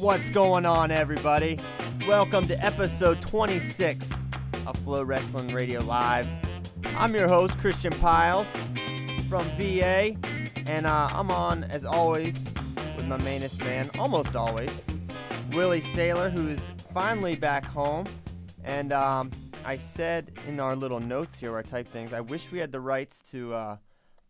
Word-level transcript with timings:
What's 0.00 0.30
going 0.30 0.64
on, 0.64 0.92
everybody? 0.92 1.58
Welcome 2.06 2.46
to 2.46 2.64
episode 2.64 3.20
26 3.20 4.12
of 4.64 4.78
FloWrestling 4.78 5.52
Radio 5.52 5.80
Live. 5.80 6.28
I'm 6.96 7.16
your 7.16 7.26
host, 7.26 7.58
Christian 7.58 7.92
Pyles 7.94 8.46
from 9.28 9.44
VA, 9.56 10.16
and 10.66 10.86
uh, 10.86 11.08
I'm 11.10 11.32
on, 11.32 11.64
as 11.64 11.84
always, 11.84 12.44
with 12.96 13.06
my 13.06 13.16
mainest 13.18 13.58
man, 13.58 13.90
almost 13.98 14.36
always, 14.36 14.70
Willie 15.50 15.80
Saylor, 15.80 16.30
who 16.30 16.46
is 16.46 16.60
finally 16.94 17.34
back 17.34 17.64
home. 17.64 18.06
And 18.62 18.92
um, 18.92 19.32
I 19.64 19.78
said 19.78 20.30
in 20.46 20.60
our 20.60 20.76
little 20.76 21.00
notes 21.00 21.40
here 21.40 21.50
where 21.50 21.58
I 21.58 21.64
type 21.64 21.88
things, 21.88 22.12
I 22.12 22.20
wish 22.20 22.52
we 22.52 22.60
had 22.60 22.70
the 22.70 22.80
rights 22.80 23.20
to 23.32 23.52
uh, 23.52 23.76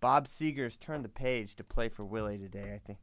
Bob 0.00 0.28
Seger's 0.28 0.78
Turn 0.78 1.02
the 1.02 1.10
Page 1.10 1.56
to 1.56 1.64
play 1.64 1.90
for 1.90 2.06
Willie 2.06 2.38
today. 2.38 2.72
I 2.74 2.78
think 2.86 2.98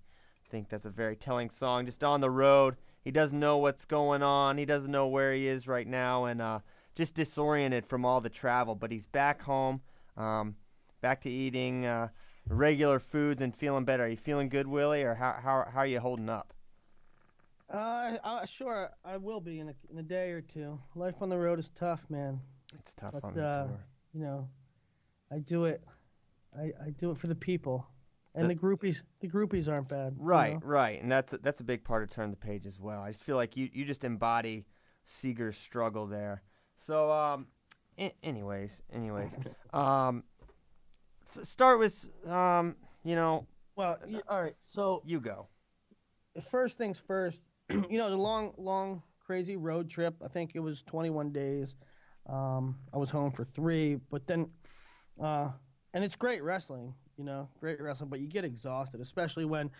think 0.49 0.69
that's 0.69 0.85
a 0.85 0.89
very 0.89 1.15
telling 1.15 1.49
song. 1.49 1.85
Just 1.85 2.03
on 2.03 2.21
the 2.21 2.29
road, 2.29 2.75
he 3.03 3.11
doesn't 3.11 3.39
know 3.39 3.57
what's 3.57 3.85
going 3.85 4.23
on. 4.23 4.57
He 4.57 4.65
doesn't 4.65 4.91
know 4.91 5.07
where 5.07 5.33
he 5.33 5.47
is 5.47 5.67
right 5.67 5.87
now, 5.87 6.25
and 6.25 6.41
uh, 6.41 6.59
just 6.95 7.15
disoriented 7.15 7.85
from 7.85 8.05
all 8.05 8.21
the 8.21 8.29
travel. 8.29 8.75
But 8.75 8.91
he's 8.91 9.07
back 9.07 9.41
home, 9.43 9.81
um, 10.17 10.55
back 11.01 11.21
to 11.21 11.29
eating 11.29 11.85
uh, 11.85 12.09
regular 12.47 12.99
foods 12.99 13.41
and 13.41 13.55
feeling 13.55 13.85
better. 13.85 14.05
Are 14.05 14.07
you 14.07 14.17
feeling 14.17 14.49
good, 14.49 14.67
Willie, 14.67 15.03
or 15.03 15.15
how 15.15 15.35
how 15.41 15.67
how 15.71 15.79
are 15.79 15.87
you 15.87 15.99
holding 15.99 16.29
up? 16.29 16.53
Uh, 17.67 18.17
uh, 18.23 18.45
sure, 18.45 18.91
I 19.03 19.17
will 19.17 19.41
be 19.41 19.59
in 19.59 19.69
a, 19.69 19.73
in 19.89 19.97
a 19.97 20.03
day 20.03 20.29
or 20.29 20.41
two. 20.41 20.79
Life 20.93 21.15
on 21.21 21.29
the 21.29 21.37
road 21.37 21.57
is 21.59 21.71
tough, 21.75 22.01
man. 22.09 22.39
It's 22.75 22.93
tough 22.93 23.13
But 23.13 23.23
on 23.23 23.33
the 23.33 23.43
uh, 23.43 23.63
tour. 23.67 23.85
you 24.13 24.21
know, 24.21 24.47
I 25.31 25.39
do 25.39 25.65
it. 25.65 25.83
I, 26.55 26.65
I 26.85 26.89
do 26.91 27.09
it 27.09 27.17
for 27.17 27.25
the 27.25 27.33
people, 27.35 27.87
and 28.35 28.43
the, 28.49 28.53
The- 28.53 28.55
groupies. 28.59 29.01
The 29.21 29.27
groupies 29.29 29.67
aren't 29.67 29.87
bad. 29.89 30.13
you 30.19 30.23
Right, 30.25 30.53
know? 30.53 30.59
right, 30.63 31.01
and 31.01 31.11
that's 31.11 31.33
a, 31.33 31.37
that's 31.39 31.61
a 31.61 31.63
big 31.63 31.83
part 31.83 32.03
of 32.03 32.09
turn 32.11 32.29
the 32.31 32.37
page 32.37 32.65
as 32.65 32.79
well. 32.79 33.01
I 33.01 33.11
just 33.11 33.23
feel 33.23 33.35
like 33.37 33.55
you 33.57 33.69
you 33.73 33.85
just 33.85 34.03
embody 34.03 34.65
Seger's 35.07 35.57
struggle 35.57 36.05
there. 36.07 36.43
So, 36.77 37.11
um, 37.11 37.47
a- 37.97 38.13
anyways, 38.23 38.81
anyways, 38.91 39.35
um, 39.73 40.23
start 41.25 41.79
with 41.79 42.09
um, 42.29 42.75
you 43.03 43.15
know, 43.15 43.47
Well, 43.75 43.97
y- 44.07 44.21
all 44.27 44.41
right. 44.41 44.55
So 44.73 45.01
you 45.05 45.19
go. 45.19 45.47
first 46.49 46.77
things 46.77 46.97
first. 47.07 47.39
you 47.69 47.97
know, 47.97 48.09
the 48.09 48.15
long, 48.17 48.53
long, 48.57 49.01
crazy 49.25 49.55
road 49.55 49.89
trip. 49.89 50.15
I 50.23 50.27
think 50.27 50.51
it 50.53 50.59
was 50.59 50.83
21 50.83 51.31
days. 51.31 51.75
Um, 52.27 52.77
I 52.93 52.97
was 52.97 53.09
home 53.09 53.31
for 53.31 53.43
three, 53.43 53.95
but 54.09 54.25
then, 54.27 54.49
uh, 55.21 55.49
and 55.93 56.03
it's 56.03 56.15
great 56.15 56.43
wrestling. 56.43 56.93
You 57.17 57.23
know, 57.23 57.47
great 57.59 57.81
wrestling, 57.81 58.09
but 58.09 58.19
you 58.19 58.27
get 58.27 58.43
exhausted, 58.43 58.99
especially 58.99 59.45
when 59.45 59.71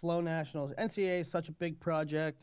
Flo 0.00 0.20
Nationals, 0.20 0.72
NCAA 0.78 1.20
is 1.20 1.30
such 1.30 1.48
a 1.48 1.52
big 1.52 1.80
project, 1.80 2.42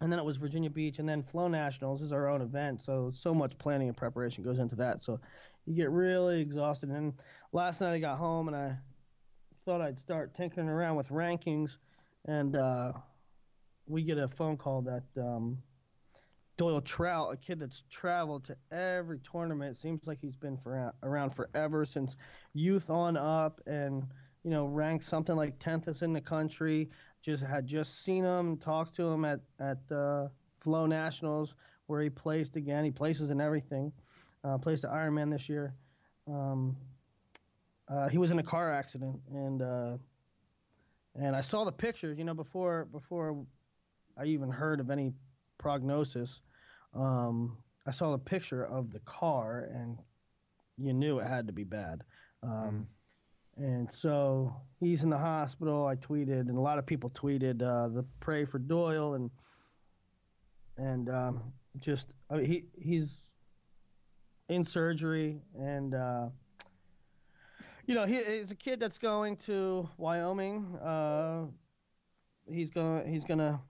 and 0.00 0.12
then 0.12 0.18
it 0.18 0.24
was 0.24 0.36
Virginia 0.36 0.70
Beach, 0.70 0.98
and 0.98 1.08
then 1.08 1.22
Flo 1.22 1.48
Nationals 1.48 2.02
is 2.02 2.12
our 2.12 2.28
own 2.28 2.40
event, 2.40 2.80
so 2.80 3.10
so 3.12 3.34
much 3.34 3.58
planning 3.58 3.88
and 3.88 3.96
preparation 3.96 4.44
goes 4.44 4.58
into 4.58 4.76
that. 4.76 5.02
So 5.02 5.18
you 5.66 5.74
get 5.74 5.90
really 5.90 6.40
exhausted. 6.40 6.90
And 6.90 7.14
last 7.52 7.80
night 7.80 7.94
I 7.94 7.98
got 7.98 8.18
home 8.18 8.48
and 8.48 8.56
I 8.56 8.76
thought 9.64 9.80
I'd 9.80 9.98
start 9.98 10.34
tinkering 10.34 10.68
around 10.68 10.96
with 10.96 11.08
rankings, 11.08 11.78
and 12.26 12.54
uh, 12.54 12.92
we 13.86 14.02
get 14.02 14.18
a 14.18 14.28
phone 14.28 14.56
call 14.56 14.82
that 14.82 15.04
um, 15.20 15.58
Doyle 16.58 16.82
Trout, 16.82 17.32
a 17.32 17.36
kid 17.36 17.60
that's 17.60 17.84
traveled 17.88 18.44
to 18.44 18.56
every 18.70 19.20
tournament, 19.20 19.80
seems 19.80 20.06
like 20.06 20.18
he's 20.20 20.36
been 20.36 20.58
for, 20.58 20.92
around 21.02 21.30
forever 21.30 21.86
since 21.86 22.16
youth 22.52 22.90
on 22.90 23.16
up, 23.16 23.62
and 23.66 24.04
you 24.44 24.50
know 24.50 24.66
ranked 24.66 25.06
something 25.06 25.36
like 25.36 25.58
tenth 25.58 26.02
in 26.02 26.12
the 26.12 26.20
country. 26.20 26.90
Just 27.22 27.42
had 27.42 27.66
just 27.66 28.04
seen 28.04 28.24
him, 28.24 28.58
talked 28.58 28.94
to 28.96 29.04
him 29.04 29.24
at 29.24 29.40
at 29.58 29.78
uh, 29.90 30.28
Flo 30.60 30.84
Nationals 30.84 31.54
where 31.88 32.02
he 32.02 32.08
placed 32.08 32.54
again. 32.54 32.84
He 32.84 32.90
places 32.90 33.30
in 33.30 33.40
everything. 33.40 33.92
Uh, 34.44 34.56
placed 34.56 34.84
at 34.84 34.92
Ironman 34.92 35.32
this 35.32 35.48
year. 35.48 35.74
Um, 36.28 36.76
uh, 37.88 38.08
he 38.08 38.18
was 38.18 38.30
in 38.30 38.38
a 38.38 38.42
car 38.42 38.72
accident, 38.72 39.18
and 39.32 39.62
uh, 39.62 39.96
and 41.18 41.34
I 41.34 41.40
saw 41.40 41.64
the 41.64 41.72
pictures. 41.72 42.18
You 42.18 42.24
know, 42.24 42.34
before 42.34 42.86
before 42.92 43.44
I 44.16 44.26
even 44.26 44.50
heard 44.50 44.78
of 44.80 44.90
any 44.90 45.12
prognosis, 45.56 46.40
um, 46.98 47.56
I 47.86 47.90
saw 47.92 48.12
the 48.12 48.18
picture 48.18 48.64
of 48.64 48.92
the 48.92 49.00
car, 49.00 49.68
and 49.72 49.98
you 50.76 50.92
knew 50.92 51.18
it 51.20 51.26
had 51.26 51.46
to 51.46 51.52
be 51.52 51.64
bad. 51.64 52.02
Um, 52.42 52.88
And 53.56 53.88
so 53.92 54.54
he's 54.78 55.02
in 55.02 55.10
the 55.10 55.18
hospital. 55.18 55.86
I 55.86 55.96
tweeted, 55.96 56.48
and 56.48 56.56
a 56.56 56.60
lot 56.60 56.78
of 56.78 56.86
people 56.86 57.10
tweeted 57.10 57.60
uh, 57.60 57.88
the 57.88 58.04
pray 58.20 58.44
for 58.44 58.58
Doyle, 58.60 59.14
and 59.14 59.30
and 60.76 61.08
um, 61.08 61.52
just 61.80 62.06
I 62.30 62.36
mean, 62.36 62.46
he 62.46 62.64
he's 62.80 63.10
in 64.48 64.64
surgery, 64.64 65.42
and 65.58 65.92
uh, 65.94 66.28
you 67.86 67.94
know 67.96 68.06
he, 68.06 68.22
he's 68.22 68.52
a 68.52 68.54
kid 68.54 68.78
that's 68.78 68.98
going 68.98 69.36
to 69.38 69.88
Wyoming. 69.96 70.76
Uh, 70.76 71.46
he's 72.46 72.70
going 72.70 73.08
he's 73.12 73.24
gonna. 73.24 73.60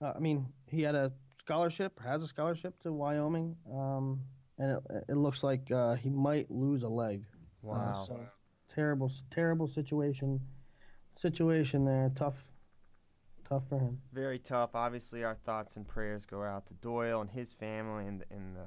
Uh, 0.00 0.12
I 0.14 0.20
mean, 0.20 0.46
he 0.68 0.82
had 0.82 0.94
a 0.94 1.10
scholarship, 1.52 1.98
has 2.02 2.22
a 2.22 2.28
scholarship 2.28 2.78
to 2.82 2.92
Wyoming, 2.92 3.56
um, 3.72 4.20
and 4.58 4.72
it, 4.90 5.04
it 5.10 5.16
looks 5.16 5.42
like 5.42 5.70
uh, 5.70 5.94
he 5.94 6.08
might 6.08 6.50
lose 6.50 6.82
a 6.82 6.88
leg. 6.88 7.24
Uh, 7.32 7.36
Wow. 7.64 8.04
so 8.08 8.18
terrible, 8.74 9.10
terrible 9.30 9.68
situation. 9.68 10.40
Situation 11.16 11.84
there, 11.84 12.10
tough, 12.16 12.34
tough 13.48 13.62
for 13.68 13.78
him. 13.78 14.00
Very 14.12 14.38
tough. 14.40 14.70
Obviously, 14.74 15.22
our 15.22 15.36
thoughts 15.36 15.76
and 15.76 15.86
prayers 15.86 16.24
go 16.26 16.42
out 16.42 16.66
to 16.66 16.74
Doyle 16.74 17.20
and 17.20 17.30
his 17.30 17.52
family 17.52 18.06
and 18.06 18.24
and 18.30 18.56
the 18.56 18.66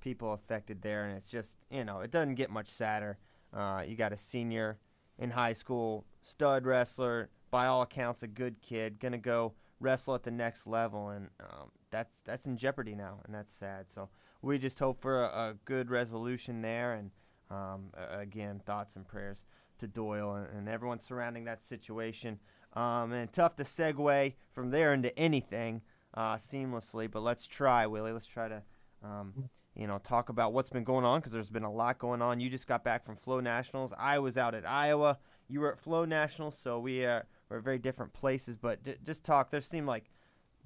people 0.00 0.32
affected 0.32 0.82
there. 0.82 1.04
And 1.06 1.16
it's 1.16 1.28
just 1.28 1.58
you 1.70 1.84
know 1.84 2.00
it 2.00 2.10
doesn't 2.12 2.36
get 2.36 2.50
much 2.50 2.68
sadder. 2.68 3.18
Uh, 3.52 3.82
you 3.86 3.96
got 3.96 4.12
a 4.12 4.16
senior 4.16 4.78
in 5.18 5.30
high 5.30 5.54
school, 5.54 6.04
stud 6.20 6.66
wrestler, 6.66 7.30
by 7.50 7.66
all 7.66 7.82
accounts 7.82 8.22
a 8.22 8.28
good 8.28 8.60
kid, 8.62 9.00
gonna 9.00 9.18
go 9.18 9.54
wrestle 9.80 10.14
at 10.14 10.22
the 10.22 10.30
next 10.30 10.66
level, 10.68 11.08
and 11.08 11.30
um, 11.40 11.70
that's 11.96 12.20
that's 12.20 12.46
in 12.46 12.56
jeopardy 12.58 12.94
now, 12.94 13.20
and 13.24 13.34
that's 13.34 13.52
sad. 13.52 13.88
So 13.88 14.10
we 14.42 14.58
just 14.58 14.78
hope 14.78 15.00
for 15.00 15.22
a, 15.22 15.26
a 15.26 15.54
good 15.64 15.90
resolution 15.90 16.60
there, 16.60 16.92
and 16.92 17.10
um, 17.50 17.90
again, 18.10 18.60
thoughts 18.64 18.96
and 18.96 19.06
prayers 19.06 19.44
to 19.78 19.86
Doyle 19.86 20.34
and, 20.34 20.46
and 20.58 20.68
everyone 20.68 21.00
surrounding 21.00 21.44
that 21.44 21.62
situation. 21.62 22.38
Um, 22.74 23.12
and 23.12 23.32
tough 23.32 23.56
to 23.56 23.62
segue 23.62 24.34
from 24.52 24.70
there 24.70 24.92
into 24.92 25.16
anything 25.18 25.80
uh, 26.12 26.36
seamlessly, 26.36 27.10
but 27.10 27.22
let's 27.22 27.46
try, 27.46 27.86
Willie. 27.86 28.12
Let's 28.12 28.26
try 28.26 28.48
to, 28.48 28.62
um, 29.02 29.48
you 29.74 29.86
know, 29.86 29.98
talk 29.98 30.28
about 30.28 30.52
what's 30.52 30.68
been 30.68 30.84
going 30.84 31.06
on 31.06 31.20
because 31.20 31.32
there's 31.32 31.48
been 31.48 31.62
a 31.62 31.72
lot 31.72 31.98
going 31.98 32.20
on. 32.20 32.40
You 32.40 32.50
just 32.50 32.66
got 32.66 32.84
back 32.84 33.06
from 33.06 33.16
Flo 33.16 33.40
Nationals. 33.40 33.94
I 33.98 34.18
was 34.18 34.36
out 34.36 34.54
at 34.54 34.68
Iowa. 34.68 35.18
You 35.48 35.60
were 35.60 35.72
at 35.72 35.78
Flo 35.78 36.04
Nationals, 36.04 36.58
so 36.58 36.78
we 36.78 37.06
are 37.06 37.24
we're 37.48 37.60
very 37.60 37.78
different 37.78 38.12
places. 38.12 38.58
But 38.58 38.82
d- 38.82 38.96
just 39.02 39.24
talk. 39.24 39.50
There 39.50 39.62
seemed 39.62 39.86
like 39.86 40.10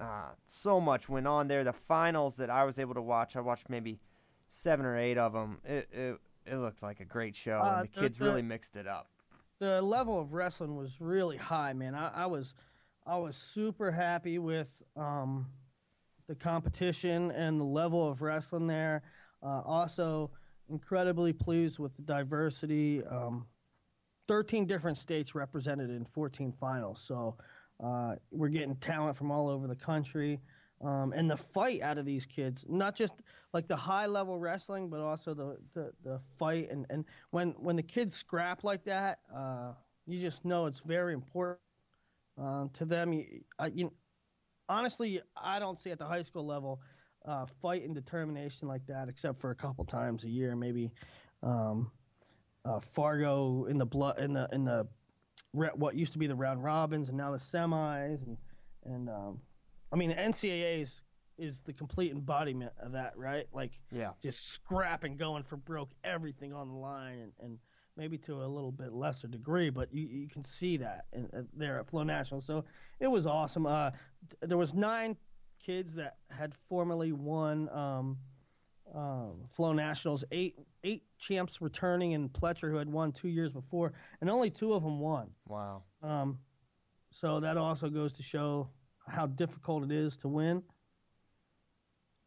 uh, 0.01 0.31
so 0.47 0.81
much 0.81 1.09
went 1.09 1.27
on 1.27 1.49
there. 1.49 1.63
The 1.65 1.73
finals 1.73 2.37
that 2.37 2.51
I 2.51 2.65
was 2.65 2.79
able 2.79 2.95
to 2.95 3.03
watch, 3.03 3.37
I 3.37 3.41
watched 3.41 3.69
maybe 3.69 4.01
seven 4.49 4.87
or 4.87 4.97
eight 4.97 5.19
of 5.19 5.33
them. 5.33 5.59
It 5.65 5.89
it, 5.93 6.19
it 6.47 6.57
looked 6.57 6.83
like 6.83 7.01
a 7.01 7.05
great 7.05 7.37
show, 7.37 7.61
Uh, 7.61 7.77
and 7.81 7.89
the 7.89 7.93
the- 7.95 8.01
kids 8.01 8.19
the- 8.19 8.25
really 8.25 8.43
mixed 8.43 8.77
it 8.77 8.87
up. 8.87 9.09
the 9.59 9.81
level 9.83 10.19
of 10.21 10.33
wrestling 10.33 10.75
was 10.77 11.01
really 11.01 11.37
high, 11.37 11.73
man. 11.75 11.95
I, 11.95 12.09
I 12.25 12.27
was 12.27 12.55
I 13.07 13.17
was 13.19 13.37
super 13.37 13.91
happy 13.91 14.39
with 14.39 14.69
um, 14.97 15.47
the 16.29 16.35
competition 16.35 17.31
and 17.33 17.61
the 17.61 17.65
level 17.65 18.09
of 18.09 18.23
wrestling 18.23 18.67
there. 18.67 19.03
Uh, 19.43 19.63
also, 19.65 20.31
incredibly 20.69 21.33
pleased 21.33 21.79
with 21.79 21.95
the 21.97 22.03
diversity. 22.03 23.05
Um, 23.05 23.47
Thirteen 24.29 24.65
different 24.65 24.97
states 24.97 25.35
represented 25.35 25.91
in 25.91 26.05
14 26.05 26.53
finals, 26.53 27.03
so 27.05 27.37
uh, 27.83 28.15
we're 28.31 28.49
getting 28.49 28.77
talent 28.77 29.17
from 29.17 29.31
all 29.31 29.49
over 29.49 29.67
the 29.67 29.75
country. 29.75 30.41
Um, 30.83 31.13
and 31.15 31.31
the 31.31 31.37
fight 31.37 31.83
out 31.83 31.99
of 31.99 32.07
these 32.07 32.25
kids, 32.25 32.65
not 32.67 32.97
just 32.97 33.13
like 33.53 33.69
the 33.69 33.77
high 33.77 34.07
level 34.07 34.39
wrestling, 34.39 34.89
but 34.89 35.01
also 35.01 35.35
the, 35.35 35.59
the, 35.75 35.93
the 36.03 36.21
fight. 36.39 36.71
And, 36.71 36.87
and 36.89 37.05
when, 37.31 37.51
when 37.59 37.77
the 37.77 37.83
kids 37.83 38.17
scrap 38.17 38.65
like 38.65 38.85
that, 38.85 39.19
uh, 39.35 39.73
you 40.07 40.21
just 40.21 40.45
know 40.45 40.67
it's 40.67 40.81
very 40.81 41.13
important 41.13 41.61
uh, 42.43 42.67
to 42.75 42.87
them. 42.87 43.13
You, 43.13 43.27
I, 43.59 43.67
you, 43.67 43.93
honestly, 44.71 45.21
I 45.37 45.59
don't 45.59 45.79
see 45.79 45.91
at 45.91 45.99
the 45.99 46.07
high 46.07 46.23
school 46.23 46.47
level 46.47 46.81
uh, 47.27 47.45
fight 47.61 47.85
and 47.85 47.95
determination 47.95 48.67
like 48.67 48.87
that, 48.87 49.11
except 49.11 49.39
for 49.39 49.51
a 49.51 49.55
couple 49.55 49.85
times 49.85 50.25
a 50.25 50.29
year, 50.29 50.57
maybe. 50.57 50.91
Um, 51.43 51.91
uh, 52.65 52.81
Fargo 52.81 53.67
in 53.67 53.79
the 53.79 53.87
blood 53.87 54.19
in 54.19 54.35
the 54.35 54.49
in 54.53 54.65
the 54.65 54.87
re- 55.53 55.71
what 55.75 55.95
used 55.95 56.13
to 56.13 56.19
be 56.19 56.27
the 56.27 56.35
round 56.35 56.63
robins 56.63 57.09
and 57.09 57.17
now 57.19 57.33
the 57.33 57.39
semis 57.39 58.25
and 58.27 58.37
and 58.85 59.09
um, 59.09 59.41
I 59.93 59.97
mean 59.97 60.11
the 60.11 60.15
NCAA 60.17 60.83
is, 60.83 60.95
is 61.39 61.61
the 61.67 61.73
complete 61.73 62.13
embodiment 62.13 62.73
of 62.83 62.93
that, 62.93 63.17
right? 63.17 63.47
Like 63.53 63.73
Yeah. 63.93 64.11
just 64.23 64.49
scrapping, 64.53 65.17
going 65.17 65.43
for 65.43 65.57
broke, 65.57 65.91
everything 66.05 66.53
on 66.53 66.69
the 66.69 66.75
line, 66.75 67.19
and, 67.19 67.33
and 67.43 67.59
maybe 67.97 68.17
to 68.19 68.43
a 68.43 68.47
little 68.47 68.73
bit 68.73 68.93
lesser 68.93 69.27
degree, 69.29 69.69
but 69.71 69.93
you, 69.93 70.07
you 70.07 70.29
can 70.29 70.45
see 70.45 70.77
that 70.79 71.07
in, 71.13 71.29
uh, 71.37 71.43
there 71.55 71.79
at 71.81 71.89
Flo 71.89 72.03
National. 72.05 72.41
So 72.41 72.65
it 73.01 73.09
was 73.09 73.27
awesome. 73.27 73.67
Uh, 73.67 73.91
th- 73.91 74.49
there 74.49 74.57
was 74.59 74.73
nine 74.73 75.17
kids 75.65 75.95
that 75.97 76.17
had 76.31 76.55
formerly 76.69 77.13
won 77.13 77.69
um, 77.71 78.17
um, 78.95 79.33
Flo 79.55 79.73
Nationals, 79.73 80.25
eight 80.33 80.57
eight 80.85 81.05
champs 81.19 81.61
returning, 81.61 82.15
and 82.15 82.33
Pletcher 82.33 82.71
who 82.71 82.77
had 82.77 82.89
won 82.89 83.13
two 83.13 83.29
years 83.29 83.53
before, 83.53 83.93
and 84.21 84.31
only 84.31 84.51
two 84.51 84.73
of 84.73 84.83
them 84.83 84.99
won. 85.01 85.31
Wow. 85.49 85.83
Um, 86.03 86.39
so 87.11 87.41
that 87.41 87.57
also 87.57 87.89
goes 87.89 88.13
to 88.15 88.23
show 88.23 88.69
how 89.07 89.27
difficult 89.27 89.85
it 89.85 89.93
is 89.93 90.17
to 90.19 90.29
win. 90.29 90.63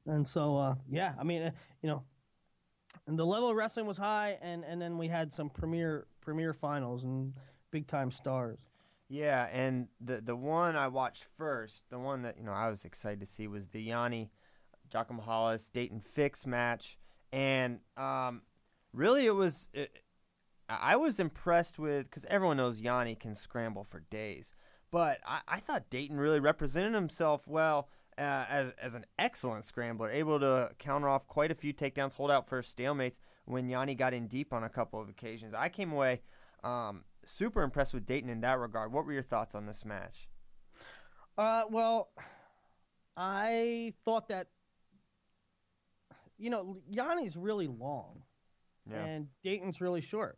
And 0.05 0.27
so, 0.27 0.57
uh, 0.57 0.75
yeah, 0.89 1.13
I 1.17 1.23
mean, 1.23 1.43
uh, 1.43 1.51
you 1.81 1.89
know, 1.89 2.03
and 3.07 3.17
the 3.17 3.25
level 3.25 3.49
of 3.49 3.55
wrestling 3.55 3.85
was 3.85 3.97
high, 3.97 4.37
and, 4.41 4.63
and 4.63 4.81
then 4.81 4.97
we 4.97 5.07
had 5.07 5.33
some 5.33 5.49
premier 5.49 6.07
premier 6.21 6.53
finals 6.53 7.03
and 7.03 7.33
big 7.71 7.87
time 7.87 8.11
stars. 8.11 8.59
Yeah, 9.09 9.47
and 9.51 9.87
the 10.01 10.21
the 10.21 10.35
one 10.35 10.75
I 10.75 10.87
watched 10.87 11.25
first, 11.37 11.83
the 11.89 11.99
one 11.99 12.21
that 12.23 12.37
you 12.37 12.43
know 12.43 12.51
I 12.51 12.69
was 12.69 12.85
excited 12.85 13.19
to 13.19 13.25
see 13.25 13.47
was 13.47 13.69
the 13.69 13.81
Yanni 13.81 14.31
Giacomo 14.89 15.21
Hollis 15.21 15.69
Dayton 15.69 15.99
Fix 15.99 16.45
match, 16.45 16.97
and 17.33 17.79
um, 17.97 18.43
really 18.93 19.25
it 19.25 19.35
was. 19.35 19.67
It, 19.73 19.99
I 20.69 20.95
was 20.95 21.19
impressed 21.19 21.77
with 21.77 22.05
because 22.05 22.25
everyone 22.29 22.57
knows 22.57 22.79
Yianni 22.79 23.19
can 23.19 23.35
scramble 23.35 23.83
for 23.83 23.99
days, 24.09 24.53
but 24.91 25.19
I, 25.25 25.41
I 25.47 25.59
thought 25.59 25.89
Dayton 25.89 26.17
really 26.17 26.39
represented 26.39 26.93
himself 26.93 27.47
well 27.47 27.89
uh, 28.17 28.45
as 28.47 28.73
as 28.81 28.95
an 28.95 29.05
excellent 29.19 29.65
scrambler, 29.65 30.09
able 30.09 30.39
to 30.39 30.71
counter 30.79 31.09
off 31.09 31.27
quite 31.27 31.51
a 31.51 31.55
few 31.55 31.73
takedowns, 31.73 32.13
hold 32.13 32.31
out 32.31 32.47
for 32.47 32.61
stalemates 32.61 33.19
when 33.45 33.67
Yianni 33.67 33.97
got 33.97 34.13
in 34.13 34.27
deep 34.27 34.53
on 34.53 34.63
a 34.63 34.69
couple 34.69 35.01
of 35.01 35.09
occasions. 35.09 35.53
I 35.53 35.69
came 35.69 35.91
away 35.91 36.21
um, 36.63 37.03
super 37.25 37.63
impressed 37.63 37.93
with 37.93 38.05
Dayton 38.05 38.29
in 38.29 38.41
that 38.41 38.59
regard. 38.59 38.93
What 38.93 39.05
were 39.05 39.13
your 39.13 39.23
thoughts 39.23 39.55
on 39.55 39.65
this 39.65 39.83
match? 39.83 40.27
Uh, 41.37 41.63
well, 41.69 42.09
I 43.17 43.93
thought 44.05 44.27
that, 44.29 44.47
you 46.37 46.49
know, 46.49 46.77
Yianni's 46.91 47.35
really 47.35 47.67
long. 47.67 48.23
Yeah. 48.89 49.05
and 49.05 49.27
Dayton's 49.43 49.79
really 49.79 50.01
short. 50.01 50.37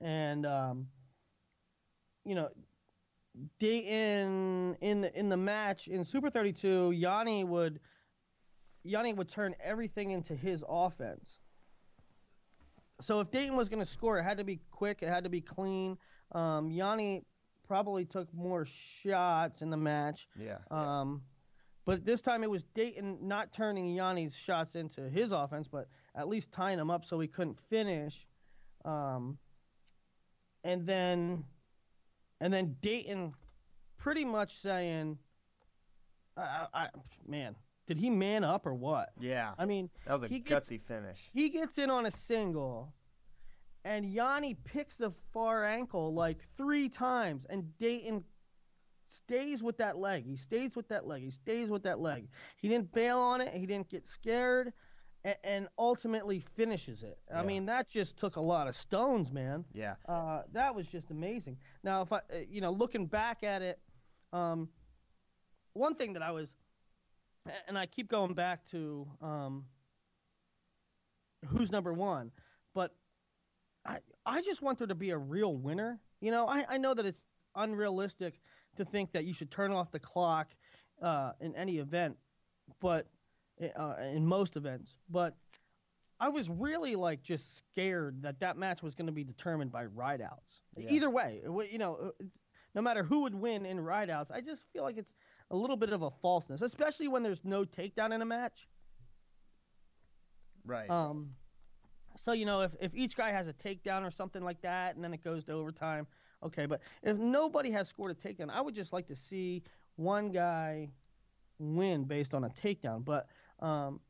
And 0.00 0.44
um, 0.44 0.88
you 2.24 2.34
know, 2.34 2.48
Dayton 3.58 4.76
in 4.80 5.00
the 5.00 5.18
in 5.18 5.28
the 5.28 5.36
match 5.36 5.88
in 5.88 6.04
Super 6.04 6.28
32, 6.30 6.92
Yianni 6.94 7.46
would 7.46 7.80
Yianni 8.86 9.16
would 9.16 9.28
turn 9.30 9.54
everything 9.62 10.10
into 10.10 10.34
his 10.34 10.64
offense. 10.68 11.38
So 13.00 13.20
if 13.20 13.30
Dayton 13.30 13.56
was 13.56 13.68
going 13.68 13.84
to 13.84 13.90
score, 13.90 14.18
it 14.18 14.22
had 14.22 14.38
to 14.38 14.44
be 14.44 14.60
quick, 14.70 14.98
it 15.02 15.08
had 15.08 15.24
to 15.24 15.30
be 15.30 15.40
clean. 15.40 15.98
Um, 16.32 16.70
Yianni 16.70 17.22
probably 17.66 18.04
took 18.04 18.32
more 18.34 18.66
shots 19.02 19.62
in 19.62 19.70
the 19.70 19.76
match. 19.76 20.28
Yeah. 20.38 20.58
Um, 20.70 21.22
but 21.84 22.04
this 22.04 22.20
time 22.20 22.42
it 22.42 22.50
was 22.50 22.62
Dayton 22.74 23.18
not 23.22 23.52
turning 23.52 23.86
Yianni's 23.96 24.34
shots 24.36 24.74
into 24.74 25.08
his 25.08 25.32
offense, 25.32 25.66
but 25.68 25.88
at 26.14 26.28
least 26.28 26.52
tying 26.52 26.78
him 26.78 26.90
up 26.90 27.04
so 27.04 27.18
he 27.20 27.28
couldn't 27.28 27.58
finish. 27.70 28.26
Um, 28.84 29.38
and 30.64 30.86
then, 30.86 31.44
and 32.40 32.52
then 32.52 32.76
Dayton, 32.80 33.34
pretty 33.98 34.24
much 34.24 34.60
saying, 34.60 35.18
I, 36.36 36.66
I, 36.72 36.88
"Man, 37.26 37.56
did 37.86 37.98
he 37.98 38.10
man 38.10 38.44
up 38.44 38.64
or 38.66 38.74
what?" 38.74 39.10
Yeah. 39.20 39.52
I 39.58 39.64
mean, 39.66 39.90
That 40.06 40.14
was 40.14 40.22
a 40.24 40.28
he 40.28 40.38
gets- 40.40 40.68
gutsy 40.70 40.80
finish. 40.80 41.30
he 41.32 41.48
gets 41.48 41.78
in 41.78 41.90
on 41.90 42.06
a 42.06 42.10
single, 42.10 42.94
and 43.84 44.04
Yianni 44.04 44.56
picks 44.64 44.96
the 44.96 45.10
far 45.32 45.64
ankle 45.64 46.14
like 46.14 46.38
three 46.56 46.88
times, 46.88 47.44
and 47.50 47.76
Dayton 47.78 48.24
stays 49.12 49.62
with 49.62 49.76
that 49.78 49.96
leg. 49.98 50.24
He 50.26 50.36
stays 50.36 50.74
with 50.74 50.88
that 50.88 51.06
leg. 51.06 51.22
He 51.22 51.30
stays 51.30 51.68
with 51.68 51.82
that 51.84 52.00
leg. 52.00 52.28
He 52.56 52.68
didn't 52.68 52.92
bail 52.92 53.18
on 53.18 53.40
it. 53.40 53.52
He 53.54 53.66
didn't 53.66 53.88
get 53.88 54.06
scared, 54.06 54.72
and, 55.24 55.36
and 55.44 55.68
ultimately 55.78 56.40
finishes 56.56 57.02
it. 57.02 57.18
I 57.32 57.40
Yeah. 57.40 57.46
mean, 57.46 57.66
that 57.66 57.88
just 57.88 58.16
took 58.16 58.36
a 58.36 58.40
lot 58.40 58.68
of 58.68 58.76
stones, 58.76 59.30
man. 59.30 59.64
Yeah. 59.72 59.94
Uh, 60.08 60.42
that 60.52 60.74
was 60.74 60.86
just 60.88 61.10
amazing. 61.10 61.58
Now, 61.82 62.02
if 62.02 62.12
I, 62.12 62.16
uh, 62.18 62.20
you 62.48 62.60
know, 62.60 62.70
looking 62.70 63.06
back 63.06 63.42
at 63.42 63.62
it, 63.62 63.78
um, 64.32 64.68
one 65.74 65.94
thing 65.94 66.14
that 66.14 66.22
I 66.22 66.30
was, 66.32 66.48
and 67.68 67.76
I 67.78 67.86
keep 67.86 68.08
going 68.08 68.34
back 68.34 68.64
to 68.70 69.06
um, 69.20 69.64
who's 71.48 71.70
number 71.70 71.92
one, 71.92 72.30
but 72.74 72.94
I, 73.84 73.98
I 74.24 74.42
just 74.42 74.62
want 74.62 74.78
there 74.78 74.86
to 74.86 74.94
be 74.94 75.10
a 75.10 75.18
real 75.18 75.54
winner. 75.56 75.98
You 76.20 76.30
know, 76.30 76.46
I, 76.46 76.64
I 76.68 76.78
know 76.78 76.94
that 76.94 77.04
it's 77.04 77.20
unrealistic 77.54 78.40
to 78.76 78.84
think 78.84 79.12
that 79.12 79.24
you 79.24 79.34
should 79.34 79.50
turn 79.50 79.72
off 79.72 79.90
the 79.90 79.98
clock 79.98 80.48
uh, 81.02 81.32
in 81.40 81.54
any 81.56 81.78
event, 81.78 82.16
but 82.80 83.06
uh, 83.76 83.94
in 84.14 84.26
most 84.26 84.56
events, 84.56 84.96
but 85.10 85.36
I 86.20 86.28
was 86.28 86.48
really 86.48 86.94
like 86.94 87.22
just 87.22 87.58
scared 87.58 88.22
that 88.22 88.40
that 88.40 88.56
match 88.56 88.82
was 88.82 88.94
going 88.94 89.06
to 89.06 89.12
be 89.12 89.24
determined 89.24 89.72
by 89.72 89.86
rideouts. 89.86 90.60
Yeah. 90.76 90.90
Either 90.90 91.10
way, 91.10 91.40
you 91.70 91.78
know, 91.78 91.98
uh, 92.00 92.24
no 92.74 92.80
matter 92.80 93.02
who 93.02 93.22
would 93.22 93.34
win 93.34 93.66
in 93.66 93.78
rideouts, 93.78 94.30
I 94.30 94.40
just 94.40 94.62
feel 94.72 94.84
like 94.84 94.96
it's 94.96 95.12
a 95.50 95.56
little 95.56 95.76
bit 95.76 95.92
of 95.92 96.02
a 96.02 96.10
falseness, 96.10 96.62
especially 96.62 97.08
when 97.08 97.22
there's 97.22 97.40
no 97.44 97.64
takedown 97.64 98.14
in 98.14 98.22
a 98.22 98.24
match. 98.24 98.68
Right. 100.64 100.88
Um, 100.88 101.30
so 102.24 102.32
you 102.32 102.46
know, 102.46 102.62
if 102.62 102.72
if 102.80 102.94
each 102.94 103.16
guy 103.16 103.32
has 103.32 103.48
a 103.48 103.52
takedown 103.52 104.06
or 104.06 104.12
something 104.12 104.44
like 104.44 104.62
that, 104.62 104.94
and 104.94 105.02
then 105.02 105.12
it 105.12 105.24
goes 105.24 105.44
to 105.44 105.52
overtime, 105.52 106.06
okay. 106.44 106.66
But 106.66 106.80
if 107.02 107.16
nobody 107.16 107.70
has 107.70 107.88
scored 107.88 108.10
a 108.10 108.14
takedown, 108.14 108.50
I 108.50 108.60
would 108.60 108.74
just 108.74 108.92
like 108.92 109.06
to 109.08 109.16
see 109.16 109.62
one 109.96 110.30
guy 110.30 110.90
win 111.58 112.04
based 112.04 112.34
on 112.34 112.44
a 112.44 112.48
takedown. 112.48 113.04
But 113.04 113.28
um, 113.60 114.00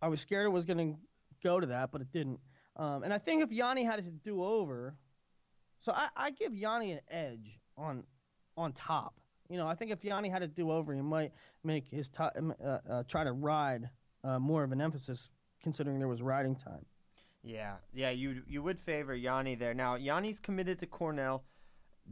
I 0.00 0.08
was 0.08 0.20
scared 0.20 0.46
it 0.46 0.50
was 0.50 0.64
going 0.64 0.94
to 0.94 0.98
go 1.42 1.60
to 1.60 1.66
that, 1.68 1.90
but 1.92 2.00
it 2.00 2.12
didn't. 2.12 2.40
Um, 2.76 3.02
and 3.02 3.12
I 3.12 3.18
think 3.18 3.42
if 3.42 3.50
Yianni 3.50 3.84
had 3.84 3.96
to 3.96 4.02
do 4.02 4.44
over, 4.44 4.96
so 5.80 5.92
I, 5.92 6.08
I 6.16 6.30
give 6.30 6.52
Yianni 6.52 6.92
an 6.92 7.00
edge 7.10 7.58
on 7.76 8.04
on 8.56 8.72
top. 8.72 9.14
You 9.48 9.56
know, 9.56 9.66
I 9.66 9.74
think 9.74 9.90
if 9.90 10.02
Yianni 10.02 10.30
had 10.30 10.40
to 10.40 10.48
do 10.48 10.70
over, 10.70 10.92
he 10.92 11.00
might 11.00 11.32
make 11.64 11.88
his 11.88 12.08
top, 12.08 12.36
uh, 12.36 12.78
uh, 12.90 13.02
try 13.08 13.24
to 13.24 13.32
ride 13.32 13.88
uh, 14.22 14.38
more 14.38 14.62
of 14.62 14.72
an 14.72 14.80
emphasis, 14.80 15.30
considering 15.62 15.98
there 15.98 16.08
was 16.08 16.20
riding 16.20 16.54
time. 16.54 16.84
Yeah, 17.42 17.76
yeah, 17.92 18.10
you 18.10 18.42
you 18.48 18.62
would 18.62 18.80
favor 18.80 19.16
Yianni 19.16 19.58
there. 19.58 19.74
Now 19.74 19.96
Yianni's 19.96 20.40
committed 20.40 20.78
to 20.80 20.86
Cornell. 20.86 21.44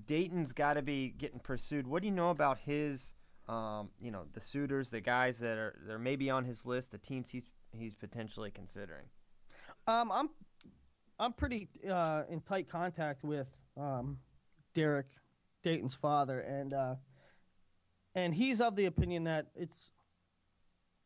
Dayton's 0.06 0.52
got 0.52 0.74
to 0.74 0.82
be 0.82 1.08
getting 1.08 1.40
pursued. 1.40 1.86
What 1.86 2.02
do 2.02 2.08
you 2.08 2.14
know 2.14 2.30
about 2.30 2.58
his, 2.58 3.14
um, 3.48 3.90
you 4.00 4.10
know, 4.10 4.24
the 4.34 4.40
suitors, 4.40 4.90
the 4.90 5.00
guys 5.00 5.38
that 5.38 5.58
are 5.58 5.74
they're 5.86 5.98
maybe 5.98 6.30
on 6.30 6.44
his 6.44 6.66
list, 6.66 6.92
the 6.92 6.98
teams 6.98 7.30
he's 7.30 7.46
he's 7.72 7.94
potentially 7.94 8.50
considering? 8.50 9.06
Um, 9.86 10.12
I'm 10.12 10.30
I'm 11.18 11.32
pretty 11.32 11.68
uh, 11.90 12.22
in 12.28 12.40
tight 12.40 12.68
contact 12.68 13.24
with 13.24 13.48
um, 13.76 14.18
Derek, 14.74 15.06
Dayton's 15.64 15.94
father, 15.94 16.40
and 16.40 16.72
uh, 16.72 16.94
and 18.14 18.34
he's 18.34 18.60
of 18.60 18.76
the 18.76 18.86
opinion 18.86 19.24
that 19.24 19.46
it's 19.54 19.76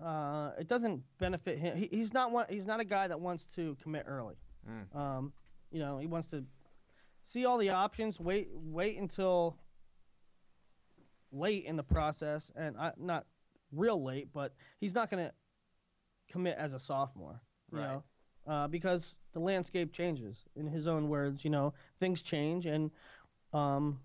uh, 0.05 0.53
it 0.59 0.69
doesn't 0.69 1.03
benefit 1.19 1.59
him. 1.59 1.77
He, 1.77 1.89
he's 1.91 2.13
not 2.13 2.31
one. 2.33 2.47
He's 2.49 2.67
not 2.67 2.81
a 2.81 2.85
guy 2.85 3.09
that 3.09 3.21
wants 3.21 3.45
to 3.57 3.77
commit 3.83 4.05
early. 4.07 4.37
Mm. 4.69 4.97
Um, 4.97 5.33
you 5.71 5.79
know, 5.79 5.99
he 5.99 6.07
wants 6.07 6.29
to 6.29 6.45
see 7.27 7.45
all 7.45 7.59
the 7.59 7.71
options. 7.71 8.19
Wait, 8.19 8.49
wait 8.53 8.99
until 8.99 9.57
late 11.33 11.65
in 11.65 11.77
the 11.77 11.83
process, 11.83 12.51
and 12.57 12.77
I, 12.77 12.93
not 12.99 13.27
real 13.73 14.03
late, 14.03 14.29
but 14.33 14.53
he's 14.81 14.95
not 14.95 15.11
going 15.11 15.25
to 15.27 15.33
commit 16.31 16.57
as 16.59 16.73
a 16.73 16.79
sophomore. 16.79 17.41
You 17.73 17.79
Right. 17.79 17.85
know, 17.87 18.03
uh, 18.53 18.67
because 18.67 19.15
the 19.33 19.39
landscape 19.39 19.93
changes. 19.93 20.45
In 20.57 20.67
his 20.67 20.89
own 20.89 21.09
words, 21.09 21.45
you 21.45 21.51
know, 21.51 21.73
things 22.01 22.21
change, 22.23 22.67
and 22.67 22.91
um, 23.53 24.01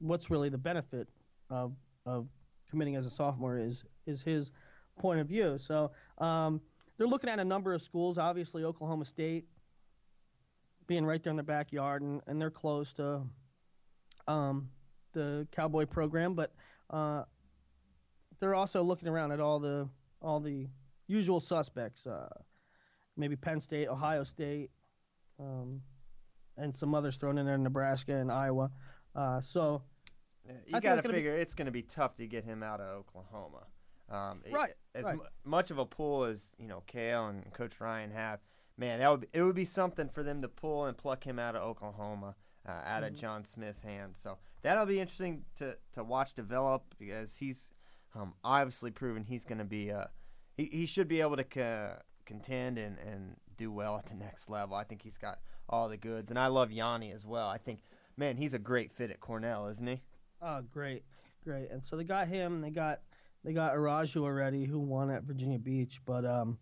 what's 0.00 0.28
really 0.30 0.48
the 0.48 0.58
benefit 0.58 1.08
of 1.50 1.72
of 2.06 2.26
committing 2.68 2.96
as 2.96 3.06
a 3.06 3.10
sophomore 3.10 3.58
is 3.58 3.84
is 4.06 4.22
his 4.22 4.50
point 4.98 5.20
of 5.20 5.26
view. 5.26 5.58
So 5.58 5.90
um, 6.18 6.60
they're 6.96 7.06
looking 7.06 7.30
at 7.30 7.38
a 7.38 7.44
number 7.44 7.72
of 7.74 7.82
schools. 7.82 8.18
Obviously, 8.18 8.64
Oklahoma 8.64 9.04
State 9.04 9.46
being 10.86 11.04
right 11.06 11.22
there 11.22 11.30
in 11.30 11.36
their 11.36 11.44
backyard, 11.44 12.02
and, 12.02 12.20
and 12.26 12.40
they're 12.40 12.50
close 12.50 12.92
to 12.94 13.22
um, 14.28 14.68
the 15.12 15.46
Cowboy 15.52 15.86
program, 15.86 16.34
but 16.34 16.54
uh, 16.90 17.22
they're 18.40 18.54
also 18.54 18.82
looking 18.82 19.08
around 19.08 19.32
at 19.32 19.40
all 19.40 19.58
the 19.58 19.88
all 20.20 20.40
the 20.40 20.68
usual 21.06 21.40
suspects. 21.40 22.06
Uh, 22.06 22.28
maybe 23.16 23.36
Penn 23.36 23.60
State, 23.60 23.88
Ohio 23.88 24.24
State, 24.24 24.70
um, 25.38 25.80
and 26.56 26.74
some 26.74 26.94
others 26.94 27.16
thrown 27.16 27.38
in 27.38 27.46
there, 27.46 27.56
Nebraska 27.58 28.14
and 28.14 28.30
Iowa. 28.30 28.70
Uh, 29.14 29.40
so 29.40 29.82
You 30.66 30.72
got 30.72 30.96
to 30.96 31.02
gonna 31.02 31.02
be- 31.08 31.14
figure 31.14 31.34
it's 31.34 31.54
going 31.54 31.66
to 31.66 31.72
be 31.72 31.82
tough 31.82 32.14
to 32.14 32.26
get 32.26 32.44
him 32.44 32.62
out 32.62 32.80
of 32.80 32.94
Oklahoma. 32.98 33.66
Um, 34.08 34.42
i- 34.46 34.50
Right, 34.52 34.74
As 34.94 35.04
right. 35.04 35.16
mu- 35.16 35.24
much 35.44 35.70
of 35.70 35.78
a 35.78 35.86
pull 35.86 36.24
as 36.24 36.50
you 36.58 36.66
know, 36.68 36.82
Cael 36.86 37.30
and 37.30 37.52
Coach 37.52 37.80
Ryan 37.80 38.10
have, 38.10 38.40
man, 38.76 38.98
that 38.98 39.10
would 39.10 39.20
be, 39.22 39.28
it 39.32 39.42
would 39.42 39.54
be 39.54 39.64
something 39.64 40.08
for 40.08 40.22
them 40.22 40.42
to 40.42 40.48
pull 40.48 40.84
and 40.86 40.96
pluck 40.96 41.24
him 41.24 41.38
out 41.38 41.56
of 41.56 41.62
Oklahoma, 41.62 42.36
uh, 42.66 42.70
out 42.84 43.02
Mm-hmm. 43.02 43.14
of 43.14 43.20
John 43.20 43.44
Smith's 43.44 43.80
hands. 43.80 44.18
So 44.18 44.38
that'll 44.62 44.86
be 44.86 45.00
interesting 45.00 45.44
to 45.56 45.78
to 45.92 46.04
watch 46.04 46.34
develop 46.34 46.94
because 46.98 47.36
he's 47.36 47.72
um, 48.14 48.34
obviously 48.44 48.90
proven 48.90 49.24
he's 49.24 49.44
going 49.44 49.58
to 49.58 49.64
be 49.64 49.90
uh, 49.90 50.06
he 50.56 50.66
he 50.66 50.86
should 50.86 51.08
be 51.08 51.20
able 51.20 51.36
to 51.36 51.44
co- 51.44 51.98
contend 52.26 52.78
and 52.78 52.98
and 52.98 53.36
do 53.56 53.72
well 53.72 53.96
at 53.96 54.06
the 54.06 54.14
next 54.14 54.50
level. 54.50 54.76
I 54.76 54.84
think 54.84 55.00
he's 55.02 55.18
got 55.18 55.40
all 55.68 55.88
the 55.88 55.96
goods, 55.96 56.28
and 56.30 56.38
I 56.38 56.48
love 56.48 56.68
Yianni 56.70 57.14
as 57.14 57.24
well. 57.24 57.48
I 57.48 57.56
think, 57.58 57.80
man, 58.18 58.36
he's 58.36 58.52
a 58.52 58.58
great 58.58 58.92
fit 58.92 59.10
at 59.10 59.20
Cornell, 59.20 59.68
isn't 59.68 59.86
he? 59.86 60.02
Oh, 60.42 60.60
great, 60.60 61.04
great. 61.42 61.70
And 61.70 61.82
so 61.82 61.96
they 61.96 62.04
got 62.04 62.28
him. 62.28 62.60
They 62.60 62.70
got 62.70 63.00
they 63.44 63.52
got 63.52 63.74
Arujau 63.74 64.22
already, 64.22 64.64
who 64.64 64.78
won 64.80 65.10
at 65.10 65.24
Virginia 65.24 65.58
Beach. 65.58 66.00
But 66.06 66.24
um, 66.24 66.58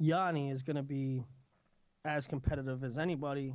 Yianni 0.00 0.52
is 0.52 0.62
going 0.62 0.76
to 0.76 0.82
be 0.82 1.24
as 2.04 2.26
competitive 2.26 2.84
as 2.84 2.98
anybody 2.98 3.54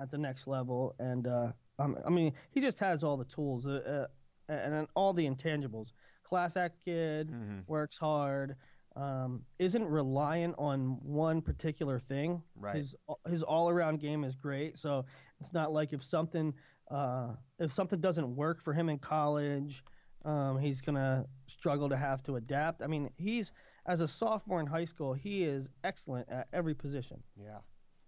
at 0.00 0.10
the 0.10 0.18
next 0.18 0.46
level. 0.46 0.94
And 0.98 1.26
uh, 1.26 1.52
um, 1.78 1.96
I 2.06 2.10
mean, 2.10 2.32
he 2.50 2.60
just 2.60 2.78
has 2.78 3.02
all 3.02 3.16
the 3.16 3.24
tools 3.24 3.66
uh, 3.66 4.06
uh, 4.48 4.52
and, 4.52 4.86
all 4.94 5.12
the 5.12 5.26
intangibles. 5.28 5.88
Class 6.24 6.56
act 6.56 6.84
kid, 6.84 7.30
Mhm. 7.30 7.66
works 7.66 7.96
hard, 7.98 8.56
um, 8.96 9.44
isn't 9.58 9.84
reliant 9.84 10.54
on 10.58 10.98
one 11.02 11.40
particular 11.42 11.98
thing. 11.98 12.42
Right. 12.54 12.76
His 12.76 12.94
his 13.28 13.42
all 13.42 13.68
around 13.68 14.00
game 14.00 14.24
is 14.24 14.36
great. 14.36 14.78
So 14.78 15.04
it's 15.40 15.52
not 15.52 15.72
like 15.72 15.92
if 15.92 16.02
something 16.04 16.52
uh, 16.90 17.34
if 17.58 17.72
something 17.72 18.00
doesn't 18.00 18.34
work 18.34 18.60
for 18.60 18.72
him 18.72 18.88
in 18.88 18.98
college, 18.98 19.84
um, 20.24 20.58
he's 20.58 20.80
gonna 20.80 21.26
struggle 21.46 21.88
to 21.88 21.96
have 21.96 22.22
to 22.24 22.36
adapt. 22.36 22.82
I 22.82 22.86
mean, 22.86 23.10
he's 23.16 23.52
as 23.86 24.00
a 24.00 24.08
sophomore 24.08 24.60
in 24.60 24.66
high 24.66 24.84
school, 24.84 25.14
he 25.14 25.44
is 25.44 25.68
excellent 25.82 26.28
at 26.28 26.48
every 26.52 26.74
position. 26.74 27.22
Yeah, 27.36 27.58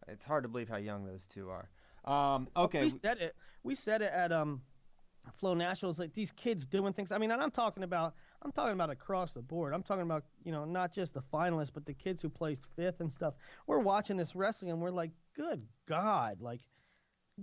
it's 0.08 0.24
hard 0.24 0.44
to 0.44 0.48
believe 0.48 0.68
how 0.68 0.78
young 0.78 1.06
those 1.06 1.26
two 1.26 1.50
are. 1.50 1.68
Um, 2.04 2.48
okay, 2.56 2.82
We 2.82 2.90
said 2.90 3.18
it. 3.18 3.34
We 3.62 3.74
said 3.74 4.02
it 4.02 4.12
at 4.12 4.32
um, 4.32 4.62
Flo 5.38 5.54
Nationals. 5.54 5.98
Like 5.98 6.14
these 6.14 6.32
kids 6.32 6.66
doing 6.66 6.92
things. 6.92 7.12
I 7.12 7.18
mean, 7.18 7.30
and 7.30 7.42
I'm 7.42 7.50
talking 7.50 7.82
about. 7.82 8.14
I'm 8.44 8.50
talking 8.50 8.72
about 8.72 8.90
across 8.90 9.32
the 9.32 9.40
board. 9.40 9.72
I'm 9.72 9.84
talking 9.84 10.02
about 10.02 10.24
you 10.44 10.50
know 10.50 10.64
not 10.64 10.92
just 10.92 11.14
the 11.14 11.22
finalists, 11.32 11.70
but 11.72 11.86
the 11.86 11.94
kids 11.94 12.20
who 12.20 12.28
placed 12.28 12.62
fifth 12.76 13.00
and 13.00 13.10
stuff. 13.10 13.34
We're 13.66 13.78
watching 13.78 14.16
this 14.16 14.34
wrestling 14.34 14.72
and 14.72 14.80
we're 14.80 14.90
like, 14.90 15.12
good 15.36 15.64
God, 15.86 16.40
like 16.40 16.60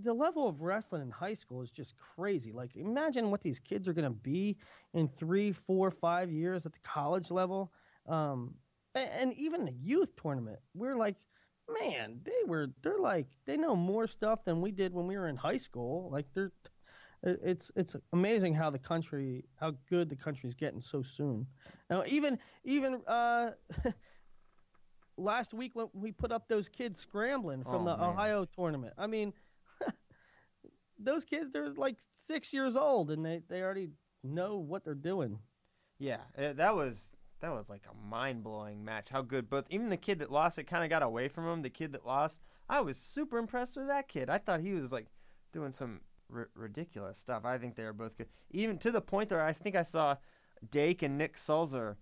the 0.02 0.12
level 0.14 0.48
of 0.48 0.60
wrestling 0.60 1.02
in 1.02 1.10
high 1.10 1.34
school 1.34 1.62
is 1.62 1.70
just 1.70 1.94
crazy. 1.96 2.52
Like 2.52 2.76
imagine 2.76 3.30
what 3.30 3.42
these 3.42 3.58
kids 3.58 3.86
are 3.88 3.92
gonna 3.92 4.10
be 4.10 4.56
in 4.94 5.08
three, 5.18 5.52
four, 5.52 5.90
five 5.90 6.30
years 6.30 6.66
at 6.66 6.72
the 6.72 6.78
college 6.84 7.30
level. 7.30 7.72
Um, 8.06 8.54
a- 8.94 9.14
and 9.20 9.32
even 9.34 9.64
the 9.64 9.72
youth 9.72 10.10
tournament, 10.20 10.58
we're 10.74 10.96
like, 10.96 11.16
man, 11.80 12.20
they 12.24 12.42
were 12.46 12.68
they're 12.82 12.98
like 12.98 13.26
they 13.46 13.56
know 13.56 13.76
more 13.76 14.06
stuff 14.06 14.44
than 14.44 14.60
we 14.60 14.72
did 14.72 14.92
when 14.92 15.06
we 15.06 15.16
were 15.16 15.28
in 15.28 15.36
high 15.36 15.58
school. 15.58 16.08
Like 16.10 16.26
they're, 16.34 16.52
it's 17.22 17.70
it's 17.76 17.94
amazing 18.12 18.54
how 18.54 18.70
the 18.70 18.78
country 18.78 19.44
how 19.60 19.74
good 19.88 20.08
the 20.08 20.16
country's 20.16 20.54
getting 20.54 20.80
so 20.80 21.02
soon. 21.02 21.46
Now 21.90 22.02
even 22.06 22.38
even 22.64 23.02
uh 23.06 23.50
last 25.16 25.52
week 25.52 25.72
when 25.74 25.88
we 25.92 26.12
put 26.12 26.32
up 26.32 26.48
those 26.48 26.68
kids 26.68 26.98
scrambling 27.00 27.62
from 27.62 27.82
Oh, 27.82 27.84
the 27.90 27.96
man. 27.96 28.08
Ohio 28.10 28.44
tournament. 28.46 28.94
I 28.96 29.06
mean 29.06 29.32
those 31.02 31.24
kids 31.24 31.52
they're 31.52 31.70
like 31.70 31.96
6 32.26 32.52
years 32.52 32.76
old 32.76 33.10
and 33.10 33.24
they 33.24 33.42
they 33.48 33.62
already 33.62 33.90
know 34.22 34.58
what 34.58 34.84
they're 34.84 34.94
doing. 34.94 35.38
yeah, 35.98 36.20
uh, 36.38 36.52
that 36.54 36.74
was 36.76 37.12
that 37.40 37.52
was 37.52 37.70
like 37.70 37.84
a 37.90 38.06
mind 38.06 38.42
blowing 38.44 38.84
match. 38.84 39.08
How 39.10 39.22
good 39.22 39.48
both 39.48 39.66
even 39.70 39.88
the 39.88 39.96
kid 39.96 40.18
that 40.18 40.30
lost 40.30 40.58
it 40.58 40.64
kind 40.64 40.84
of 40.84 40.90
got 40.90 41.02
away 41.02 41.28
from 41.28 41.48
him. 41.48 41.62
The 41.62 41.70
kid 41.70 41.92
that 41.92 42.06
lost, 42.06 42.38
I 42.68 42.80
was 42.80 42.98
super 42.98 43.38
impressed 43.38 43.76
with 43.76 43.86
that 43.88 44.08
kid. 44.08 44.28
I 44.28 44.38
thought 44.38 44.60
he 44.60 44.72
was 44.74 44.92
like 44.92 45.06
doing 45.52 45.72
some 45.72 46.00
r- 46.34 46.50
ridiculous 46.54 47.18
stuff. 47.18 47.44
I 47.46 47.56
think 47.56 47.76
they 47.76 47.84
were 47.84 47.94
both 47.94 48.16
good, 48.18 48.28
even 48.50 48.76
to 48.78 48.90
the 48.90 49.00
point 49.00 49.30
where 49.30 49.42
I 49.42 49.52
think 49.54 49.74
I 49.74 49.84
saw 49.84 50.16
Dake 50.70 51.00
and 51.02 51.16
Nick 51.16 51.38
Sulzer 51.38 51.96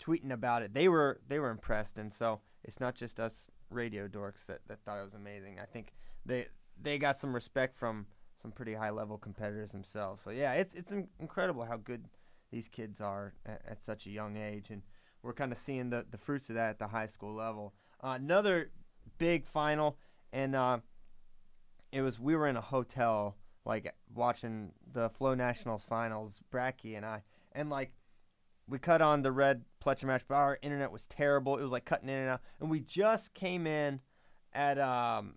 tweeting 0.00 0.30
about 0.30 0.62
it. 0.62 0.72
They 0.72 0.88
were 0.88 1.20
they 1.26 1.40
were 1.40 1.50
impressed, 1.50 1.98
and 1.98 2.12
so 2.12 2.40
it's 2.62 2.78
not 2.78 2.94
just 2.94 3.18
us 3.18 3.50
radio 3.70 4.06
dorks 4.06 4.46
that, 4.46 4.60
that 4.68 4.84
thought 4.84 5.00
it 5.00 5.04
was 5.04 5.14
amazing. 5.14 5.58
I 5.60 5.64
think 5.64 5.92
they 6.24 6.46
they 6.80 6.98
got 6.98 7.18
some 7.18 7.34
respect 7.34 7.74
from 7.74 8.06
some 8.46 8.52
pretty 8.52 8.74
high 8.74 8.90
level 8.90 9.18
competitors 9.18 9.72
themselves. 9.72 10.22
So 10.22 10.30
yeah, 10.30 10.52
it's 10.52 10.74
it's 10.74 10.92
incredible 11.18 11.64
how 11.64 11.78
good 11.78 12.04
these 12.52 12.68
kids 12.68 13.00
are 13.00 13.34
at, 13.44 13.60
at 13.66 13.84
such 13.84 14.06
a 14.06 14.10
young 14.10 14.36
age, 14.36 14.70
and 14.70 14.82
we're 15.22 15.32
kind 15.32 15.50
of 15.50 15.58
seeing 15.58 15.90
the 15.90 16.06
the 16.08 16.16
fruits 16.16 16.48
of 16.48 16.54
that 16.54 16.70
at 16.70 16.78
the 16.78 16.86
high 16.86 17.08
school 17.08 17.34
level. 17.34 17.74
Uh, 18.00 18.16
another 18.20 18.70
big 19.18 19.46
final, 19.46 19.98
and 20.32 20.54
uh, 20.54 20.78
it 21.90 22.02
was 22.02 22.20
we 22.20 22.36
were 22.36 22.46
in 22.46 22.56
a 22.56 22.60
hotel 22.60 23.36
like 23.64 23.92
watching 24.14 24.70
the 24.92 25.10
Flo 25.10 25.34
Nationals 25.34 25.82
finals, 25.82 26.40
Bracky 26.52 26.96
and 26.96 27.04
I, 27.04 27.24
and 27.50 27.68
like 27.68 27.90
we 28.68 28.78
cut 28.78 29.02
on 29.02 29.22
the 29.22 29.32
red 29.32 29.64
Pletcher 29.84 30.04
match, 30.04 30.22
but 30.28 30.36
our 30.36 30.58
internet 30.62 30.92
was 30.92 31.08
terrible. 31.08 31.58
It 31.58 31.62
was 31.62 31.72
like 31.72 31.84
cutting 31.84 32.08
in 32.08 32.14
and 32.14 32.30
out, 32.30 32.42
and 32.60 32.70
we 32.70 32.78
just 32.78 33.34
came 33.34 33.66
in 33.66 34.02
at 34.52 34.78
um 34.78 35.34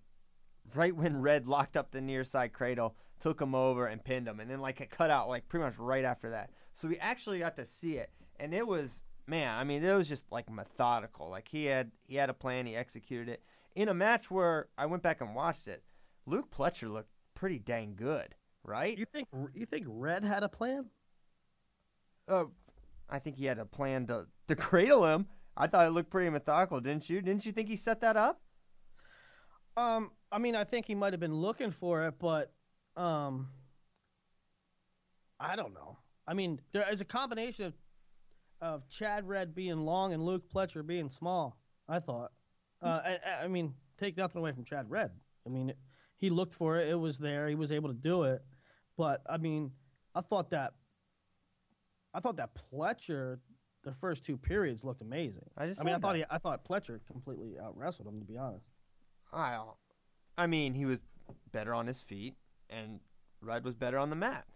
right 0.76 0.94
when 0.94 1.20
Red 1.20 1.46
locked 1.46 1.76
up 1.76 1.90
the 1.90 2.00
near 2.00 2.24
side 2.24 2.52
cradle, 2.52 2.96
took 3.20 3.40
him 3.40 3.54
over 3.54 3.86
and 3.86 4.02
pinned 4.02 4.26
him, 4.26 4.40
and 4.40 4.50
then 4.50 4.60
like 4.60 4.80
it 4.80 4.90
cut 4.90 5.10
out 5.10 5.28
like 5.28 5.48
pretty 5.48 5.64
much 5.64 5.78
right 5.78 6.04
after 6.04 6.30
that. 6.30 6.50
So 6.74 6.88
we 6.88 6.98
actually 6.98 7.38
got 7.40 7.56
to 7.56 7.64
see 7.64 7.96
it, 7.96 8.10
and 8.38 8.54
it 8.54 8.66
was 8.66 9.02
man. 9.26 9.56
I 9.56 9.64
mean, 9.64 9.82
it 9.84 9.94
was 9.94 10.08
just 10.08 10.30
like 10.30 10.50
methodical. 10.50 11.30
Like 11.30 11.48
he 11.48 11.66
had 11.66 11.92
he 12.06 12.16
had 12.16 12.30
a 12.30 12.34
plan, 12.34 12.66
he 12.66 12.76
executed 12.76 13.28
it 13.28 13.42
in 13.74 13.88
a 13.88 13.94
match 13.94 14.30
where 14.30 14.68
I 14.76 14.86
went 14.86 15.02
back 15.02 15.20
and 15.20 15.34
watched 15.34 15.68
it. 15.68 15.82
Luke 16.26 16.50
Pletcher 16.50 16.90
looked 16.90 17.10
pretty 17.34 17.58
dang 17.58 17.94
good, 17.94 18.34
right? 18.64 18.96
You 18.96 19.06
think 19.06 19.28
you 19.54 19.66
think 19.66 19.86
Red 19.88 20.24
had 20.24 20.42
a 20.42 20.48
plan? 20.48 20.86
Uh, 22.28 22.44
I 23.08 23.18
think 23.18 23.36
he 23.36 23.46
had 23.46 23.58
a 23.58 23.66
plan 23.66 24.06
to 24.08 24.26
to 24.48 24.56
cradle 24.56 25.06
him. 25.06 25.26
I 25.56 25.66
thought 25.66 25.86
it 25.86 25.90
looked 25.90 26.10
pretty 26.10 26.30
methodical, 26.30 26.80
didn't 26.80 27.10
you? 27.10 27.20
Didn't 27.20 27.44
you 27.44 27.52
think 27.52 27.68
he 27.68 27.76
set 27.76 28.00
that 28.00 28.16
up? 28.16 28.40
Um, 29.76 30.12
I 30.32 30.38
mean, 30.38 30.54
I 30.54 30.64
think 30.64 30.86
he 30.86 30.94
might 30.94 31.12
have 31.12 31.20
been 31.20 31.34
looking 31.34 31.70
for 31.72 32.06
it, 32.06 32.14
but 32.18 32.52
um, 32.96 33.48
I 35.38 35.56
don't 35.56 35.74
know. 35.74 35.98
I 36.26 36.34
mean, 36.34 36.60
there 36.72 36.84
is 36.92 37.00
a 37.00 37.04
combination 37.04 37.66
of 37.66 37.74
of 38.62 38.86
Chad 38.90 39.26
Red 39.26 39.54
being 39.54 39.86
long 39.86 40.12
and 40.12 40.22
Luke 40.22 40.42
Pletcher 40.54 40.86
being 40.86 41.08
small. 41.08 41.56
I 41.88 41.98
thought. 41.98 42.30
Uh, 42.82 43.00
I, 43.04 43.18
I- 43.26 43.44
I 43.44 43.48
mean, 43.48 43.72
take 43.98 44.16
nothing 44.18 44.38
away 44.38 44.52
from 44.52 44.64
Chad 44.64 44.90
Red. 44.90 45.10
I 45.46 45.48
mean, 45.48 45.72
he 46.18 46.28
looked 46.28 46.52
for 46.54 46.78
it. 46.78 46.88
It 46.90 46.94
was 46.94 47.16
there. 47.18 47.48
He 47.48 47.54
was 47.54 47.72
able 47.72 47.88
to 47.88 47.94
do 47.94 48.24
it. 48.24 48.42
But 48.98 49.22
I 49.28 49.38
mean, 49.38 49.72
I 50.14 50.20
thought 50.20 50.50
that. 50.50 50.74
I 52.12 52.20
thought 52.20 52.36
that 52.36 52.50
Pletcher, 52.72 53.38
the 53.84 53.92
first 53.94 54.24
two 54.24 54.36
periods 54.36 54.84
looked 54.84 55.00
amazing. 55.00 55.48
I 55.56 55.66
just 55.66 55.80
I 55.80 55.84
mean, 55.84 55.94
I 55.94 55.98
thought 55.98 56.12
that. 56.12 56.18
he, 56.18 56.24
I 56.30 56.36
thought 56.38 56.64
Pletcher 56.68 57.00
completely 57.06 57.54
out 57.58 57.76
wrestled 57.78 58.08
him. 58.08 58.20
To 58.20 58.26
be 58.26 58.36
honest. 58.36 58.66
I, 59.32 59.58
I 60.38 60.46
mean, 60.46 60.74
he 60.74 60.84
was 60.84 61.00
better 61.52 61.74
on 61.74 61.86
his 61.86 62.00
feet, 62.00 62.34
and 62.68 63.00
Red 63.40 63.64
was 63.64 63.74
better 63.74 63.98
on 63.98 64.10
the 64.10 64.16
mat. 64.16 64.46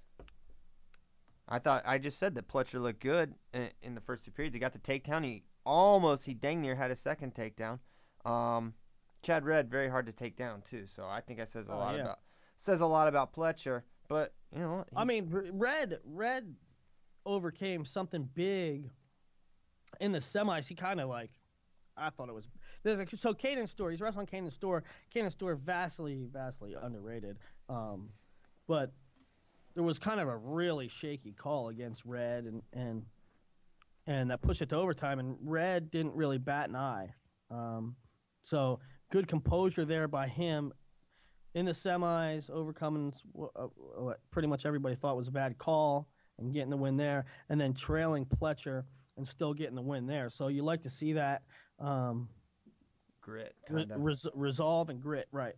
I 1.48 1.58
thought 1.58 1.82
I 1.86 1.98
just 1.98 2.18
said 2.18 2.34
that 2.36 2.48
Pletcher 2.48 2.80
looked 2.80 3.00
good 3.00 3.34
in, 3.52 3.68
in 3.82 3.94
the 3.94 4.00
first 4.00 4.24
two 4.24 4.30
periods. 4.30 4.54
He 4.54 4.60
got 4.60 4.72
the 4.72 4.78
takedown. 4.78 5.24
He 5.24 5.42
almost 5.66 6.24
he 6.24 6.32
dang 6.34 6.62
near 6.62 6.74
had 6.74 6.90
a 6.90 6.96
second 6.96 7.34
takedown. 7.34 7.80
Um, 8.24 8.74
Chad 9.22 9.44
Red 9.44 9.70
very 9.70 9.90
hard 9.90 10.06
to 10.06 10.12
take 10.12 10.36
down 10.36 10.62
too. 10.62 10.86
So 10.86 11.06
I 11.06 11.20
think 11.20 11.38
that 11.38 11.50
says 11.50 11.68
a 11.68 11.72
Oh, 11.72 11.78
lot 11.78 11.94
yeah. 11.96 12.02
about 12.02 12.18
says 12.56 12.80
a 12.80 12.86
lot 12.86 13.08
about 13.08 13.34
Pletcher. 13.34 13.82
But 14.08 14.32
you 14.54 14.60
know, 14.60 14.84
I 14.96 15.04
mean, 15.04 15.28
Red 15.30 15.98
Red 16.04 16.54
overcame 17.26 17.84
something 17.84 18.28
big 18.34 18.90
in 20.00 20.12
the 20.12 20.18
semis. 20.20 20.66
He 20.66 20.74
kind 20.74 21.00
of 21.00 21.08
like, 21.10 21.30
I 21.96 22.08
thought 22.10 22.28
it 22.30 22.34
was. 22.34 22.46
There's 22.84 23.00
a, 23.00 23.16
so 23.16 23.32
Caden 23.32 23.68
Store. 23.68 23.90
He's 23.90 24.00
wrestling 24.00 24.26
Caden 24.26 24.52
Store. 24.52 24.84
Caden 25.14 25.32
Store 25.32 25.56
vastly, 25.56 26.28
vastly 26.32 26.76
underrated. 26.80 27.38
Um, 27.68 28.10
but 28.68 28.92
there 29.74 29.82
was 29.82 29.98
kind 29.98 30.20
of 30.20 30.28
a 30.28 30.36
really 30.36 30.88
shaky 30.88 31.32
call 31.32 31.70
against 31.70 32.04
Red, 32.04 32.44
and 32.44 32.62
and 32.72 33.02
and 34.06 34.30
that 34.30 34.42
pushed 34.42 34.62
it 34.62 34.68
to 34.68 34.76
overtime. 34.76 35.18
And 35.18 35.36
Red 35.42 35.90
didn't 35.90 36.14
really 36.14 36.38
bat 36.38 36.68
an 36.68 36.76
eye. 36.76 37.14
Um, 37.50 37.96
so 38.42 38.80
good 39.10 39.26
composure 39.26 39.84
there 39.84 40.06
by 40.06 40.28
him 40.28 40.72
in 41.54 41.64
the 41.64 41.72
semis, 41.72 42.50
overcoming 42.50 43.14
what, 43.32 43.50
uh, 43.56 43.68
what 43.96 44.20
pretty 44.30 44.48
much 44.48 44.66
everybody 44.66 44.94
thought 44.94 45.16
was 45.16 45.28
a 45.28 45.32
bad 45.32 45.56
call 45.56 46.08
and 46.38 46.52
getting 46.52 46.70
the 46.70 46.76
win 46.76 46.96
there, 46.96 47.24
and 47.48 47.60
then 47.60 47.72
trailing 47.72 48.26
Pletcher 48.26 48.82
and 49.16 49.26
still 49.26 49.54
getting 49.54 49.76
the 49.76 49.82
win 49.82 50.06
there. 50.06 50.28
So 50.28 50.48
you 50.48 50.64
like 50.64 50.82
to 50.82 50.90
see 50.90 51.12
that 51.12 51.42
um, 51.78 52.28
grit 53.24 53.54
re- 53.70 53.82
of. 53.82 54.00
res- 54.00 54.26
resolve 54.34 54.90
and 54.90 55.00
grit, 55.00 55.26
right? 55.32 55.54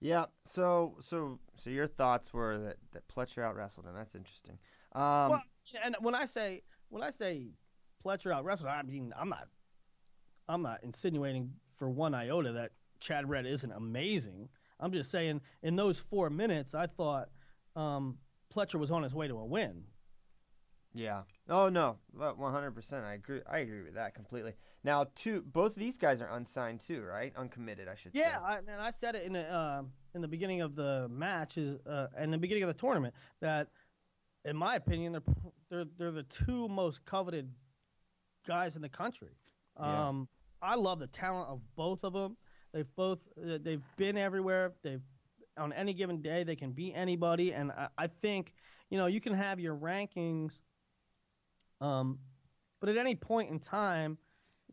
Yeah. 0.00 0.26
So 0.44 0.96
so 1.00 1.38
so 1.54 1.70
your 1.70 1.86
thoughts 1.86 2.32
were 2.32 2.58
that 2.58 2.76
that 2.92 3.08
Pletcher 3.08 3.42
out 3.42 3.54
wrestled 3.54 3.86
him. 3.86 3.94
That's 3.94 4.14
interesting. 4.14 4.58
Um, 4.92 5.30
well, 5.30 5.42
and 5.82 5.96
when 6.00 6.14
I 6.14 6.26
say 6.26 6.62
when 6.88 7.02
I 7.02 7.10
say 7.10 7.52
Pletcher 8.04 8.34
out 8.34 8.44
wrestled, 8.44 8.68
I 8.68 8.82
mean 8.82 9.12
I'm 9.18 9.28
not 9.28 9.48
I'm 10.48 10.62
not 10.62 10.82
insinuating 10.82 11.52
for 11.76 11.88
one 11.88 12.14
iota 12.14 12.52
that 12.52 12.72
Chad 13.00 13.28
Red 13.28 13.46
isn't 13.46 13.72
amazing. 13.72 14.48
I'm 14.80 14.92
just 14.92 15.10
saying 15.10 15.40
in 15.62 15.76
those 15.76 15.98
four 15.98 16.28
minutes, 16.30 16.74
I 16.74 16.86
thought 16.86 17.28
um, 17.76 18.18
Pletcher 18.54 18.78
was 18.78 18.90
on 18.90 19.02
his 19.02 19.14
way 19.14 19.28
to 19.28 19.38
a 19.38 19.44
win. 19.44 19.84
Yeah. 20.92 21.22
Oh 21.48 21.68
no, 21.68 21.96
one 22.12 22.52
hundred 22.52 22.72
percent. 22.72 23.04
I 23.04 23.14
agree. 23.14 23.40
I 23.50 23.58
agree 23.58 23.82
with 23.82 23.94
that 23.94 24.14
completely. 24.14 24.54
Now, 24.84 25.06
two 25.14 25.40
both 25.40 25.72
of 25.72 25.78
these 25.78 25.96
guys 25.96 26.20
are 26.20 26.28
unsigned 26.28 26.80
too, 26.80 27.02
right? 27.02 27.32
Uncommitted, 27.36 27.88
I 27.88 27.94
should 27.94 28.12
say. 28.12 28.20
Yeah, 28.20 28.38
I, 28.44 28.58
and 28.58 28.80
I 28.80 28.90
said 28.90 29.14
it 29.14 29.24
in 29.24 29.32
the 29.32 29.50
uh, 29.50 29.82
in 30.14 30.20
the 30.20 30.28
beginning 30.28 30.60
of 30.60 30.76
the 30.76 31.08
match 31.10 31.56
is 31.56 31.78
uh, 31.86 32.08
in 32.20 32.30
the 32.30 32.38
beginning 32.38 32.64
of 32.64 32.68
the 32.68 32.78
tournament 32.78 33.14
that, 33.40 33.68
in 34.44 34.56
my 34.56 34.76
opinion, 34.76 35.12
they're 35.12 35.22
they're 35.70 35.84
they're 35.98 36.12
the 36.12 36.24
two 36.24 36.68
most 36.68 37.04
coveted 37.06 37.50
guys 38.46 38.76
in 38.76 38.82
the 38.82 38.88
country. 38.90 39.38
Yeah. 39.80 40.08
Um, 40.08 40.28
I 40.60 40.74
love 40.76 40.98
the 40.98 41.06
talent 41.06 41.48
of 41.48 41.60
both 41.76 42.04
of 42.04 42.12
them. 42.12 42.36
They've 42.74 42.86
both 42.94 43.20
uh, 43.38 43.58
they've 43.62 43.82
been 43.96 44.18
everywhere. 44.18 44.72
They've 44.82 45.02
on 45.56 45.72
any 45.72 45.94
given 45.94 46.20
day 46.20 46.44
they 46.44 46.56
can 46.56 46.72
beat 46.72 46.92
anybody, 46.94 47.52
and 47.54 47.72
I, 47.72 47.88
I 47.96 48.06
think 48.20 48.52
you 48.90 48.98
know 48.98 49.06
you 49.06 49.22
can 49.22 49.32
have 49.32 49.58
your 49.58 49.74
rankings. 49.74 50.50
Um, 51.80 52.18
but 52.80 52.90
at 52.90 52.98
any 52.98 53.14
point 53.14 53.50
in 53.50 53.60
time, 53.60 54.18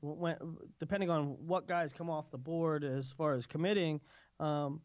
when 0.02 0.36
depending 0.80 1.10
on 1.10 1.38
what 1.46 1.68
guys 1.68 1.94
come 1.94 2.10
off 2.10 2.32
the 2.32 2.38
board 2.38 2.84
as 2.84 3.12
far 3.12 3.34
as 3.34 3.46
committing, 3.46 4.02
um, 4.40 4.82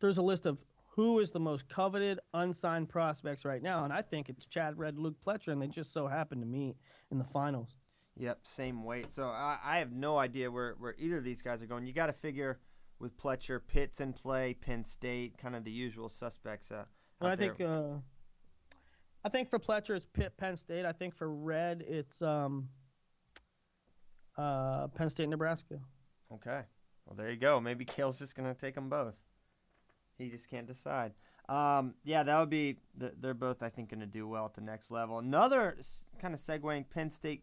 there's 0.00 0.18
a 0.18 0.22
list 0.22 0.46
of 0.46 0.58
who 0.94 1.20
is 1.20 1.30
the 1.30 1.40
most 1.40 1.68
coveted 1.68 2.20
unsigned 2.34 2.88
prospects 2.88 3.44
right 3.44 3.62
now, 3.62 3.84
and 3.84 3.92
I 3.92 4.02
think 4.02 4.28
it's 4.28 4.46
Chad 4.46 4.76
Red, 4.76 4.98
Luke 4.98 5.16
Pletcher, 5.24 5.52
and 5.52 5.62
they 5.62 5.68
just 5.68 5.92
so 5.92 6.06
happened 6.06 6.42
to 6.42 6.46
meet 6.46 6.76
in 7.10 7.18
the 7.18 7.24
finals. 7.24 7.76
Yep, 8.16 8.40
same 8.44 8.84
weight. 8.84 9.10
So 9.10 9.24
I, 9.24 9.58
I 9.64 9.78
have 9.78 9.92
no 9.92 10.18
idea 10.18 10.50
where, 10.50 10.74
where 10.78 10.94
either 10.98 11.18
of 11.18 11.24
these 11.24 11.42
guys 11.42 11.62
are 11.62 11.66
going. 11.66 11.86
You 11.86 11.92
got 11.92 12.06
to 12.06 12.12
figure 12.12 12.58
with 12.98 13.16
Pletcher, 13.16 13.60
Pitts 13.66 14.00
in 14.00 14.12
play, 14.12 14.54
Penn 14.54 14.84
State, 14.84 15.38
kind 15.38 15.56
of 15.56 15.64
the 15.64 15.70
usual 15.70 16.08
suspects. 16.08 16.70
Uh, 16.70 16.84
Well, 17.20 17.30
I 17.30 17.36
think 17.36 17.60
uh, 17.60 17.94
I 19.24 19.28
think 19.28 19.48
for 19.48 19.58
Pletcher 19.58 19.96
it's 19.96 20.06
Pitt, 20.12 20.36
Penn 20.36 20.56
State. 20.56 20.84
I 20.84 20.92
think 20.92 21.14
for 21.14 21.32
Red 21.32 21.84
it's 21.88 22.20
um, 22.20 22.68
uh, 24.40 24.86
Penn 24.88 25.10
State, 25.10 25.28
Nebraska. 25.28 25.78
Okay. 26.32 26.62
Well, 27.06 27.16
there 27.16 27.30
you 27.30 27.36
go. 27.36 27.60
Maybe 27.60 27.84
Cael's 27.84 28.18
just 28.18 28.34
going 28.34 28.52
to 28.52 28.58
take 28.58 28.74
them 28.74 28.88
both. 28.88 29.14
He 30.16 30.28
just 30.28 30.48
can't 30.48 30.66
decide. 30.66 31.12
Um, 31.48 31.94
yeah, 32.04 32.22
that 32.22 32.38
would 32.38 32.50
be. 32.50 32.76
th- 32.98 33.12
They're 33.20 33.34
both, 33.34 33.62
I 33.62 33.68
think, 33.70 33.90
going 33.90 34.00
to 34.00 34.06
do 34.06 34.28
well 34.28 34.44
at 34.46 34.54
the 34.54 34.60
next 34.60 34.90
level. 34.90 35.18
Another 35.18 35.76
kind 36.20 36.34
of 36.34 36.40
segueing 36.40 36.84
Penn 36.88 37.10
State 37.10 37.42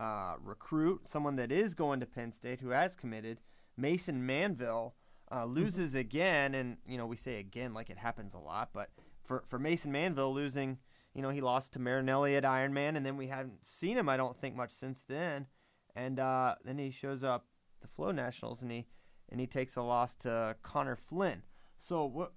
uh, 0.00 0.34
recruit, 0.42 1.06
someone 1.06 1.36
that 1.36 1.52
is 1.52 1.74
going 1.74 2.00
to 2.00 2.06
Penn 2.06 2.32
State 2.32 2.60
who 2.60 2.70
has 2.70 2.96
committed, 2.96 3.40
Mason 3.76 4.24
Manville, 4.24 4.94
uh, 5.32 5.44
loses 5.44 5.94
again, 5.94 6.54
and 6.54 6.76
you 6.86 6.96
know 6.96 7.06
we 7.06 7.16
say 7.16 7.38
again 7.38 7.74
like 7.74 7.90
it 7.90 7.98
happens 7.98 8.34
a 8.34 8.38
lot, 8.38 8.70
but 8.72 8.90
for 9.24 9.42
for 9.46 9.58
Mason 9.58 9.90
Manville 9.90 10.32
losing, 10.32 10.78
you 11.14 11.22
know 11.22 11.30
he 11.30 11.40
lost 11.40 11.72
to 11.72 11.78
Marinelli 11.78 12.36
at 12.36 12.44
Ironman, 12.44 12.96
and 12.96 13.04
then 13.04 13.16
we 13.16 13.26
haven't 13.28 13.64
seen 13.66 13.96
him, 13.98 14.08
I 14.08 14.16
don't 14.16 14.38
think, 14.38 14.54
much 14.54 14.70
since 14.70 15.02
then, 15.02 15.46
and 15.94 16.18
uh, 16.18 16.56
then 16.64 16.78
he 16.78 16.90
shows 16.90 17.22
up 17.22 17.46
the 17.80 17.88
Flo 17.88 18.10
Nationals 18.10 18.62
and 18.62 18.70
he 18.70 18.86
and 19.30 19.40
he 19.40 19.46
takes 19.46 19.76
a 19.76 19.82
loss 19.82 20.14
to 20.16 20.56
Connor 20.62 20.96
Flynn. 20.96 21.42
So 21.78 22.04
what? 22.04 22.32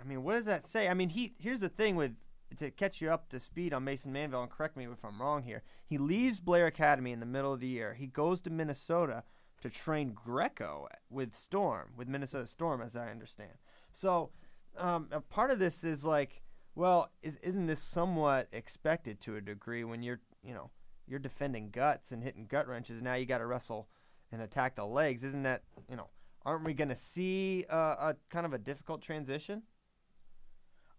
I 0.00 0.04
mean, 0.04 0.24
what 0.24 0.34
does 0.34 0.46
that 0.46 0.66
say? 0.66 0.88
I 0.88 0.94
mean, 0.94 1.10
he 1.10 1.34
here's 1.38 1.60
the 1.60 1.68
thing 1.68 1.96
with 1.96 2.16
to 2.56 2.70
catch 2.70 3.00
you 3.00 3.10
up 3.10 3.28
to 3.30 3.40
speed 3.40 3.72
on 3.72 3.84
Mason 3.84 4.12
Manville 4.12 4.42
and 4.42 4.50
correct 4.50 4.76
me 4.76 4.84
if 4.84 5.04
I'm 5.04 5.20
wrong 5.20 5.42
here. 5.42 5.62
He 5.86 5.98
leaves 5.98 6.40
Blair 6.40 6.66
Academy 6.66 7.12
in 7.12 7.20
the 7.20 7.26
middle 7.26 7.52
of 7.52 7.60
the 7.60 7.66
year. 7.66 7.94
He 7.94 8.06
goes 8.06 8.40
to 8.42 8.50
Minnesota 8.50 9.24
to 9.62 9.70
train 9.70 10.12
Greco 10.12 10.88
with 11.08 11.34
Storm, 11.34 11.92
with 11.96 12.08
Minnesota 12.08 12.46
Storm, 12.46 12.82
as 12.82 12.96
I 12.96 13.10
understand. 13.10 13.52
So 13.92 14.30
um, 14.76 15.08
a 15.12 15.20
part 15.20 15.50
of 15.50 15.58
this 15.58 15.84
is 15.84 16.04
like, 16.04 16.42
well, 16.74 17.10
is, 17.22 17.36
isn't 17.42 17.66
this 17.66 17.82
somewhat 17.82 18.48
expected 18.52 19.20
to 19.20 19.36
a 19.36 19.40
degree 19.40 19.84
when 19.84 20.02
you're, 20.02 20.20
you 20.42 20.54
know, 20.54 20.70
you're 21.12 21.18
defending 21.18 21.68
guts 21.68 22.10
and 22.10 22.24
hitting 22.24 22.46
gut 22.46 22.66
wrenches? 22.66 23.02
Now 23.02 23.14
you 23.14 23.26
got 23.26 23.38
to 23.38 23.46
wrestle 23.46 23.86
and 24.32 24.40
attack 24.40 24.76
the 24.76 24.86
legs. 24.86 25.22
Isn't 25.22 25.42
that, 25.42 25.62
you 25.90 25.94
know, 25.94 26.08
aren't 26.42 26.64
we 26.64 26.72
going 26.72 26.88
to 26.88 26.96
see 26.96 27.66
uh, 27.68 27.76
a 27.98 28.16
kind 28.30 28.46
of 28.46 28.54
a 28.54 28.58
difficult 28.58 29.02
transition? 29.02 29.62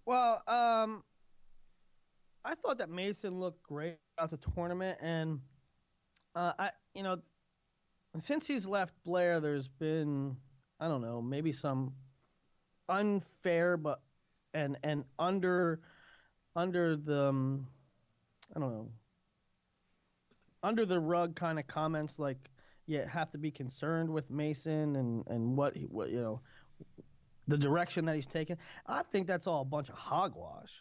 Well, 0.06 0.44
um, 0.48 1.04
I 2.46 2.54
thought 2.54 2.78
that 2.78 2.92
Mason 2.92 3.40
looked 3.40 3.64
great 3.64 3.98
at 4.20 4.30
the 4.30 4.38
tournament, 4.38 5.00
and 5.02 5.40
uh, 6.36 6.54
I, 6.60 6.70
you 6.94 7.02
know, 7.02 7.18
since 8.22 8.46
he's 8.46 8.68
left 8.68 8.94
Blair, 9.04 9.40
there's 9.40 9.68
been 9.68 10.38
I 10.80 10.88
don't 10.88 11.02
know, 11.02 11.22
maybe 11.22 11.54
some 11.54 11.94
unfair 12.88 13.78
but 13.78 14.02
and 14.54 14.78
and 14.84 15.06
under 15.18 15.80
under 16.56 16.96
the 16.96 17.30
um, 17.30 17.68
I 18.56 18.60
don't 18.60 18.72
know 18.72 18.90
under 20.64 20.86
the 20.86 21.00
rug 21.00 21.36
kind 21.36 21.60
of 21.60 21.68
comments 21.68 22.18
like 22.18 22.50
you 22.88 23.04
have 23.08 23.30
to 23.32 23.38
be 23.38 23.52
concerned 23.52 24.10
with 24.10 24.30
Mason 24.30 24.96
and 24.96 25.24
and 25.28 25.56
what 25.58 25.76
he, 25.78 25.84
what 25.86 26.10
you 26.10 26.22
know 26.22 26.42
the 27.48 27.58
direction 27.58 28.06
that 28.06 28.16
he's 28.16 28.26
taken. 28.26 28.58
I 28.88 29.04
think 29.04 29.28
that's 29.28 29.48
all 29.48 29.62
a 29.62 29.66
bunch 29.66 29.90
of 29.90 29.96
hogwash. 29.96 30.72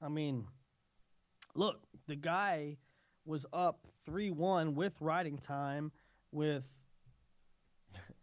I 0.00 0.08
mean, 0.08 0.46
look, 1.54 1.80
the 2.06 2.16
guy 2.16 2.76
was 3.24 3.44
up 3.52 3.86
3 4.06 4.30
1 4.30 4.74
with 4.74 4.92
riding 5.00 5.38
time 5.38 5.90
with 6.30 6.64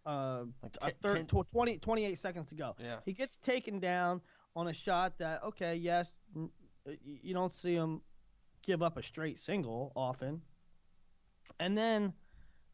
uh, 0.05 0.43
Like 0.63 0.77
a 0.82 0.88
t- 0.91 0.95
third, 1.01 1.29
ten- 1.29 1.43
20, 1.51 1.77
28 1.77 2.17
seconds 2.17 2.47
to 2.49 2.55
go. 2.55 2.75
Yeah. 2.79 2.97
He 3.05 3.13
gets 3.13 3.38
taken 3.38 3.79
down 3.79 4.21
on 4.55 4.67
a 4.67 4.73
shot 4.73 5.17
that, 5.19 5.43
okay, 5.43 5.75
yes, 5.75 6.08
you 7.03 7.34
don't 7.34 7.53
see 7.53 7.73
him 7.75 8.01
give 8.65 8.82
up 8.82 8.97
a 8.97 9.03
straight 9.03 9.39
single 9.39 9.91
often. 9.95 10.41
And 11.60 11.78
then 11.78 12.13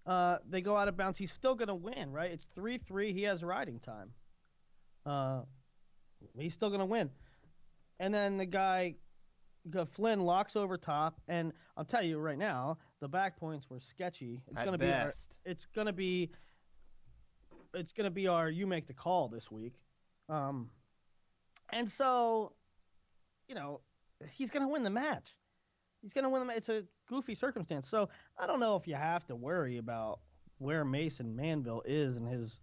uh, 0.06 0.38
they 0.48 0.62
go 0.62 0.78
out 0.78 0.88
of 0.88 0.98
bounds. 0.98 1.18
He's 1.18 1.32
still 1.32 1.56
going 1.56 1.68
to 1.68 1.76
win, 1.76 2.12
right? 2.12 2.32
It's 2.32 2.48
3 2.56 2.78
3. 2.78 3.14
He 3.14 3.24
has 3.24 3.44
riding 3.44 3.80
time. 3.80 4.12
Uh, 5.06 5.42
he's 6.38 6.54
still 6.54 6.70
going 6.70 6.80
to 6.80 6.86
win. 6.86 7.10
And 8.00 8.14
then 8.14 8.38
the 8.38 8.46
guy, 8.46 8.96
Flynn, 9.94 10.22
locks 10.22 10.56
over 10.56 10.78
top. 10.78 11.20
And 11.28 11.54
I'll 11.78 11.86
tell 11.86 12.04
you 12.04 12.20
right 12.20 12.38
now, 12.38 12.78
the 13.02 13.08
back 13.08 13.38
points 13.40 13.70
were 13.70 13.80
sketchy. 13.80 14.42
It's 14.48 14.62
going 14.66 14.74
to 14.74 14.78
be 14.78 14.92
our, 14.92 15.14
it's 15.46 15.66
going 15.74 15.88
to 15.88 15.94
be 15.94 16.32
it's 17.74 17.92
going 17.92 18.06
to 18.06 18.12
be 18.12 18.28
our 18.28 18.50
you 18.50 18.68
make 18.68 18.88
the 18.88 18.94
call 18.94 19.28
this 19.28 19.52
week. 19.52 19.74
Um, 20.30 20.70
and 21.72 21.90
so, 21.90 22.54
you 23.48 23.56
know, 23.56 23.82
he's 24.32 24.50
going 24.50 24.64
to 24.64 24.70
win 24.72 24.84
the 24.84 24.90
match. 24.90 25.34
He's 26.06 26.14
going 26.14 26.24
to 26.24 26.30
win 26.30 26.40
the 26.42 26.46
match. 26.46 26.58
It's 26.58 26.70
a 26.70 26.84
goofy 27.10 27.34
circumstance. 27.34 27.90
So 27.90 28.10
I 28.40 28.46
don't 28.46 28.60
know 28.60 28.76
if 28.76 28.88
you 28.88 28.94
have 28.94 29.26
to 29.26 29.36
worry 29.36 29.78
about 29.78 30.20
where 30.60 30.86
Mason 30.86 31.36
Manville 31.36 31.82
is 31.84 32.16
in 32.16 32.28
his 32.28 32.60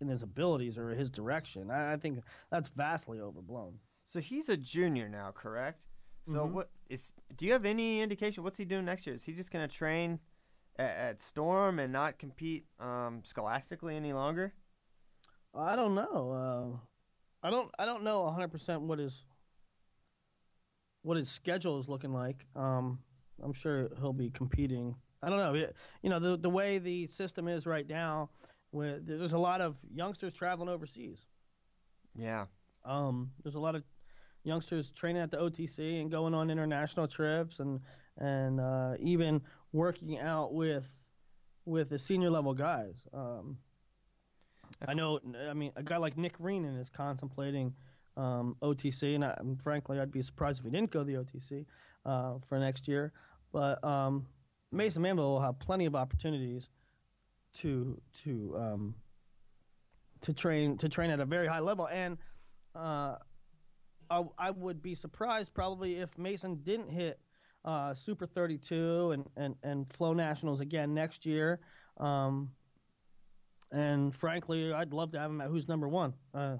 in 0.00 0.08
his 0.08 0.24
abilities 0.24 0.76
or 0.76 0.88
his 0.90 1.12
direction. 1.12 1.70
I, 1.70 1.92
I 1.92 1.96
think 1.96 2.18
that's 2.50 2.68
vastly 2.70 3.20
overblown. 3.20 3.74
So 4.04 4.18
he's 4.18 4.48
a 4.48 4.56
junior 4.56 5.08
now, 5.08 5.30
correct? 5.30 5.86
So 6.26 6.44
Mhm. 6.44 6.50
what 6.50 6.70
is? 6.88 7.14
Do 7.36 7.46
you 7.46 7.52
have 7.52 7.64
any 7.64 8.00
indication 8.00 8.42
what's 8.42 8.58
he 8.58 8.64
doing 8.64 8.84
next 8.84 9.06
year? 9.06 9.14
Is 9.14 9.22
he 9.22 9.32
just 9.32 9.52
going 9.52 9.66
to 9.68 9.72
train 9.72 10.18
at, 10.76 10.90
at 10.96 11.20
Storm 11.22 11.78
and 11.78 11.92
not 11.92 12.18
compete 12.18 12.66
um, 12.80 13.22
scholastically 13.24 13.94
any 13.94 14.12
longer? 14.12 14.54
I 15.54 15.76
don't 15.76 15.94
know. 15.94 16.80
Uh, 17.44 17.46
I 17.46 17.50
don't. 17.50 17.70
I 17.78 17.84
don't 17.84 18.02
know 18.02 18.22
100 18.22 18.48
percent 18.48 18.82
what 18.82 18.98
his 18.98 19.22
what 21.02 21.16
his 21.16 21.30
schedule 21.30 21.80
is 21.80 21.88
looking 21.88 22.12
like. 22.12 22.46
Um, 22.54 22.98
I'm 23.42 23.52
sure 23.52 23.88
he'll 24.00 24.12
be 24.12 24.30
competing. 24.30 24.94
I 25.22 25.28
don't 25.28 25.38
know. 25.38 25.66
You 26.02 26.10
know, 26.10 26.18
the 26.18 26.36
the 26.36 26.50
way 26.50 26.78
the 26.78 27.06
system 27.08 27.48
is 27.48 27.66
right 27.66 27.88
now, 27.88 28.30
with 28.72 29.06
there's 29.06 29.32
a 29.32 29.38
lot 29.38 29.60
of 29.60 29.76
youngsters 29.92 30.34
traveling 30.34 30.68
overseas. 30.68 31.18
Yeah. 32.14 32.46
Um, 32.84 33.30
there's 33.42 33.54
a 33.54 33.60
lot 33.60 33.74
of 33.74 33.82
youngsters 34.44 34.90
training 34.90 35.22
at 35.22 35.30
the 35.30 35.36
OTC 35.36 36.00
and 36.00 36.10
going 36.10 36.34
on 36.34 36.50
international 36.50 37.06
trips 37.06 37.60
and 37.60 37.80
and 38.18 38.60
uh, 38.60 38.94
even 39.00 39.42
working 39.72 40.18
out 40.18 40.54
with 40.54 40.84
with 41.64 41.90
the 41.90 41.98
senior 41.98 42.30
level 42.30 42.54
guys. 42.54 42.94
Um, 43.12 43.58
I 44.86 44.94
know. 44.94 45.20
I 45.48 45.54
mean, 45.54 45.72
a 45.76 45.82
guy 45.82 45.96
like 45.96 46.16
Nick 46.16 46.38
Reenan 46.38 46.80
is 46.80 46.88
contemplating 46.88 47.74
um, 48.20 48.56
OTC, 48.62 49.14
and, 49.14 49.24
I, 49.24 49.36
frankly, 49.62 49.98
I'd 49.98 50.12
be 50.12 50.22
surprised 50.22 50.58
if 50.58 50.64
he 50.64 50.70
didn't 50.70 50.90
go 50.90 51.02
the 51.04 51.14
OTC 51.14 51.64
uh, 52.04 52.34
for 52.48 52.58
next 52.58 52.86
year. 52.86 53.12
But 53.52 53.82
um, 53.82 54.26
Mason 54.72 55.02
Manville 55.02 55.32
will 55.32 55.40
have 55.40 55.58
plenty 55.58 55.86
of 55.86 55.94
opportunities 55.94 56.68
to 57.58 58.00
to 58.22 58.54
um, 58.56 58.94
to 60.20 60.32
train 60.32 60.76
to 60.78 60.88
train 60.88 61.10
at 61.10 61.20
a 61.20 61.24
very 61.24 61.48
high 61.48 61.60
level, 61.60 61.88
and 61.88 62.18
uh, 62.76 63.16
I, 64.10 64.24
I, 64.38 64.50
would 64.50 64.82
be 64.82 64.94
surprised 64.94 65.52
probably 65.54 65.96
if 65.96 66.16
Mason 66.16 66.60
didn't 66.62 66.90
hit 66.90 67.18
uh, 67.64 67.94
Super 67.94 68.26
32 68.26 69.12
and, 69.12 69.24
and, 69.36 69.56
and 69.64 69.92
Flo 69.92 70.12
Nationals 70.12 70.60
again 70.60 70.94
next 70.94 71.26
year. 71.26 71.58
Um, 71.98 72.50
and 73.72 74.14
frankly, 74.14 74.72
I'd 74.72 74.92
love 74.92 75.12
to 75.12 75.18
have 75.18 75.30
him 75.30 75.40
at 75.40 75.48
who's 75.48 75.68
number 75.68 75.88
one. 75.88 76.14
Uh, 76.34 76.56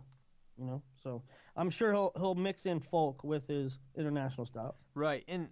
you 0.60 0.66
know, 0.66 0.82
so 1.02 1.22
I'm 1.56 1.70
sure 1.70 1.92
he'll 1.92 2.12
he'll 2.16 2.34
mix 2.34 2.66
in 2.66 2.80
folk 2.80 3.24
with 3.24 3.48
his 3.48 3.78
international 3.96 4.46
style. 4.46 4.76
Right, 4.94 5.24
and 5.26 5.48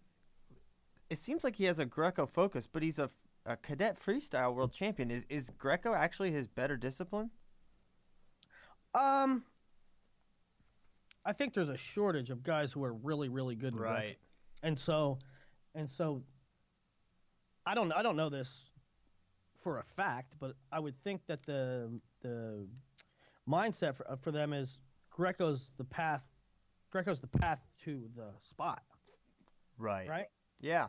it 1.09 1.19
seems 1.19 1.43
like 1.43 1.57
he 1.57 1.65
has 1.65 1.79
a 1.79 1.87
Greco 1.87 2.27
focus, 2.27 2.69
but 2.71 2.83
he's 2.83 2.99
a, 2.99 3.09
a 3.47 3.57
cadet 3.57 3.99
freestyle 3.99 4.55
world 4.55 4.73
champion. 4.73 5.11
Is 5.11 5.25
is 5.31 5.51
Greco 5.51 5.95
actually 5.95 6.31
his 6.31 6.47
better 6.47 6.77
discipline? 6.77 7.31
Um, 8.95 9.45
I 11.25 11.33
think 11.33 11.55
there's 11.55 11.71
a 11.71 11.79
shortage 11.79 12.31
of 12.31 12.43
guys 12.43 12.71
who 12.71 12.85
are 12.85 12.93
really 12.93 13.31
really 13.31 13.55
good. 13.55 13.73
In 13.73 13.81
right, 13.81 13.97
Greco. 13.99 14.19
and 14.63 14.79
so, 14.79 15.19
and 15.75 15.91
so, 15.91 16.23
I 17.65 17.75
don't 17.75 17.93
I 17.93 18.03
don't 18.03 18.17
know 18.17 18.29
this 18.29 18.51
for 19.63 19.79
a 19.79 19.85
fact, 19.85 20.35
but 20.39 20.53
I 20.71 20.81
would 20.81 21.03
think 21.03 21.23
that 21.29 21.45
the 21.45 21.99
the 22.21 22.67
mindset 23.49 23.97
for, 23.97 24.19
for 24.21 24.31
them 24.31 24.53
is 24.53 24.77
Greco's 25.19 25.73
the 25.77 25.85
path. 25.85 26.23
Greco's 26.95 27.21
the 27.21 27.27
path 27.27 27.61
to 27.85 28.09
the 28.17 28.29
spot. 28.49 28.83
Right. 29.77 30.09
Right. 30.09 30.27
Yeah. 30.61 30.89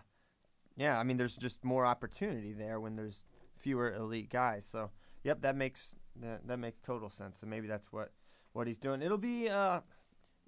Yeah. 0.77 0.99
I 0.99 1.03
mean, 1.03 1.17
there's 1.17 1.35
just 1.35 1.63
more 1.63 1.85
opportunity 1.85 2.53
there 2.53 2.79
when 2.79 2.95
there's 2.95 3.23
fewer 3.57 3.93
elite 3.93 4.29
guys. 4.29 4.65
So, 4.65 4.91
yep, 5.23 5.41
that 5.41 5.55
makes 5.55 5.95
that, 6.21 6.47
that 6.47 6.57
makes 6.57 6.79
total 6.81 7.09
sense. 7.09 7.39
So 7.39 7.47
maybe 7.47 7.67
that's 7.67 7.91
what 7.91 8.11
what 8.53 8.67
he's 8.67 8.77
doing. 8.77 9.01
It'll 9.01 9.17
be 9.17 9.49
uh 9.49 9.81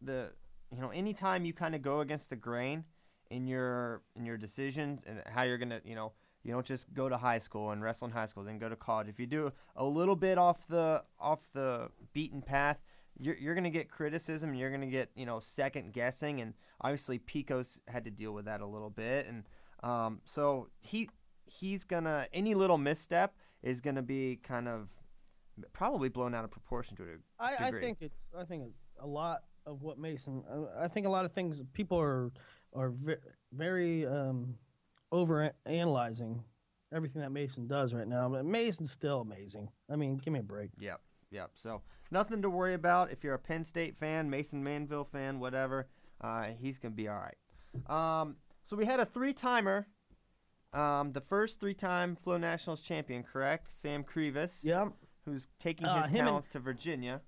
the 0.02 0.34
you 0.74 0.82
know 0.82 0.90
anytime 0.90 1.46
you 1.46 1.54
kind 1.54 1.76
of 1.76 1.82
go 1.82 2.02
against 2.02 2.30
the 2.30 2.36
grain 2.36 2.86
in 3.30 3.48
your 3.48 4.02
in 4.16 4.26
your 4.26 4.38
decisions 4.38 5.02
and 5.06 5.22
how 5.28 5.44
you're 5.44 5.58
gonna 5.58 5.82
you 5.84 5.96
know 5.96 6.14
you 6.44 6.52
don't 6.52 6.66
just 6.66 6.92
go 6.94 7.08
to 7.08 7.18
high 7.18 7.40
school 7.40 7.72
and 7.72 7.84
wrestle 7.84 8.08
in 8.08 8.14
high 8.14 8.26
school, 8.26 8.44
then 8.44 8.58
go 8.58 8.70
to 8.70 8.76
college. 8.76 9.08
If 9.08 9.20
you 9.20 9.28
do 9.28 9.52
a 9.76 9.86
little 9.86 10.16
bit 10.16 10.38
off 10.38 10.68
the 10.68 11.04
off 11.20 11.48
the 11.54 11.90
beaten 12.14 12.42
path, 12.42 12.80
you're, 13.20 13.36
you're 13.36 13.54
going 13.54 13.66
to 13.66 13.70
get 13.70 13.90
criticism. 13.90 14.54
You're 14.54 14.70
going 14.70 14.82
to 14.82 14.88
get 14.88 15.10
you 15.16 15.26
know 15.26 15.40
second 15.40 15.94
guessing, 15.94 16.42
and 16.42 16.54
obviously 16.82 17.20
Pico's 17.20 17.80
had 17.88 18.06
to 18.06 18.12
deal 18.12 18.34
with 18.34 18.46
that 18.46 18.62
a 18.62 18.68
little 18.68 18.90
bit, 18.90 19.28
and 19.28 19.44
um, 19.84 20.22
so 20.26 20.70
he 20.80 21.10
he's 21.46 21.84
gonna 21.84 22.28
any 22.34 22.54
little 22.54 22.78
misstep 22.78 23.36
is 23.62 23.82
gonna 23.82 24.02
be 24.02 24.40
kind 24.42 24.68
of 24.68 24.90
probably 25.74 26.10
blown 26.10 26.34
out 26.34 26.46
of 26.46 26.52
proportion 26.52 26.96
to 26.96 27.04
a 27.04 27.44
I, 27.44 27.68
I 27.68 27.72
think 27.72 27.98
it's 28.02 28.20
I 28.38 28.46
think 28.46 28.72
a 29.00 29.08
lot 29.08 29.42
of 29.66 29.82
what 29.82 29.98
Mason. 29.98 30.44
I 30.80 30.88
think 30.88 31.06
a 31.06 31.10
lot 31.10 31.26
of 31.26 31.32
things 31.34 31.62
people 31.74 32.00
are 32.00 32.32
are 32.76 32.92
very 33.54 34.06
um, 34.06 34.56
over 35.12 35.52
analyzing 35.66 36.44
everything 36.94 37.22
that 37.22 37.32
Mason 37.32 37.68
does 37.68 37.94
right 37.94 38.08
now. 38.08 38.30
But 38.30 38.46
Mason's 38.46 38.92
still 38.92 39.22
amazing. 39.22 39.70
I 39.90 39.96
mean, 39.96 40.18
give 40.18 40.34
me 40.34 40.40
a 40.40 40.44
break. 40.44 40.72
Yep, 40.80 41.02
yep. 41.32 41.52
So 41.56 41.82
nothing 42.12 42.42
to 42.42 42.50
worry 42.50 42.74
about 42.74 43.12
if 43.12 43.24
you're 43.24 43.34
a 43.34 43.40
Penn 43.40 43.64
State 43.64 43.98
fan, 43.98 44.30
Mason 44.30 44.64
Manville 44.64 45.06
fan, 45.06 45.40
whatever. 45.40 45.88
Uh, 46.20 46.50
he's 46.60 46.78
gonna 46.78 46.94
be 46.94 47.08
all 47.08 47.18
right. 47.18 47.38
Um, 48.22 48.36
so 48.64 48.76
we 48.76 48.86
had 48.86 49.00
a 49.00 49.06
three 49.06 49.34
timer. 49.34 49.88
Um, 50.74 51.12
the 51.12 51.22
first 51.22 51.60
three-time 51.60 52.16
Flo 52.16 52.38
Nationals 52.38 52.82
champion, 52.82 53.24
correct? 53.24 53.74
Sam 53.74 54.04
Krivus. 54.04 54.64
Yep. 54.64 54.94
Who's 55.26 55.48
taking 55.60 55.86
uh, 55.86 56.04
his 56.04 56.12
talents 56.12 56.48
and, 56.48 56.54
to 56.54 56.60
Virginia? 56.60 57.22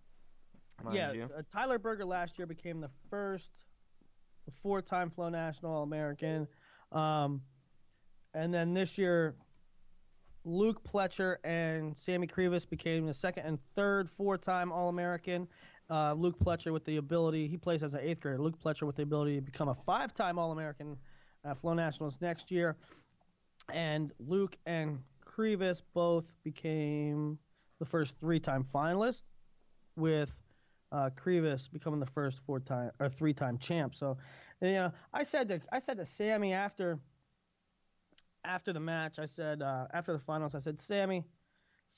yeah. 0.92 1.12
Uh, 1.26 1.42
Tyler 1.52 1.78
Berger 1.78 2.06
last 2.06 2.38
year 2.40 2.48
became 2.48 2.80
the 2.80 2.90
first 3.10 3.50
four-time 4.62 5.10
Flo 5.10 5.30
National 5.30 5.74
All-American. 5.74 6.48
Um, 6.92 7.42
and 8.34 8.54
then 8.54 8.74
this 8.74 8.98
year, 8.98 9.36
Luke 10.46 10.82
Pletcher 10.84 11.38
and 11.44 11.98
Sammy 11.98 12.28
Krivus 12.28 12.70
became 12.70 13.06
the 13.06 13.14
second 13.14 13.46
and 13.46 13.60
third 13.76 14.10
four-time 14.10 14.72
All-American. 14.72 15.48
Uh, 15.90 16.14
Luke 16.14 16.38
Pletcher 16.40 16.74
with 16.74 16.86
the 16.86 16.98
ability, 16.98 17.48
he 17.48 17.58
plays 17.58 17.84
as 17.84 17.94
an 17.94 18.02
eighth 18.02 18.20
grader. 18.20 18.40
Luke 18.40 18.62
Pletcher 18.62 18.84
with 18.84 18.96
the 18.96 19.04
ability 19.04 19.36
to 19.36 19.42
become 19.42 19.70
a 19.70 19.76
five-time 19.76 20.38
All-American 20.38 20.98
at 21.46 21.58
Flo 21.60 21.74
Nationals 21.74 22.18
next 22.20 22.52
year. 22.52 22.76
And 23.72 24.12
Luke 24.20 24.58
and 24.66 25.00
Krivus 25.26 25.82
both 25.94 26.26
became 26.44 27.38
the 27.80 27.86
first 27.86 28.16
three-time 28.20 28.66
finalists, 28.74 29.24
with 29.96 30.32
uh, 30.92 31.10
becoming 31.72 32.00
the 32.00 32.06
first 32.14 32.40
four-time 32.46 32.92
or 33.00 33.10
three-time 33.10 33.58
champ. 33.60 33.96
So, 33.96 34.18
you 34.62 34.74
know, 34.74 34.92
I 35.14 35.24
said 35.24 35.48
to 35.50 35.62
I 35.72 35.80
said 35.80 35.98
to 35.98 36.06
Sammy 36.06 36.54
after– 36.54 37.00
after 38.44 38.74
the 38.74 38.80
match, 38.80 39.20
I 39.20 39.26
said, 39.26 39.62
uh, 39.62 39.86
after 39.94 40.14
the 40.14 40.20
finals, 40.20 40.56
I 40.56 40.60
said, 40.60 40.80
Sammy, 40.80 41.24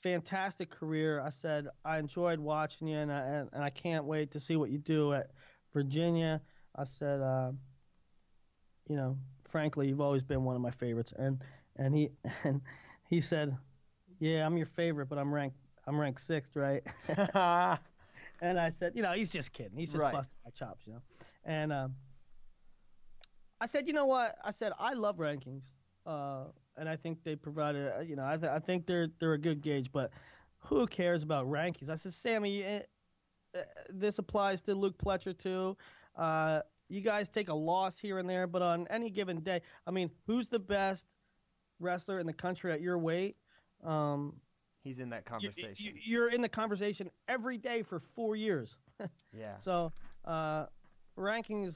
fantastic 0.02 0.70
career. 0.70 1.20
I 1.20 1.30
said, 1.30 1.68
I 1.84 1.98
enjoyed 1.98 2.38
watching 2.38 2.88
you, 2.88 2.98
and 2.98 3.12
I, 3.12 3.20
and, 3.20 3.48
and 3.52 3.64
I 3.64 3.70
can't 3.70 4.04
wait 4.04 4.30
to 4.32 4.40
see 4.40 4.56
what 4.56 4.70
you 4.70 4.78
do 4.78 5.12
at 5.12 5.30
Virginia. 5.72 6.40
I 6.76 6.84
said, 6.84 7.20
uh, 7.20 7.52
you 8.88 8.96
know, 8.96 9.16
frankly, 9.50 9.88
you've 9.88 10.00
always 10.00 10.22
been 10.22 10.44
one 10.44 10.56
of 10.56 10.62
my 10.62 10.70
favorites. 10.70 11.12
And, 11.18 11.42
and 11.76 11.94
he, 11.94 12.10
and 12.44 12.60
he 13.08 13.20
said, 13.20 13.56
yeah, 14.18 14.46
I'm 14.46 14.56
your 14.56 14.66
favorite, 14.66 15.08
but 15.08 15.18
I'm 15.18 15.32
ranked, 15.32 15.56
I'm 15.86 15.98
ranked 15.98 16.22
sixth, 16.22 16.56
right? 16.56 16.82
and 17.08 18.60
I 18.60 18.70
said, 18.70 18.92
you 18.94 19.02
know, 19.02 19.12
he's 19.12 19.30
just 19.30 19.52
kidding. 19.52 19.76
He's 19.76 19.90
just 19.90 20.02
right. 20.02 20.12
busting 20.12 20.36
my 20.44 20.50
chops, 20.50 20.86
you 20.86 20.94
know? 20.94 21.02
And, 21.44 21.72
um, 21.72 21.94
I 23.60 23.66
said, 23.66 23.86
you 23.86 23.94
know 23.94 24.06
what? 24.06 24.36
I 24.44 24.50
said, 24.50 24.72
I 24.78 24.92
love 24.92 25.16
rankings. 25.16 25.62
Uh, 26.06 26.44
and 26.76 26.88
I 26.88 26.96
think 26.96 27.24
they 27.24 27.36
provided. 27.36 27.92
Uh, 27.96 28.00
you 28.00 28.16
know, 28.16 28.24
I, 28.24 28.36
th- 28.36 28.50
I 28.50 28.58
think 28.58 28.86
they're 28.86 29.08
they're 29.18 29.32
a 29.32 29.38
good 29.38 29.60
gauge, 29.60 29.90
but 29.92 30.10
who 30.58 30.86
cares 30.86 31.22
about 31.22 31.46
rankings? 31.46 31.88
I 31.88 31.96
said, 31.96 32.12
Sammy, 32.12 32.64
uh, 33.54 33.60
this 33.88 34.18
applies 34.18 34.60
to 34.62 34.74
Luke 34.74 34.98
Pletcher 34.98 35.36
too. 35.36 35.76
Uh, 36.16 36.60
you 36.88 37.00
guys 37.00 37.28
take 37.28 37.48
a 37.48 37.54
loss 37.54 37.98
here 37.98 38.18
and 38.18 38.28
there, 38.28 38.46
but 38.46 38.62
on 38.62 38.86
any 38.88 39.10
given 39.10 39.40
day, 39.40 39.60
I 39.86 39.90
mean, 39.90 40.10
who's 40.26 40.48
the 40.48 40.58
best 40.58 41.04
wrestler 41.80 42.20
in 42.20 42.26
the 42.26 42.32
country 42.32 42.72
at 42.72 42.80
your 42.80 42.98
weight? 42.98 43.36
Um, 43.84 44.34
He's 44.82 45.00
in 45.00 45.10
that 45.10 45.24
conversation. 45.24 45.94
You, 46.04 46.22
are 46.22 46.28
in 46.28 46.40
the 46.40 46.48
conversation 46.48 47.10
every 47.26 47.58
day 47.58 47.82
for 47.82 47.98
four 48.14 48.36
years. 48.36 48.76
yeah. 49.36 49.56
So 49.64 49.92
uh, 50.24 50.66
rankings, 51.18 51.74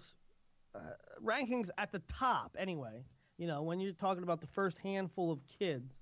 uh, 0.77 0.79
rankings 1.21 1.71
at 1.77 1.91
the 1.91 2.01
top 2.09 2.55
anyway 2.57 3.03
you 3.41 3.47
know, 3.47 3.63
when 3.63 3.81
you're 3.81 3.95
talking 3.95 4.23
about 4.23 4.43
the 4.43 4.47
first 4.47 4.79
handful 4.81 5.33
of 5.33 5.41
kids, 5.59 5.95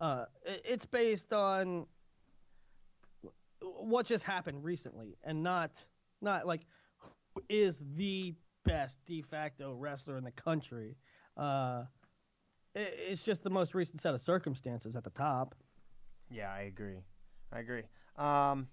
uh, 0.00 0.24
it's 0.46 0.86
based 0.86 1.30
on 1.34 1.84
what 3.60 4.06
just 4.06 4.24
happened 4.24 4.64
recently, 4.64 5.18
and 5.22 5.42
not 5.42 5.70
not 6.22 6.46
like 6.46 6.62
who 7.34 7.42
is 7.50 7.78
the 7.96 8.32
best 8.64 8.96
de 9.04 9.20
facto 9.20 9.74
wrestler 9.74 10.16
in 10.16 10.24
the 10.24 10.30
country. 10.30 10.96
Uh, 11.36 11.82
it's 12.74 13.20
just 13.20 13.44
the 13.44 13.50
most 13.50 13.74
recent 13.74 14.00
set 14.00 14.14
of 14.14 14.22
circumstances 14.22 14.96
at 14.96 15.04
the 15.04 15.10
top. 15.10 15.54
Yeah, 16.30 16.50
I 16.50 16.62
agree. 16.62 17.02
I 17.52 17.58
agree. 17.58 17.82
Um, 18.16 18.68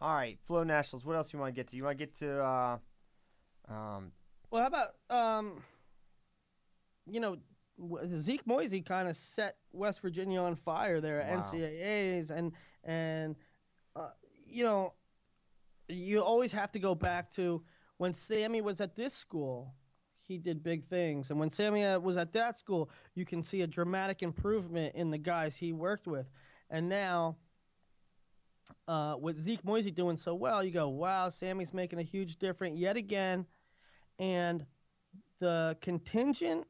all 0.00 0.14
right, 0.14 0.38
Flo 0.46 0.64
Nationals. 0.64 1.04
What 1.04 1.14
else 1.14 1.30
you 1.34 1.38
want 1.38 1.54
to 1.54 1.60
get 1.60 1.68
to? 1.68 1.76
You 1.76 1.84
want 1.84 1.98
to 1.98 2.06
get 2.06 2.14
to? 2.20 2.42
Uh, 2.42 2.78
um, 3.68 4.12
well, 4.50 4.62
how 4.62 4.68
about 4.68 4.94
um, 5.10 5.62
you 7.10 7.20
know, 7.20 7.36
Zeke 8.18 8.46
Moisey 8.46 8.82
kind 8.82 9.08
of 9.08 9.16
set 9.16 9.56
West 9.72 10.00
Virginia 10.00 10.40
on 10.40 10.54
fire 10.54 11.00
there 11.00 11.20
at 11.20 11.38
Wow. 11.38 11.42
NCAA's, 11.42 12.30
and 12.30 12.52
and 12.84 13.36
uh, 13.96 14.10
you 14.46 14.64
know, 14.64 14.92
you 15.88 16.22
always 16.22 16.52
have 16.52 16.72
to 16.72 16.78
go 16.78 16.94
back 16.94 17.32
to 17.34 17.62
when 17.96 18.14
Sammy 18.14 18.60
was 18.60 18.80
at 18.80 18.96
this 18.96 19.14
school. 19.14 19.74
He 20.22 20.38
did 20.38 20.62
big 20.62 20.84
things, 20.84 21.30
and 21.30 21.40
when 21.40 21.50
Sammy 21.50 21.84
uh, 21.84 21.98
was 21.98 22.16
at 22.16 22.32
that 22.34 22.58
school, 22.58 22.90
you 23.14 23.26
can 23.26 23.42
see 23.42 23.62
a 23.62 23.66
dramatic 23.66 24.22
improvement 24.22 24.94
in 24.94 25.10
the 25.10 25.18
guys 25.18 25.56
he 25.56 25.72
worked 25.72 26.06
with, 26.06 26.26
and 26.70 26.88
now. 26.88 27.36
Uh, 28.86 29.16
with 29.20 29.38
Zeke 29.38 29.64
Moisey 29.64 29.90
doing 29.90 30.16
so 30.16 30.34
well, 30.34 30.62
you 30.62 30.70
go, 30.70 30.88
wow, 30.88 31.28
Sammy's 31.28 31.72
making 31.74 31.98
a 31.98 32.04
huge 32.04 32.36
difference 32.38 32.78
yet 32.78 32.96
again. 32.96 33.46
And 34.18 34.64
the 35.40 35.76
contingent 35.80 36.66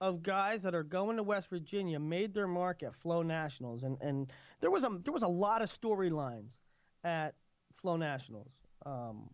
of 0.00 0.22
guys 0.22 0.62
that 0.62 0.74
are 0.74 0.84
going 0.84 1.16
to 1.16 1.22
West 1.22 1.48
Virginia 1.50 1.98
made 1.98 2.32
their 2.34 2.46
mark 2.46 2.82
at 2.82 2.94
Flo 2.94 3.22
Nationals, 3.22 3.82
and, 3.82 3.96
and 4.00 4.32
there 4.60 4.70
was 4.70 4.84
a 4.84 5.00
there 5.04 5.12
was 5.12 5.22
a 5.22 5.28
lot 5.28 5.62
of 5.62 5.72
storylines 5.72 6.52
at 7.04 7.34
Flo 7.80 7.96
Nationals. 7.96 8.52
Um, 8.86 9.28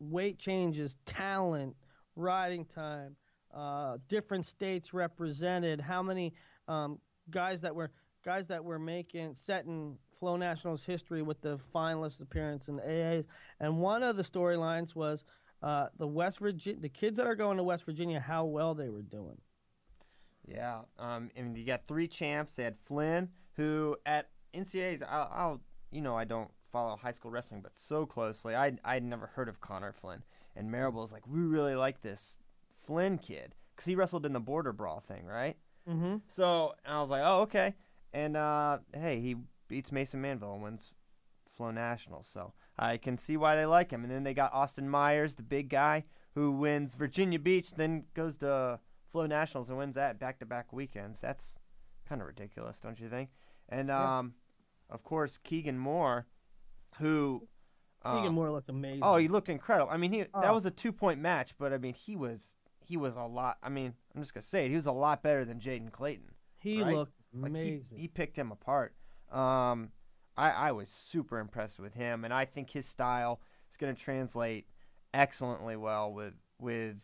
weight 0.00 0.38
changes, 0.38 0.96
talent, 1.06 1.76
riding 2.16 2.64
time, 2.64 3.16
uh, 3.54 3.98
different 4.08 4.46
states 4.46 4.94
represented, 4.94 5.80
how 5.80 6.02
many 6.02 6.32
um, 6.66 6.98
guys 7.30 7.60
that 7.60 7.74
were 7.74 7.90
guys 8.24 8.46
that 8.48 8.64
were 8.64 8.78
making 8.78 9.34
setting 9.34 9.96
Flo 10.18 10.36
Nationals 10.36 10.84
history 10.84 11.22
with 11.22 11.40
the 11.40 11.58
finalist 11.74 12.20
appearance 12.20 12.68
in 12.68 12.78
AAs, 12.80 13.24
and 13.60 13.78
one 13.78 14.02
of 14.02 14.16
the 14.16 14.22
storylines 14.22 14.94
was 14.94 15.24
uh, 15.62 15.88
the 15.98 16.06
West 16.06 16.38
Virginia, 16.38 16.80
the 16.80 16.88
kids 16.88 17.16
that 17.16 17.26
are 17.26 17.34
going 17.34 17.56
to 17.56 17.62
West 17.62 17.84
Virginia, 17.84 18.20
how 18.20 18.44
well 18.44 18.74
they 18.74 18.88
were 18.88 19.02
doing. 19.02 19.38
Yeah, 20.46 20.80
um, 20.98 21.30
I 21.36 21.42
mean, 21.42 21.56
you 21.56 21.64
got 21.64 21.86
three 21.86 22.08
champs. 22.08 22.54
They 22.54 22.64
had 22.64 22.78
Flynn, 22.78 23.28
who 23.54 23.96
at 24.06 24.30
NCAA's, 24.54 25.02
I'll, 25.02 25.30
I'll, 25.32 25.60
you 25.90 26.00
know, 26.00 26.16
I 26.16 26.24
don't 26.24 26.50
follow 26.72 26.96
high 26.96 27.12
school 27.12 27.30
wrestling, 27.30 27.60
but 27.60 27.76
so 27.76 28.06
closely, 28.06 28.54
I 28.54 28.72
I'd 28.84 29.02
never 29.02 29.26
heard 29.26 29.48
of 29.48 29.60
Connor 29.60 29.92
Flynn. 29.92 30.22
And 30.56 30.70
Maribel's 30.70 31.12
like, 31.12 31.26
we 31.26 31.40
really 31.40 31.74
like 31.74 32.02
this 32.02 32.40
Flynn 32.74 33.18
kid 33.18 33.54
because 33.74 33.86
he 33.86 33.94
wrestled 33.94 34.26
in 34.26 34.32
the 34.32 34.40
border 34.40 34.72
brawl 34.72 35.00
thing, 35.00 35.26
right? 35.26 35.56
Mm-hmm. 35.88 36.16
So 36.26 36.74
and 36.84 36.94
I 36.94 37.00
was 37.00 37.10
like, 37.10 37.22
oh, 37.24 37.42
okay. 37.42 37.74
And 38.12 38.36
uh, 38.36 38.78
hey, 38.94 39.20
he 39.20 39.36
beats 39.68 39.92
Mason 39.92 40.20
Manville 40.20 40.54
and 40.54 40.62
wins 40.62 40.94
Flo 41.56 41.70
Nationals. 41.70 42.26
So 42.26 42.52
I 42.78 42.96
can 42.96 43.18
see 43.18 43.36
why 43.36 43.56
they 43.56 43.66
like 43.66 43.90
him. 43.90 44.02
And 44.04 44.10
then 44.12 44.22
they 44.24 44.34
got 44.34 44.52
Austin 44.52 44.88
Myers, 44.88 45.34
the 45.34 45.42
big 45.42 45.68
guy, 45.68 46.04
who 46.34 46.52
wins 46.52 46.94
Virginia 46.94 47.38
Beach, 47.38 47.72
then 47.72 48.04
goes 48.14 48.36
to 48.38 48.78
Flo 49.10 49.26
Nationals 49.26 49.68
and 49.68 49.78
wins 49.78 49.94
that 49.96 50.18
back 50.18 50.38
to 50.38 50.46
back 50.46 50.72
weekends. 50.72 51.18
That's 51.20 51.56
kind 52.08 52.20
of 52.20 52.26
ridiculous, 52.28 52.80
don't 52.80 53.00
you 53.00 53.08
think? 53.08 53.30
And 53.68 53.88
Yeah. 53.88 54.18
um, 54.18 54.34
of 54.90 55.02
course, 55.02 55.38
Keegan 55.38 55.78
Moore, 55.78 56.26
who. 56.98 57.48
Keegan 58.04 58.28
um, 58.28 58.34
Moore 58.34 58.50
looked 58.52 58.70
amazing. 58.70 59.00
Oh, 59.02 59.16
he 59.16 59.28
looked 59.28 59.48
incredible. 59.48 59.90
I 59.90 59.96
mean, 59.96 60.12
he 60.12 60.20
that 60.22 60.28
Oh. 60.34 60.54
was 60.54 60.64
a 60.66 60.70
two 60.70 60.92
point 60.92 61.20
match, 61.20 61.56
but 61.58 61.72
I 61.72 61.78
mean, 61.78 61.94
he 61.94 62.14
was 62.16 62.56
he 62.86 62.96
was 62.96 63.16
a 63.16 63.24
lot. 63.24 63.58
I 63.62 63.68
mean, 63.68 63.94
I'm 64.14 64.22
just 64.22 64.32
gonna 64.32 64.42
say 64.42 64.66
it. 64.66 64.68
He 64.70 64.76
was 64.76 64.86
a 64.86 64.92
lot 64.92 65.22
better 65.22 65.44
than 65.44 65.58
Jaden 65.58 65.90
Clayton. 65.90 66.30
he 66.60 66.82
right? 66.82 66.94
looked 66.94 67.12
Like 67.34 67.50
amazing. 67.50 67.84
he, 67.90 68.02
he 68.02 68.08
picked 68.08 68.36
him 68.36 68.50
apart. 68.52 68.94
Um, 69.30 69.90
I 70.38 70.68
I 70.68 70.72
was 70.72 70.88
super 70.88 71.38
impressed 71.38 71.78
with 71.78 71.94
him, 71.94 72.24
and 72.24 72.32
I 72.32 72.44
think 72.44 72.70
his 72.70 72.86
style 72.86 73.40
is 73.70 73.76
gonna 73.76 73.94
translate 73.94 74.66
excellently 75.12 75.76
well 75.76 76.12
with 76.12 76.34
with 76.58 76.96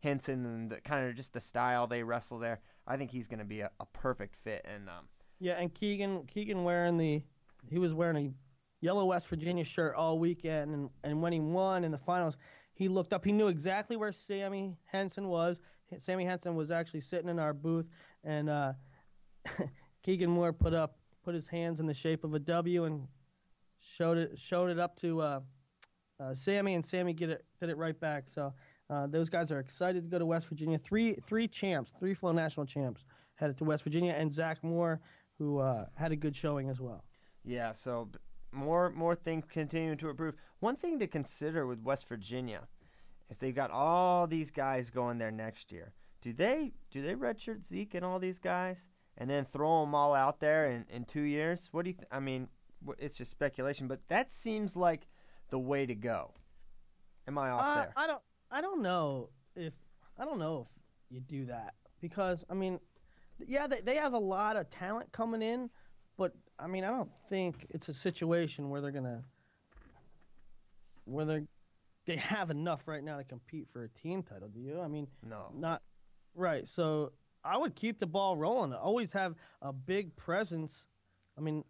Henson 0.00 0.44
and 0.44 0.70
the, 0.70 0.80
kind 0.80 1.08
of 1.08 1.14
just 1.14 1.32
the 1.32 1.40
style 1.40 1.86
they 1.86 2.02
wrestle 2.02 2.38
there. 2.38 2.60
I 2.86 2.96
think 2.96 3.10
he's 3.10 3.28
gonna 3.28 3.44
be 3.44 3.60
a, 3.60 3.70
a 3.78 3.86
perfect 3.86 4.36
fit, 4.36 4.64
and 4.64 4.88
um, 4.88 5.08
Yeah, 5.38 5.54
and 5.54 5.72
Keegan 5.72 6.26
Keegan 6.26 6.64
wearing 6.64 6.98
the 6.98 7.22
he 7.68 7.78
was 7.78 7.94
wearing 7.94 8.16
a 8.26 8.84
yellow 8.84 9.04
West 9.04 9.28
Virginia 9.28 9.64
shirt 9.64 9.94
all 9.94 10.18
weekend 10.18 10.74
and, 10.74 10.90
and 11.04 11.22
when 11.22 11.32
he 11.32 11.40
won 11.40 11.84
in 11.84 11.92
the 11.92 11.98
finals, 11.98 12.36
he 12.72 12.88
looked 12.88 13.12
up. 13.12 13.24
He 13.24 13.32
knew 13.32 13.48
exactly 13.48 13.96
where 13.96 14.12
Sammy 14.12 14.76
Henson 14.86 15.28
was. 15.28 15.60
Sammy 15.98 16.24
Henson 16.24 16.54
was 16.54 16.70
actually 16.70 17.02
sitting 17.02 17.28
in 17.28 17.38
our 17.38 17.52
booth 17.52 17.86
and 18.24 18.48
uh, 18.48 18.72
Keegan 20.02 20.30
Moore 20.30 20.52
put 20.52 20.72
up 20.72 20.99
put 21.30 21.36
his 21.36 21.46
hands 21.46 21.78
in 21.78 21.86
the 21.86 21.94
shape 21.94 22.24
of 22.24 22.34
a 22.34 22.40
W 22.40 22.86
and 22.86 23.06
showed 23.96 24.18
it 24.18 24.36
showed 24.36 24.68
it 24.68 24.80
up 24.80 24.98
to 25.00 25.20
uh, 25.20 25.40
uh, 26.18 26.34
Sammy 26.34 26.74
and 26.74 26.84
Sammy 26.84 27.12
get 27.12 27.30
it 27.30 27.44
did 27.60 27.70
it 27.70 27.76
right 27.76 27.98
back. 28.00 28.24
So 28.34 28.52
uh, 28.90 29.06
those 29.06 29.30
guys 29.30 29.52
are 29.52 29.60
excited 29.60 30.02
to 30.02 30.10
go 30.10 30.18
to 30.18 30.26
West 30.26 30.48
Virginia. 30.48 30.76
Three 30.76 31.18
three 31.28 31.46
champs, 31.46 31.92
three 32.00 32.14
flow 32.14 32.32
national 32.32 32.66
champs 32.66 33.04
headed 33.36 33.56
to 33.58 33.64
West 33.64 33.84
Virginia 33.84 34.12
and 34.12 34.32
Zach 34.32 34.64
Moore 34.64 35.00
who 35.38 35.60
uh, 35.60 35.86
had 35.94 36.10
a 36.10 36.16
good 36.16 36.34
showing 36.34 36.68
as 36.68 36.80
well. 36.80 37.04
Yeah, 37.44 37.70
so 37.70 38.08
more 38.50 38.90
more 38.90 39.14
things 39.14 39.44
continuing 39.48 39.98
to 39.98 40.10
improve. 40.10 40.34
One 40.58 40.74
thing 40.74 40.98
to 40.98 41.06
consider 41.06 41.64
with 41.64 41.80
West 41.80 42.08
Virginia 42.08 42.62
is 43.28 43.38
they've 43.38 43.54
got 43.54 43.70
all 43.70 44.26
these 44.26 44.50
guys 44.50 44.90
going 44.90 45.18
there 45.18 45.30
next 45.30 45.70
year. 45.70 45.92
Do 46.22 46.32
they 46.32 46.72
do 46.90 47.02
they 47.02 47.14
redshirt 47.14 47.64
Zeke 47.64 47.94
and 47.94 48.04
all 48.04 48.18
these 48.18 48.40
guys 48.40 48.88
and 49.20 49.30
then 49.30 49.44
throw 49.44 49.82
them 49.82 49.94
all 49.94 50.14
out 50.14 50.40
there 50.40 50.66
in, 50.70 50.86
in 50.90 51.04
two 51.04 51.20
years? 51.22 51.68
What 51.70 51.84
do 51.84 51.90
you? 51.90 51.94
Th- 51.96 52.08
I 52.10 52.18
mean, 52.18 52.48
it's 52.98 53.16
just 53.16 53.30
speculation, 53.30 53.86
but 53.86 54.00
that 54.08 54.32
seems 54.32 54.74
like 54.74 55.06
the 55.50 55.58
way 55.58 55.86
to 55.86 55.94
go. 55.94 56.32
Am 57.28 57.38
I 57.38 57.50
off 57.50 57.60
Uh, 57.62 57.74
there? 57.82 57.92
I 57.96 58.06
don't. 58.08 58.22
I 58.50 58.60
don't 58.60 58.82
know 58.82 59.28
if 59.54 59.74
I 60.18 60.24
don't 60.24 60.38
know 60.40 60.66
if 61.10 61.14
you 61.14 61.20
do 61.20 61.44
that 61.46 61.74
because 62.00 62.44
I 62.50 62.54
mean, 62.54 62.80
yeah, 63.46 63.66
they 63.68 63.80
they 63.82 63.96
have 63.96 64.14
a 64.14 64.18
lot 64.18 64.56
of 64.56 64.70
talent 64.70 65.12
coming 65.12 65.42
in, 65.42 65.70
but 66.16 66.32
I 66.58 66.66
mean, 66.66 66.82
I 66.82 66.88
don't 66.88 67.10
think 67.28 67.66
it's 67.70 67.88
a 67.88 67.94
situation 67.94 68.70
where 68.70 68.80
they're 68.80 68.90
gonna 68.90 69.22
where 71.04 71.24
they 71.26 71.42
they 72.06 72.16
have 72.16 72.50
enough 72.50 72.88
right 72.88 73.04
now 73.04 73.18
to 73.18 73.24
compete 73.24 73.68
for 73.72 73.84
a 73.84 73.88
team 73.88 74.22
title. 74.22 74.48
Do 74.48 74.58
you? 74.60 74.80
I 74.80 74.88
mean, 74.88 75.06
No. 75.22 75.52
not 75.54 75.82
right. 76.34 76.66
So 76.66 77.12
I 77.44 77.56
would 77.56 77.74
keep 77.74 77.98
the 77.98 78.06
ball 78.06 78.36
rolling. 78.36 78.72
Always 78.74 79.12
have 79.12 79.34
a 79.62 79.72
big 79.72 80.14
presence. 80.16 80.82
I 81.38 81.40
mean, 81.40 81.64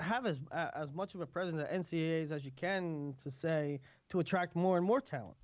have 0.00 0.26
as 0.26 0.38
as 0.52 0.92
much 0.92 1.14
of 1.14 1.20
a 1.20 1.26
presence 1.26 1.60
at 1.60 1.72
NCAA's 1.72 2.32
as 2.32 2.44
you 2.44 2.50
can 2.56 3.14
to 3.22 3.30
say 3.30 3.80
to 4.10 4.20
attract 4.20 4.56
more 4.56 4.76
and 4.76 4.86
more 4.86 5.00
talent. 5.00 5.36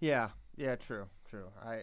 Yeah, 0.00 0.30
yeah, 0.56 0.76
true, 0.76 1.06
true. 1.28 1.46
I, 1.64 1.82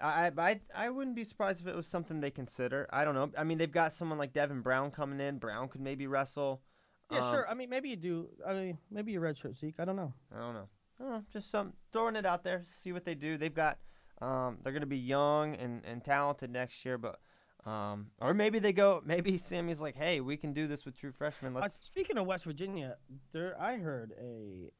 I, 0.00 0.32
I, 0.36 0.60
I 0.74 0.90
wouldn't 0.90 1.16
be 1.16 1.24
surprised 1.24 1.60
if 1.60 1.66
it 1.66 1.76
was 1.76 1.86
something 1.86 2.20
they 2.20 2.30
consider. 2.30 2.88
I 2.90 3.04
don't 3.04 3.14
know. 3.14 3.30
I 3.36 3.44
mean, 3.44 3.58
they've 3.58 3.70
got 3.70 3.92
someone 3.92 4.18
like 4.18 4.32
Devin 4.32 4.62
Brown 4.62 4.90
coming 4.90 5.20
in. 5.20 5.38
Brown 5.38 5.68
could 5.68 5.82
maybe 5.82 6.06
wrestle. 6.06 6.62
Yeah, 7.10 7.18
Um, 7.28 7.34
sure. 7.34 7.48
I 7.48 7.54
mean, 7.54 7.68
maybe 7.68 7.90
you 7.90 7.96
do. 7.96 8.28
I 8.46 8.54
mean, 8.54 8.78
maybe 8.90 9.12
you 9.12 9.20
redshirt 9.20 9.58
Zeke. 9.58 9.76
I 9.78 9.84
don't 9.84 9.96
know. 9.96 10.14
I 10.34 10.38
don't 10.40 10.54
know. 10.54 10.68
I 10.98 11.02
don't 11.02 11.12
know. 11.12 11.24
Just 11.30 11.50
some 11.50 11.74
throwing 11.92 12.16
it 12.16 12.24
out 12.24 12.42
there. 12.42 12.62
See 12.64 12.92
what 12.92 13.04
they 13.04 13.14
do. 13.14 13.36
They've 13.36 13.54
got. 13.54 13.78
Um, 14.22 14.58
they're 14.62 14.72
going 14.72 14.82
to 14.82 14.86
be 14.86 14.98
young 14.98 15.56
and, 15.56 15.82
and 15.84 16.02
talented 16.04 16.50
next 16.50 16.84
year, 16.84 16.96
but 16.96 17.18
um, 17.66 18.06
or 18.20 18.34
maybe 18.34 18.58
they 18.58 18.72
go. 18.72 19.02
Maybe 19.04 19.36
Sammy's 19.38 19.80
like, 19.80 19.96
hey, 19.96 20.20
we 20.20 20.36
can 20.36 20.52
do 20.52 20.66
this 20.66 20.84
with 20.84 20.96
true 20.96 21.12
freshmen. 21.12 21.56
Uh, 21.56 21.60
Let's. 21.60 21.74
speaking 21.84 22.16
of 22.18 22.26
West 22.26 22.44
Virginia, 22.44 22.96
there 23.32 23.60
I 23.60 23.76
heard 23.76 24.12
a 24.20 24.70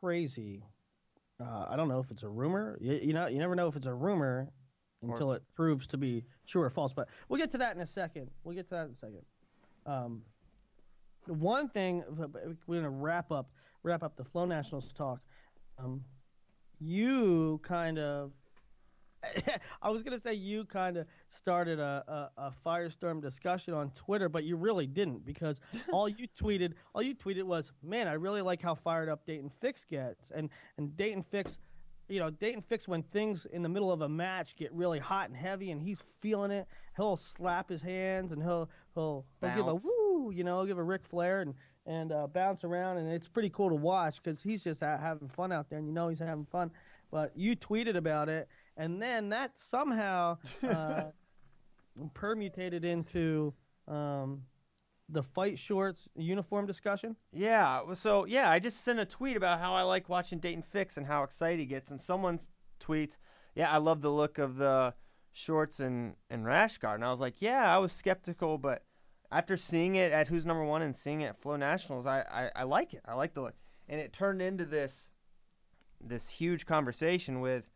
crazy. 0.00 0.64
Uh, 1.40 1.66
I 1.68 1.76
don't 1.76 1.88
know 1.88 2.00
if 2.00 2.10
it's 2.10 2.22
a 2.22 2.28
rumor. 2.28 2.78
You, 2.80 2.98
you 3.02 3.12
know, 3.12 3.26
you 3.26 3.38
never 3.38 3.54
know 3.54 3.68
if 3.68 3.76
it's 3.76 3.86
a 3.86 3.94
rumor 3.94 4.48
until 5.02 5.32
it 5.32 5.42
proves 5.54 5.86
to 5.88 5.96
be 5.96 6.24
true 6.46 6.62
or 6.62 6.70
false. 6.70 6.92
But 6.92 7.08
we'll 7.28 7.38
get 7.38 7.52
to 7.52 7.58
that 7.58 7.76
in 7.76 7.82
a 7.82 7.86
second. 7.86 8.30
We'll 8.44 8.56
get 8.56 8.68
to 8.70 8.74
that 8.74 8.86
in 8.86 8.92
a 8.92 8.96
second. 8.96 9.22
Um, 9.86 10.22
the 11.26 11.34
one 11.34 11.68
thing 11.68 12.02
we're 12.66 12.76
gonna 12.76 12.90
wrap 12.90 13.30
up 13.30 13.50
wrap 13.82 14.02
up 14.02 14.16
the 14.16 14.24
Flow 14.24 14.44
Nationals 14.44 14.92
talk. 14.96 15.20
Um, 15.78 16.02
you 16.80 17.60
kind 17.62 17.98
of 17.98 18.32
I 19.82 19.90
was 19.90 20.02
gonna 20.02 20.20
say 20.20 20.34
you 20.34 20.64
kind 20.64 20.96
of 20.96 21.06
started 21.30 21.78
a, 21.80 22.30
a, 22.36 22.42
a 22.42 22.52
firestorm 22.64 23.20
discussion 23.20 23.74
on 23.74 23.90
Twitter, 23.90 24.28
but 24.28 24.44
you 24.44 24.56
really 24.56 24.86
didn't 24.86 25.24
because 25.24 25.60
all 25.92 26.08
you 26.08 26.26
tweeted 26.40 26.74
all 26.94 27.02
you 27.02 27.14
tweeted 27.14 27.44
was, 27.44 27.72
"Man, 27.82 28.08
I 28.08 28.14
really 28.14 28.42
like 28.42 28.62
how 28.62 28.74
fired 28.74 29.08
up 29.08 29.26
Dayton 29.26 29.50
Fix 29.60 29.84
gets," 29.84 30.30
and 30.30 30.50
and 30.76 30.96
Dayton 30.96 31.24
Fix, 31.30 31.58
you 32.08 32.20
know, 32.20 32.30
Dayton 32.30 32.62
Fix 32.62 32.86
when 32.86 33.02
things 33.02 33.46
in 33.52 33.62
the 33.62 33.68
middle 33.68 33.90
of 33.90 34.02
a 34.02 34.08
match 34.08 34.54
get 34.56 34.72
really 34.72 34.98
hot 34.98 35.28
and 35.28 35.36
heavy, 35.36 35.70
and 35.70 35.82
he's 35.82 35.98
feeling 36.20 36.50
it, 36.50 36.68
he'll 36.96 37.16
slap 37.16 37.68
his 37.68 37.82
hands 37.82 38.32
and 38.32 38.42
he'll 38.42 38.68
he'll, 38.94 39.26
he'll 39.40 39.54
give 39.56 39.66
a 39.66 39.74
woo, 39.74 40.30
you 40.30 40.44
know, 40.44 40.64
give 40.64 40.78
a 40.78 40.82
Ric 40.82 41.04
Flair 41.04 41.40
and 41.40 41.54
and 41.88 42.12
uh, 42.12 42.26
bounce 42.26 42.62
around, 42.64 42.98
and 42.98 43.10
it's 43.10 43.26
pretty 43.26 43.48
cool 43.48 43.70
to 43.70 43.74
watch 43.74 44.22
because 44.22 44.42
he's 44.42 44.62
just 44.62 44.80
ha- 44.80 44.98
having 44.98 45.28
fun 45.28 45.50
out 45.50 45.70
there, 45.70 45.78
and 45.78 45.88
you 45.88 45.94
know 45.94 46.08
he's 46.08 46.18
having 46.18 46.44
fun. 46.44 46.70
But 47.10 47.32
you 47.34 47.56
tweeted 47.56 47.96
about 47.96 48.28
it, 48.28 48.46
and 48.76 49.00
then 49.00 49.30
that 49.30 49.52
somehow 49.56 50.36
uh, 50.62 51.04
permutated 52.14 52.84
into 52.84 53.54
um, 53.88 54.42
the 55.08 55.22
fight 55.22 55.58
shorts 55.58 56.02
uniform 56.14 56.66
discussion. 56.66 57.16
Yeah. 57.32 57.80
So 57.94 58.26
yeah, 58.26 58.50
I 58.50 58.58
just 58.58 58.82
sent 58.82 59.00
a 59.00 59.06
tweet 59.06 59.38
about 59.38 59.58
how 59.58 59.72
I 59.72 59.82
like 59.82 60.10
watching 60.10 60.38
Dayton 60.38 60.62
Fix 60.62 60.98
and 60.98 61.06
how 61.06 61.22
excited 61.22 61.58
he 61.58 61.66
gets, 61.66 61.90
and 61.90 61.98
someone 61.98 62.38
tweets, 62.78 63.16
"Yeah, 63.54 63.72
I 63.72 63.78
love 63.78 64.02
the 64.02 64.12
look 64.12 64.36
of 64.36 64.56
the 64.56 64.94
shorts 65.32 65.80
and 65.80 66.16
and 66.28 66.44
rash 66.44 66.76
guard, 66.76 66.96
and 66.96 67.04
I 67.06 67.10
was 67.10 67.20
like, 67.20 67.40
yeah, 67.40 67.74
I 67.74 67.78
was 67.78 67.94
skeptical, 67.94 68.58
but 68.58 68.82
after 69.30 69.56
seeing 69.56 69.94
it 69.94 70.12
at 70.12 70.28
Who's 70.28 70.46
Number 70.46 70.64
One 70.64 70.82
and 70.82 70.94
seeing 70.94 71.20
it 71.20 71.26
at 71.26 71.36
Flo 71.36 71.56
Nationals, 71.56 72.06
I, 72.06 72.20
I, 72.30 72.60
I 72.60 72.62
like 72.64 72.94
it. 72.94 73.02
I 73.06 73.14
like 73.14 73.34
the 73.34 73.42
look, 73.42 73.54
and 73.88 74.00
it 74.00 74.12
turned 74.12 74.40
into 74.40 74.64
this 74.64 75.12
this 76.00 76.28
huge 76.28 76.64
conversation 76.64 77.40
with 77.40 77.70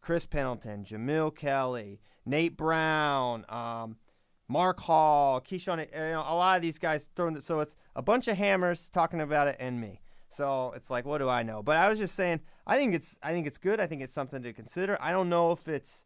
Chris 0.00 0.26
Pendleton, 0.26 0.84
Jamil 0.84 1.34
Kelly, 1.34 2.00
Nate 2.24 2.56
Brown, 2.56 3.44
um, 3.48 3.96
Mark 4.48 4.80
Hall, 4.80 5.40
Keyshawn. 5.40 5.86
You 5.92 6.12
know, 6.12 6.24
a 6.26 6.34
lot 6.34 6.56
of 6.56 6.62
these 6.62 6.78
guys 6.78 7.10
throwing. 7.14 7.34
The, 7.34 7.42
so 7.42 7.60
it's 7.60 7.76
a 7.94 8.02
bunch 8.02 8.28
of 8.28 8.36
hammers 8.36 8.88
talking 8.88 9.20
about 9.20 9.48
it 9.48 9.56
and 9.60 9.80
me. 9.80 10.00
So 10.30 10.72
it's 10.76 10.90
like, 10.90 11.04
what 11.04 11.18
do 11.18 11.28
I 11.28 11.42
know? 11.42 11.62
But 11.62 11.76
I 11.76 11.88
was 11.88 11.98
just 11.98 12.14
saying, 12.14 12.40
I 12.66 12.76
think 12.76 12.94
it's, 12.94 13.18
I 13.22 13.32
think 13.32 13.46
it's 13.46 13.56
good. 13.56 13.80
I 13.80 13.86
think 13.86 14.02
it's 14.02 14.12
something 14.12 14.42
to 14.42 14.52
consider. 14.52 14.98
I 15.00 15.10
don't 15.10 15.30
know 15.30 15.52
if 15.52 15.66
it's, 15.68 16.04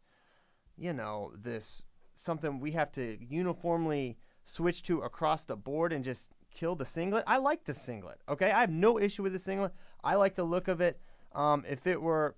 you 0.77 0.93
know, 0.93 1.33
this 1.37 1.83
something 2.15 2.59
we 2.59 2.71
have 2.71 2.91
to 2.93 3.17
uniformly 3.21 4.17
switch 4.45 4.83
to 4.83 4.99
across 4.99 5.45
the 5.45 5.55
board 5.55 5.93
and 5.93 6.03
just 6.03 6.31
kill 6.51 6.75
the 6.75 6.85
singlet. 6.85 7.23
I 7.27 7.37
like 7.37 7.65
the 7.65 7.73
singlet. 7.73 8.19
Okay, 8.29 8.51
I 8.51 8.61
have 8.61 8.69
no 8.69 8.99
issue 8.99 9.23
with 9.23 9.33
the 9.33 9.39
singlet. 9.39 9.73
I 10.03 10.15
like 10.15 10.35
the 10.35 10.43
look 10.43 10.67
of 10.67 10.81
it. 10.81 10.99
Um, 11.33 11.63
if 11.67 11.87
it 11.87 12.01
were 12.01 12.35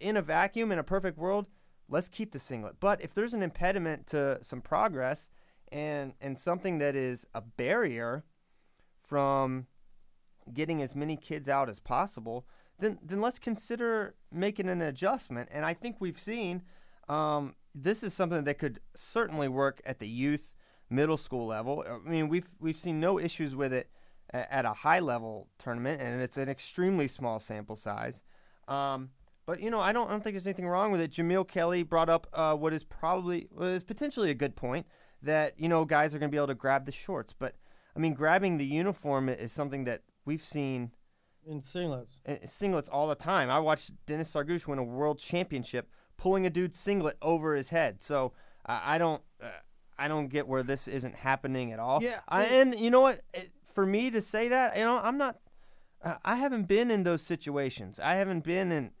in 0.00 0.16
a 0.16 0.22
vacuum 0.22 0.72
in 0.72 0.78
a 0.78 0.84
perfect 0.84 1.18
world, 1.18 1.46
let's 1.88 2.08
keep 2.08 2.32
the 2.32 2.38
singlet. 2.38 2.76
But 2.80 3.00
if 3.02 3.14
there's 3.14 3.34
an 3.34 3.42
impediment 3.42 4.06
to 4.08 4.38
some 4.42 4.60
progress 4.60 5.28
and 5.72 6.14
and 6.20 6.38
something 6.38 6.78
that 6.78 6.94
is 6.94 7.26
a 7.34 7.40
barrier 7.40 8.24
from 9.02 9.66
getting 10.52 10.80
as 10.80 10.94
many 10.94 11.16
kids 11.16 11.48
out 11.48 11.68
as 11.68 11.80
possible, 11.80 12.46
then 12.78 12.98
then 13.02 13.20
let's 13.20 13.38
consider 13.38 14.14
making 14.30 14.68
an 14.68 14.82
adjustment. 14.82 15.48
And 15.52 15.64
I 15.64 15.74
think 15.74 15.96
we've 15.98 16.18
seen 16.18 16.62
um, 17.08 17.54
this 17.74 18.02
is 18.02 18.14
something 18.14 18.44
that 18.44 18.58
could 18.58 18.80
certainly 18.94 19.48
work 19.48 19.80
at 19.84 19.98
the 19.98 20.08
youth 20.08 20.52
middle 20.90 21.16
school 21.16 21.46
level. 21.46 21.84
I 21.88 22.08
mean, 22.08 22.28
we've 22.28 22.48
we've 22.60 22.76
seen 22.76 23.00
no 23.00 23.18
issues 23.18 23.54
with 23.54 23.72
it 23.72 23.90
at 24.32 24.64
a 24.64 24.72
high 24.72 25.00
level 25.00 25.48
tournament, 25.58 26.00
and 26.00 26.20
it's 26.20 26.36
an 26.36 26.48
extremely 26.48 27.08
small 27.08 27.38
sample 27.40 27.76
size. 27.76 28.22
Um, 28.68 29.10
but 29.46 29.60
you 29.60 29.70
know, 29.70 29.80
I 29.80 29.92
don't, 29.92 30.08
I 30.08 30.10
don't 30.10 30.24
think 30.24 30.34
there's 30.34 30.46
anything 30.46 30.66
wrong 30.66 30.90
with 30.90 31.00
it. 31.00 31.12
Jamill 31.12 31.46
Kelly 31.46 31.82
brought 31.82 32.08
up 32.08 32.26
uh, 32.32 32.54
what 32.54 32.72
is 32.72 32.84
probably 32.84 33.48
what 33.50 33.68
is 33.68 33.84
potentially 33.84 34.30
a 34.30 34.34
good 34.34 34.56
point 34.56 34.86
that 35.22 35.58
you 35.58 35.68
know 35.68 35.84
guys 35.84 36.14
are 36.14 36.18
going 36.18 36.30
to 36.30 36.34
be 36.34 36.38
able 36.38 36.48
to 36.48 36.54
grab 36.54 36.86
the 36.86 36.92
shorts, 36.92 37.32
but 37.32 37.54
I 37.96 37.98
mean, 37.98 38.12
grabbing 38.12 38.58
the 38.58 38.66
uniform 38.66 39.28
is 39.28 39.52
something 39.52 39.84
that 39.84 40.02
we've 40.26 40.42
seen 40.42 40.90
in 41.46 41.62
singlets, 41.62 42.20
in 42.26 42.38
singlets 42.38 42.88
all 42.92 43.08
the 43.08 43.14
time. 43.14 43.48
I 43.48 43.58
watched 43.58 43.92
Denis 44.04 44.32
Tsargush 44.32 44.66
win 44.66 44.78
a 44.78 44.84
world 44.84 45.18
championship 45.18 45.88
pulling 46.18 46.44
a 46.44 46.50
dude's 46.50 46.78
singlet 46.78 47.16
over 47.22 47.54
his 47.54 47.70
head. 47.70 48.02
So 48.02 48.32
uh, 48.66 48.80
I 48.84 48.98
don't, 48.98 49.22
uh, 49.42 49.48
I 49.98 50.08
don't 50.08 50.28
get 50.28 50.46
where 50.46 50.62
this 50.62 50.88
isn't 50.88 51.14
happening 51.14 51.72
at 51.72 51.78
all. 51.78 52.02
Yeah, 52.02 52.20
I, 52.28 52.44
and 52.44 52.78
you 52.78 52.90
know 52.90 53.00
what? 53.00 53.22
It, 53.32 53.50
for 53.64 53.86
me 53.86 54.10
to 54.10 54.22
say 54.22 54.48
that, 54.48 54.76
you 54.76 54.84
know, 54.84 55.00
I'm 55.02 55.18
not. 55.18 55.38
Uh, 56.02 56.16
I 56.24 56.36
haven't 56.36 56.68
been 56.68 56.90
in 56.90 57.02
those 57.02 57.22
situations. 57.22 57.98
I 57.98 58.14
haven't 58.14 58.44
been 58.44 58.72
in. 58.72 58.90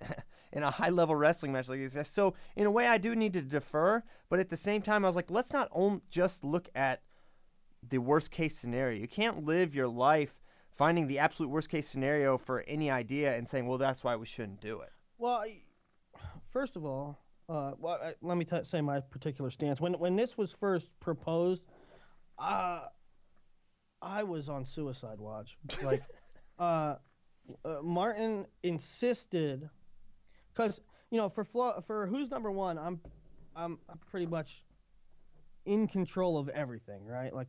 in 0.52 0.62
a 0.62 0.70
high 0.70 0.88
level 0.88 1.14
wrestling 1.14 1.52
match 1.52 1.68
like 1.68 1.80
this. 1.80 2.08
So 2.08 2.32
in 2.54 2.66
a 2.66 2.70
way, 2.70 2.86
I 2.86 2.96
do 2.96 3.14
need 3.14 3.34
to 3.34 3.42
defer, 3.42 4.02
but 4.30 4.40
at 4.40 4.48
the 4.48 4.56
same 4.56 4.80
time, 4.80 5.04
I 5.04 5.08
was 5.08 5.16
like, 5.16 5.30
let's 5.30 5.52
not 5.52 5.68
only 5.70 6.00
just 6.10 6.44
look 6.44 6.68
at 6.74 7.02
the 7.86 7.98
worst 7.98 8.30
case 8.30 8.56
scenario. 8.56 8.98
You 8.98 9.08
can't 9.08 9.44
live 9.44 9.74
your 9.74 9.88
life 9.88 10.40
finding 10.70 11.08
the 11.08 11.18
absolute 11.18 11.48
worst 11.48 11.68
case 11.68 11.88
scenario 11.88 12.38
for 12.38 12.64
any 12.66 12.90
idea 12.90 13.36
and 13.36 13.48
saying, 13.48 13.66
well, 13.66 13.78
that's 13.78 14.02
why 14.02 14.16
we 14.16 14.26
shouldn't 14.26 14.60
do 14.60 14.80
it. 14.80 14.90
Well, 15.18 15.44
first 16.50 16.76
of 16.76 16.84
all, 16.84 17.18
uh, 17.48 17.72
well, 17.78 17.98
I, 18.02 18.14
let 18.22 18.36
me 18.36 18.44
t- 18.44 18.64
say 18.64 18.80
my 18.80 19.00
particular 19.00 19.50
stance. 19.50 19.80
When 19.80 19.94
when 19.94 20.16
this 20.16 20.36
was 20.36 20.52
first 20.52 20.98
proposed, 21.00 21.64
uh, 22.38 22.80
I 24.02 24.22
was 24.24 24.48
on 24.48 24.64
suicide 24.64 25.20
watch. 25.20 25.56
Like, 25.82 26.02
uh, 26.58 26.96
uh, 27.64 27.76
Martin 27.82 28.46
insisted 28.62 29.68
because 30.52 30.80
you 31.10 31.18
know 31.18 31.28
for 31.28 31.44
Flo- 31.44 31.82
for 31.86 32.06
who's 32.06 32.30
number 32.30 32.50
one, 32.50 32.78
I'm 32.78 33.00
I'm 33.54 33.78
I'm 33.88 33.98
pretty 34.10 34.26
much 34.26 34.64
in 35.64 35.86
control 35.86 36.38
of 36.38 36.48
everything, 36.48 37.06
right? 37.06 37.32
Like 37.32 37.48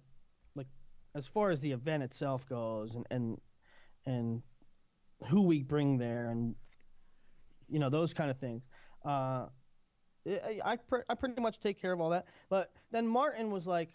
like 0.55 0.67
as 1.15 1.25
far 1.25 1.49
as 1.49 1.59
the 1.61 1.71
event 1.71 2.03
itself 2.03 2.47
goes, 2.47 2.93
and 2.93 3.05
and 3.09 3.41
and 4.05 4.43
who 5.29 5.41
we 5.41 5.63
bring 5.63 5.97
there, 5.97 6.29
and 6.29 6.53
you 7.67 7.79
know 7.79 7.89
those 7.89 8.13
kind 8.13 8.29
of 8.29 8.37
things. 8.37 8.63
Uh, 9.03 9.47
I 10.27 10.61
I, 10.73 10.77
I 11.09 11.15
pretty 11.15 11.41
much 11.41 11.59
take 11.59 11.81
care 11.81 11.93
of 11.93 12.01
all 12.01 12.09
that. 12.11 12.25
But 12.49 12.71
then 12.91 13.07
Martin 13.07 13.51
was 13.51 13.65
like, 13.65 13.89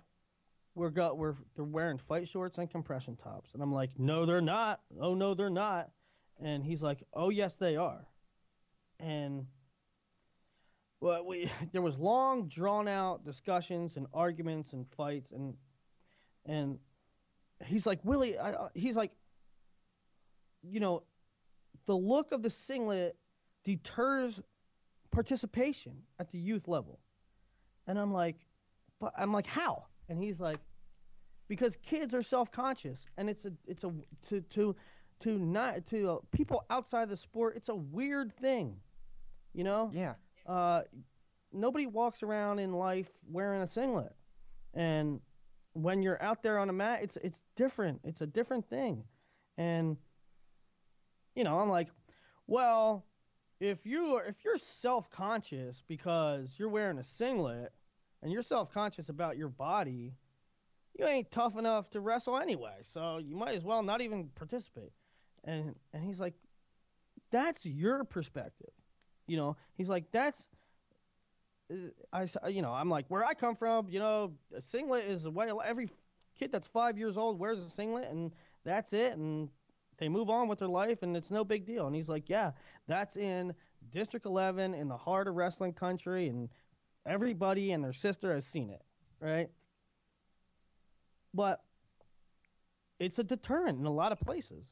"We're 0.74 0.90
got 0.90 1.18
we're 1.18 1.34
they're 1.54 1.64
wearing 1.64 1.98
fight 1.98 2.28
shorts 2.28 2.58
and 2.58 2.70
compression 2.70 3.16
tops," 3.16 3.50
and 3.54 3.62
I'm 3.62 3.72
like, 3.72 3.98
"No, 3.98 4.26
they're 4.26 4.40
not. 4.40 4.80
Oh 5.00 5.14
no, 5.14 5.34
they're 5.34 5.50
not." 5.50 5.90
And 6.42 6.64
he's 6.64 6.82
like, 6.82 7.02
"Oh 7.12 7.30
yes, 7.30 7.54
they 7.56 7.76
are." 7.76 8.06
and 9.02 9.46
well, 11.00 11.26
we 11.26 11.50
there 11.72 11.82
was 11.82 11.98
long, 11.98 12.48
drawn 12.48 12.88
out 12.88 13.24
discussions 13.24 13.96
and 13.96 14.06
arguments 14.14 14.72
and 14.72 14.86
fights 14.96 15.32
and 15.32 15.54
and 16.46 16.78
he's 17.66 17.86
like 17.86 18.00
Willie, 18.04 18.38
I, 18.38 18.68
he's 18.74 18.96
like, 18.96 19.12
you 20.62 20.80
know, 20.80 21.02
the 21.86 21.94
look 21.94 22.32
of 22.32 22.42
the 22.42 22.50
singlet 22.50 23.16
deters 23.64 24.40
participation 25.12 25.92
at 26.18 26.32
the 26.32 26.38
youth 26.38 26.66
level, 26.66 26.98
and 27.86 27.98
I'm 27.98 28.12
like, 28.12 28.36
but 29.00 29.12
I'm 29.16 29.32
like, 29.32 29.46
how? 29.46 29.84
And 30.08 30.22
he's 30.22 30.40
like, 30.40 30.58
because 31.48 31.76
kids 31.76 32.14
are 32.14 32.22
self 32.22 32.50
conscious, 32.50 32.98
and 33.16 33.28
it's 33.28 33.44
a 33.44 33.52
it's 33.66 33.84
a 33.84 33.92
to 34.28 34.40
to 34.40 34.74
to 35.20 35.38
not 35.38 35.86
to 35.88 36.10
uh, 36.10 36.16
people 36.32 36.64
outside 36.70 37.08
the 37.08 37.16
sport, 37.16 37.54
it's 37.56 37.68
a 37.68 37.74
weird 37.74 38.34
thing. 38.36 38.76
You 39.54 39.64
know? 39.64 39.90
Yeah. 39.92 40.14
Uh, 40.46 40.82
nobody 41.52 41.86
walks 41.86 42.22
around 42.22 42.58
in 42.58 42.72
life 42.72 43.10
wearing 43.30 43.62
a 43.62 43.68
singlet, 43.68 44.14
and 44.74 45.20
when 45.74 46.02
you're 46.02 46.22
out 46.22 46.42
there 46.42 46.58
on 46.58 46.68
a 46.68 46.72
mat, 46.72 47.00
it's 47.02 47.16
it's 47.22 47.42
different. 47.56 48.00
It's 48.04 48.20
a 48.20 48.26
different 48.26 48.68
thing, 48.68 49.04
and 49.58 49.96
you 51.34 51.44
know, 51.44 51.58
I'm 51.60 51.68
like, 51.68 51.88
well, 52.46 53.04
if 53.62 53.86
you 53.86 54.16
are, 54.16 54.24
if 54.24 54.34
you're 54.44 54.58
self 54.58 55.08
conscious 55.08 55.84
because 55.86 56.48
you're 56.58 56.68
wearing 56.68 56.98
a 56.98 57.04
singlet 57.04 57.72
and 58.20 58.32
you're 58.32 58.42
self 58.42 58.72
conscious 58.72 59.08
about 59.08 59.36
your 59.36 59.48
body, 59.48 60.14
you 60.98 61.06
ain't 61.06 61.30
tough 61.30 61.56
enough 61.56 61.88
to 61.90 62.00
wrestle 62.00 62.38
anyway. 62.38 62.78
So 62.82 63.18
you 63.18 63.36
might 63.36 63.54
as 63.54 63.62
well 63.62 63.84
not 63.84 64.00
even 64.00 64.30
participate. 64.34 64.92
And 65.44 65.76
and 65.92 66.02
he's 66.02 66.18
like, 66.18 66.34
that's 67.30 67.64
your 67.64 68.02
perspective. 68.02 68.72
You 69.28 69.36
know, 69.36 69.56
he's 69.74 69.88
like, 69.88 70.10
that's. 70.10 70.48
Uh, 71.72 72.26
I, 72.42 72.48
you 72.48 72.62
know, 72.62 72.72
I'm 72.72 72.90
like, 72.90 73.06
where 73.08 73.24
I 73.24 73.34
come 73.34 73.54
from, 73.54 73.88
you 73.88 74.00
know, 74.00 74.32
a 74.54 74.60
singlet 74.60 75.04
is 75.04 75.22
the 75.22 75.30
way 75.30 75.48
every 75.64 75.88
kid 76.36 76.50
that's 76.50 76.66
five 76.66 76.98
years 76.98 77.16
old 77.16 77.38
wears 77.38 77.60
a 77.60 77.70
singlet, 77.70 78.08
and 78.10 78.32
that's 78.64 78.92
it, 78.92 79.12
and 79.12 79.48
they 80.02 80.08
move 80.08 80.28
on 80.28 80.48
with 80.48 80.58
their 80.58 80.66
life, 80.66 81.04
and 81.04 81.16
it's 81.16 81.30
no 81.30 81.44
big 81.44 81.64
deal. 81.64 81.86
And 81.86 81.94
he's 81.94 82.08
like, 82.08 82.28
yeah, 82.28 82.50
that's 82.88 83.14
in 83.14 83.54
District 83.92 84.26
11 84.26 84.74
in 84.74 84.88
the 84.88 84.96
heart 84.96 85.28
of 85.28 85.36
wrestling 85.36 85.74
country, 85.74 86.26
and 86.26 86.48
everybody 87.06 87.70
and 87.70 87.84
their 87.84 87.92
sister 87.92 88.34
has 88.34 88.44
seen 88.44 88.68
it, 88.70 88.82
right? 89.20 89.48
But 91.32 91.62
it's 92.98 93.20
a 93.20 93.22
deterrent 93.22 93.78
in 93.78 93.86
a 93.86 93.92
lot 93.92 94.10
of 94.10 94.18
places. 94.18 94.66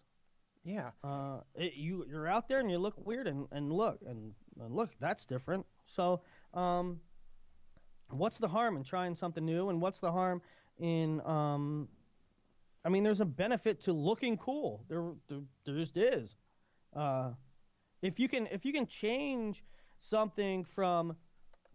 Yeah. 0.65 0.91
Uh, 1.05 1.43
it, 1.55 1.75
you 1.75 2.05
you're 2.11 2.27
out 2.27 2.49
there 2.49 2.59
and 2.59 2.69
you 2.69 2.79
look 2.79 2.95
weird 3.07 3.29
and, 3.29 3.47
and 3.53 3.73
look 3.73 4.01
and, 4.05 4.33
and 4.61 4.75
look 4.75 4.91
that's 4.99 5.27
different. 5.27 5.65
So 5.87 6.23
um, 6.55 6.99
what's 8.09 8.39
the 8.39 8.49
harm 8.49 8.77
in 8.77 8.83
trying 8.83 9.15
something 9.15 9.45
new 9.45 9.69
and 9.69 9.81
what's 9.81 10.01
the 10.01 10.11
harm 10.11 10.43
in 10.81 11.21
um, 11.25 11.89
I 12.85 12.89
mean 12.89 13.05
there's 13.05 13.21
a 13.21 13.27
benefit 13.27 13.83
to 13.85 13.93
looking 13.93 14.37
cool. 14.37 14.85
There 14.89 15.13
there, 15.29 15.41
there 15.65 15.77
just 15.77 15.97
is. 15.97 16.37
Uh, 16.95 17.31
if 18.03 18.19
you 18.19 18.29
can 18.29 18.47
if 18.51 18.65
you 18.65 18.73
can 18.73 18.87
change 18.87 19.63
something 20.01 20.65
from 20.65 21.17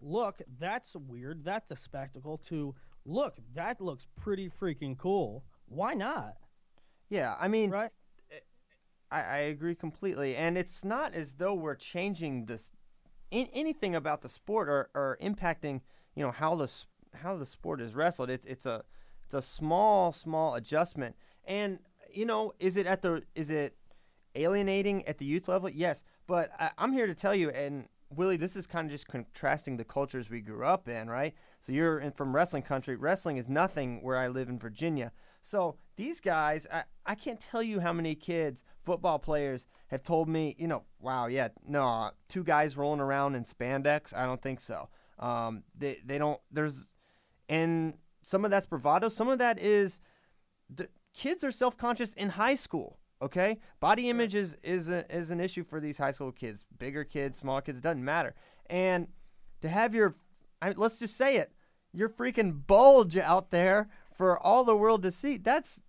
look 0.01 0.41
that's 0.59 0.95
weird 0.95 1.43
that's 1.43 1.71
a 1.71 1.75
spectacle 1.75 2.37
to 2.49 2.75
look 3.05 3.37
that 3.53 3.79
looks 3.79 4.07
pretty 4.19 4.49
freaking 4.49 4.97
cool. 4.97 5.43
Why 5.67 5.93
not? 5.93 6.35
Yeah, 7.09 7.35
I 7.39 7.47
mean, 7.47 7.69
right? 7.69 7.91
I, 9.11 9.21
I 9.21 9.37
agree 9.37 9.75
completely, 9.75 10.35
and 10.35 10.57
it's 10.57 10.83
not 10.83 11.13
as 11.13 11.35
though 11.35 11.53
we're 11.53 11.75
changing 11.75 12.45
this 12.45 12.71
in, 13.31 13.47
anything 13.53 13.95
about 13.95 14.21
the 14.21 14.29
sport 14.29 14.67
or, 14.67 14.89
or 14.93 15.17
impacting 15.21 15.81
you 16.15 16.23
know 16.23 16.31
how 16.31 16.55
the 16.55 16.71
how 17.21 17.37
the 17.37 17.45
sport 17.45 17.81
is 17.81 17.95
wrestled. 17.95 18.29
It's 18.29 18.45
it's 18.45 18.65
a 18.65 18.83
it's 19.25 19.33
a 19.33 19.41
small 19.41 20.11
small 20.13 20.55
adjustment, 20.55 21.15
and 21.45 21.79
you 22.13 22.25
know 22.25 22.53
is 22.59 22.77
it 22.77 22.85
at 22.85 23.01
the 23.01 23.23
is 23.35 23.49
it 23.49 23.75
alienating 24.35 25.05
at 25.07 25.17
the 25.17 25.25
youth 25.25 25.47
level? 25.47 25.69
Yes, 25.69 26.03
but 26.27 26.51
I, 26.59 26.71
I'm 26.77 26.93
here 26.93 27.07
to 27.07 27.15
tell 27.15 27.35
you, 27.35 27.49
and 27.49 27.87
Willie, 28.09 28.37
this 28.37 28.55
is 28.55 28.67
kind 28.67 28.85
of 28.85 28.91
just 28.91 29.07
contrasting 29.07 29.77
the 29.77 29.83
cultures 29.83 30.29
we 30.29 30.41
grew 30.41 30.63
up 30.63 30.87
in, 30.87 31.09
right? 31.09 31.33
So 31.59 31.71
you're 31.71 31.99
in, 31.99 32.11
from 32.11 32.35
wrestling 32.35 32.63
country. 32.63 32.95
Wrestling 32.95 33.37
is 33.37 33.49
nothing 33.49 34.01
where 34.03 34.17
I 34.17 34.27
live 34.27 34.49
in 34.49 34.59
Virginia. 34.59 35.11
So 35.41 35.77
these 35.95 36.21
guys, 36.21 36.67
I, 36.71 36.83
I 37.05 37.15
can't 37.15 37.39
tell 37.39 37.63
you 37.63 37.79
how 37.79 37.93
many 37.93 38.15
kids, 38.15 38.63
football 38.83 39.19
players, 39.19 39.65
have 39.87 40.03
told 40.03 40.27
me, 40.27 40.55
you 40.57 40.67
know, 40.67 40.83
wow, 40.99 41.27
yeah, 41.27 41.49
no, 41.67 42.11
two 42.29 42.43
guys 42.43 42.77
rolling 42.77 43.01
around 43.01 43.35
in 43.35 43.43
spandex. 43.43 44.15
I 44.15 44.25
don't 44.25 44.41
think 44.41 44.59
so. 44.59 44.89
Um, 45.19 45.63
they 45.77 45.99
they 46.05 46.17
don't. 46.17 46.39
There's, 46.51 46.87
and 47.47 47.93
some 48.25 48.43
of 48.43 48.51
that's 48.51 48.65
bravado. 48.65 49.07
Some 49.07 49.29
of 49.29 49.39
that 49.39 49.57
is, 49.59 50.01
the 50.69 50.89
kids 51.13 51.43
are 51.43 51.51
self 51.51 51.77
conscious 51.77 52.13
in 52.13 52.29
high 52.29 52.55
school. 52.55 52.99
Okay, 53.21 53.59
body 53.79 54.09
image 54.09 54.35
is 54.35 54.57
is 54.61 54.89
a, 54.89 55.09
is 55.09 55.31
an 55.31 55.39
issue 55.39 55.63
for 55.63 55.79
these 55.79 55.97
high 55.97 56.11
school 56.11 56.33
kids, 56.33 56.65
bigger 56.77 57.05
kids, 57.05 57.37
small 57.37 57.61
kids. 57.61 57.77
It 57.77 57.83
doesn't 57.83 58.03
matter. 58.03 58.35
And 58.69 59.07
to 59.61 59.69
have 59.69 59.95
your, 59.95 60.15
I 60.61 60.69
mean, 60.69 60.77
let's 60.77 60.99
just 60.99 61.15
say 61.15 61.37
it, 61.37 61.53
your 61.93 62.09
freaking 62.09 62.67
bulge 62.67 63.15
out 63.15 63.51
there 63.51 63.87
for 64.13 64.37
all 64.45 64.65
the 64.65 64.75
world 64.75 65.01
to 65.03 65.11
see. 65.11 65.37
That's 65.37 65.81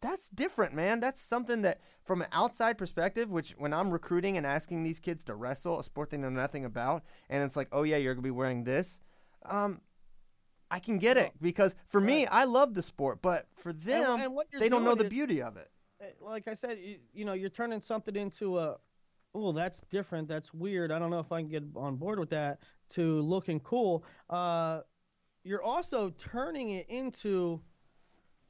that's 0.00 0.28
different, 0.28 0.74
man. 0.74 0.98
That's 0.98 1.20
something 1.20 1.62
that, 1.62 1.80
from 2.04 2.22
an 2.22 2.28
outside 2.32 2.76
perspective, 2.76 3.30
which 3.30 3.52
when 3.52 3.72
I'm 3.72 3.92
recruiting 3.92 4.36
and 4.36 4.44
asking 4.44 4.82
these 4.82 4.98
kids 4.98 5.22
to 5.24 5.36
wrestle, 5.36 5.78
a 5.78 5.84
sport 5.84 6.10
they 6.10 6.16
know 6.16 6.30
nothing 6.30 6.64
about, 6.64 7.04
and 7.30 7.44
it's 7.44 7.54
like, 7.54 7.68
oh 7.70 7.84
yeah, 7.84 7.98
you're 7.98 8.14
gonna 8.14 8.22
be 8.22 8.30
wearing 8.30 8.64
this, 8.64 9.00
um, 9.46 9.80
I 10.72 10.78
can 10.78 10.96
get 10.96 11.18
it 11.18 11.32
because 11.42 11.74
for 11.88 12.00
me, 12.00 12.24
I 12.24 12.44
love 12.44 12.72
the 12.72 12.82
sport, 12.82 13.20
but 13.20 13.46
for 13.56 13.74
them, 13.74 14.22
and 14.22 14.32
you're 14.50 14.58
they 14.58 14.70
don't 14.70 14.84
know 14.84 14.94
the 14.94 15.04
is- 15.04 15.10
beauty 15.10 15.42
of 15.42 15.58
it. 15.58 15.70
Uh, 16.00 16.06
like 16.24 16.48
I 16.48 16.54
said, 16.54 16.78
you, 16.82 16.96
you 17.12 17.26
know, 17.26 17.34
you're 17.34 17.50
turning 17.50 17.82
something 17.82 18.16
into 18.16 18.58
a, 18.58 18.78
oh, 19.34 19.52
that's 19.52 19.82
different, 19.90 20.28
that's 20.28 20.54
weird. 20.54 20.90
I 20.90 20.98
don't 20.98 21.10
know 21.10 21.18
if 21.18 21.30
I 21.30 21.42
can 21.42 21.50
get 21.50 21.62
on 21.76 21.96
board 21.96 22.18
with 22.18 22.30
that. 22.30 22.60
To 22.94 23.20
looking 23.20 23.60
cool, 23.60 24.02
uh, 24.30 24.80
you're 25.44 25.62
also 25.62 26.10
turning 26.10 26.70
it 26.70 26.86
into. 26.88 27.60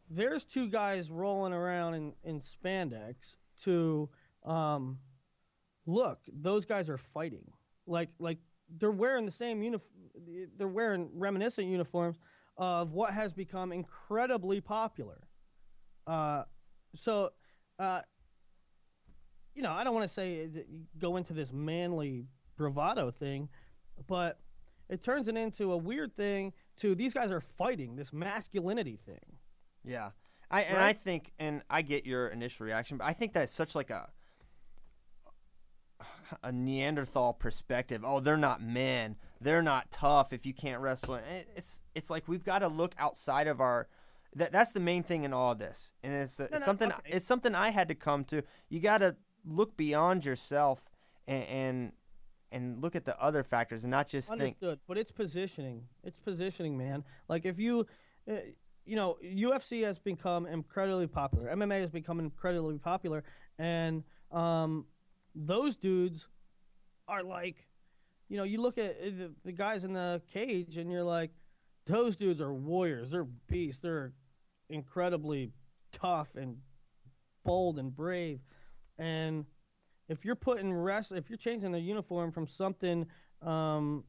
There's 0.09 0.45
two 0.45 0.69
guys 0.69 1.11
rolling 1.11 1.53
around 1.53 1.95
in, 1.95 2.13
in 2.23 2.41
spandex. 2.41 3.15
To 3.65 4.09
um, 4.45 4.99
look, 5.87 6.21
those 6.33 6.67
guys 6.67 6.89
are 6.89 6.99
fighting. 6.99 7.51
Like 7.87 8.11
like 8.19 8.39
they're 8.79 8.91
wearing 8.91 9.27
the 9.27 9.33
same 9.33 9.63
uniform. 9.63 9.92
They're 10.59 10.69
wearing 10.69 11.09
reminiscent 11.15 11.67
uniforms 11.67 12.19
of 12.57 12.93
what 12.93 13.13
has 13.13 13.33
become 13.33 13.73
incredibly 13.73 14.61
popular. 14.61 15.21
Uh, 16.07 16.45
so, 16.97 17.31
uh, 17.79 18.01
you 19.55 19.63
know, 19.63 19.73
I 19.73 19.85
don't 19.85 19.95
want 19.95 20.09
to 20.09 20.13
say 20.13 20.49
go 20.99 21.17
into 21.17 21.33
this 21.33 21.53
manly 21.53 22.27
bravado 22.57 23.11
thing, 23.11 23.49
but 24.07 24.39
it 24.89 25.03
turns 25.03 25.29
it 25.29 25.37
into 25.37 25.73
a 25.73 25.77
weird 25.77 26.17
thing. 26.17 26.53
To 26.81 26.95
these 26.95 27.13
guys 27.13 27.31
are 27.31 27.41
fighting 27.41 27.97
this 27.97 28.13
masculinity 28.13 28.99
thing. 29.05 29.37
Yeah, 29.85 30.11
I 30.51 30.63
and 30.63 30.79
I 30.79 30.93
think, 30.95 31.33
and 31.39 31.63
I 31.69 31.83
get 31.83 32.07
your 32.07 32.29
initial 32.29 32.67
reaction, 32.67 32.97
but 32.97 33.07
I 33.07 33.13
think 33.13 33.33
that's 33.35 33.53
such 33.53 33.75
like 33.75 33.91
a 33.91 34.11
a 36.43 36.53
Neanderthal 36.53 37.35
perspective. 37.35 38.03
Oh, 38.05 38.21
they're 38.21 38.37
not 38.37 38.63
men. 38.63 39.17
They're 39.43 39.63
not 39.63 39.91
tough. 39.91 40.33
If 40.33 40.47
you 40.47 40.55
can't 40.55 40.81
wrestle, 40.81 41.19
it's 41.57 41.83
it's 41.95 42.11
like 42.11 42.29
we've 42.29 42.45
got 42.45 42.61
to 42.61 42.69
look 42.69 42.95
outside 42.99 43.47
of 43.47 43.61
our. 43.61 43.89
That 44.35 44.51
that's 44.51 44.73
the 44.73 44.81
main 44.81 45.03
thing 45.03 45.25
in 45.25 45.35
all 45.35 45.55
this, 45.55 45.93
and 46.03 46.15
it's, 46.15 46.41
it's 46.41 46.51
No, 46.53 46.59
no, 46.59 46.65
something. 46.65 46.91
okay. 46.91 47.11
It's 47.13 47.27
something 47.27 47.55
I 47.55 47.69
had 47.71 47.89
to 47.89 47.95
come 47.95 48.25
to. 48.27 48.43
You 48.71 48.81
got 48.81 48.99
to 48.99 49.17
look 49.45 49.77
beyond 49.77 50.25
yourself 50.25 50.85
and, 51.27 51.45
and 51.45 51.93
and 52.51 52.83
look 52.83 52.97
at 52.97 53.05
the 53.05 53.21
other 53.21 53.43
factors, 53.43 53.85
and 53.85 53.91
not 53.91 54.09
just 54.09 54.29
think. 54.31 54.41
Understood, 54.63 54.81
but 54.87 54.97
it's 54.97 55.13
positioning. 55.13 55.83
It's 56.03 56.19
positioning, 56.19 56.79
man. 56.79 57.05
Like 57.29 57.45
if 57.45 57.59
you, 57.59 57.87
uh, 58.31 58.37
you 58.87 58.97
know, 58.97 59.19
UFC 59.23 59.85
has 59.85 59.99
become 59.99 60.47
incredibly 60.47 61.07
popular. 61.07 61.55
MMA 61.55 61.81
has 61.83 61.91
become 61.91 62.19
incredibly 62.19 62.79
popular, 62.79 63.25
and 63.59 64.03
um, 64.31 64.87
those 65.35 65.77
dudes 65.77 66.27
are 67.07 67.23
like, 67.23 67.57
you 68.33 68.39
know, 68.39 68.45
you 68.45 68.63
look 68.63 68.79
at 68.79 68.93
uh, 68.93 69.05
the, 69.05 69.31
the 69.45 69.53
guys 69.53 69.85
in 69.85 69.93
the 69.93 70.23
cage, 70.33 70.79
and 70.79 70.91
you're 70.91 71.03
like, 71.03 71.33
those 71.85 72.17
dudes 72.17 72.41
are 72.41 72.55
warriors. 72.55 73.11
They're 73.11 73.25
beasts. 73.25 73.83
They're 73.83 74.15
incredibly 74.71 75.53
tough 75.93 76.29
and 76.35 76.57
bold 77.45 77.79
and 77.79 77.95
brave, 77.95 78.41
and 78.99 79.45
if 80.09 80.25
you're 80.25 80.35
putting 80.35 80.73
rest, 80.73 81.13
if 81.13 81.29
you're 81.29 81.37
changing 81.37 81.73
the 81.73 81.79
uniform 81.81 82.33
from 82.33 82.47
something 82.47 83.05
um, 83.43 84.05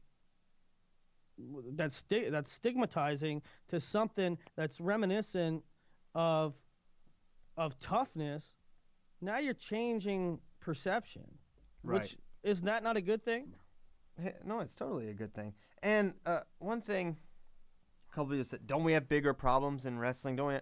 that's 1.76 1.96
sti- 1.96 2.30
that's 2.30 2.50
stigmatizing 2.50 3.42
to 3.68 3.78
something 3.78 4.38
that's 4.56 4.80
reminiscent 4.80 5.62
of 6.14 6.54
of 7.58 7.78
toughness, 7.78 8.44
now 9.20 9.36
you're 9.36 9.52
changing 9.52 10.38
perception, 10.60 11.24
Right. 11.82 12.00
which 12.00 12.16
is 12.42 12.62
that 12.62 12.82
not 12.82 12.96
a 12.96 13.02
good 13.02 13.22
thing? 13.22 13.52
No, 14.44 14.60
it's 14.60 14.74
totally 14.74 15.08
a 15.08 15.14
good 15.14 15.34
thing. 15.34 15.54
And 15.82 16.14
uh, 16.24 16.40
one 16.58 16.80
thing, 16.80 17.16
a 18.10 18.14
couple 18.14 18.30
people 18.30 18.44
said, 18.44 18.66
"Don't 18.66 18.84
we 18.84 18.92
have 18.92 19.08
bigger 19.08 19.34
problems 19.34 19.86
in 19.86 19.98
wrestling?" 19.98 20.36
Don't 20.36 20.48
we? 20.48 20.58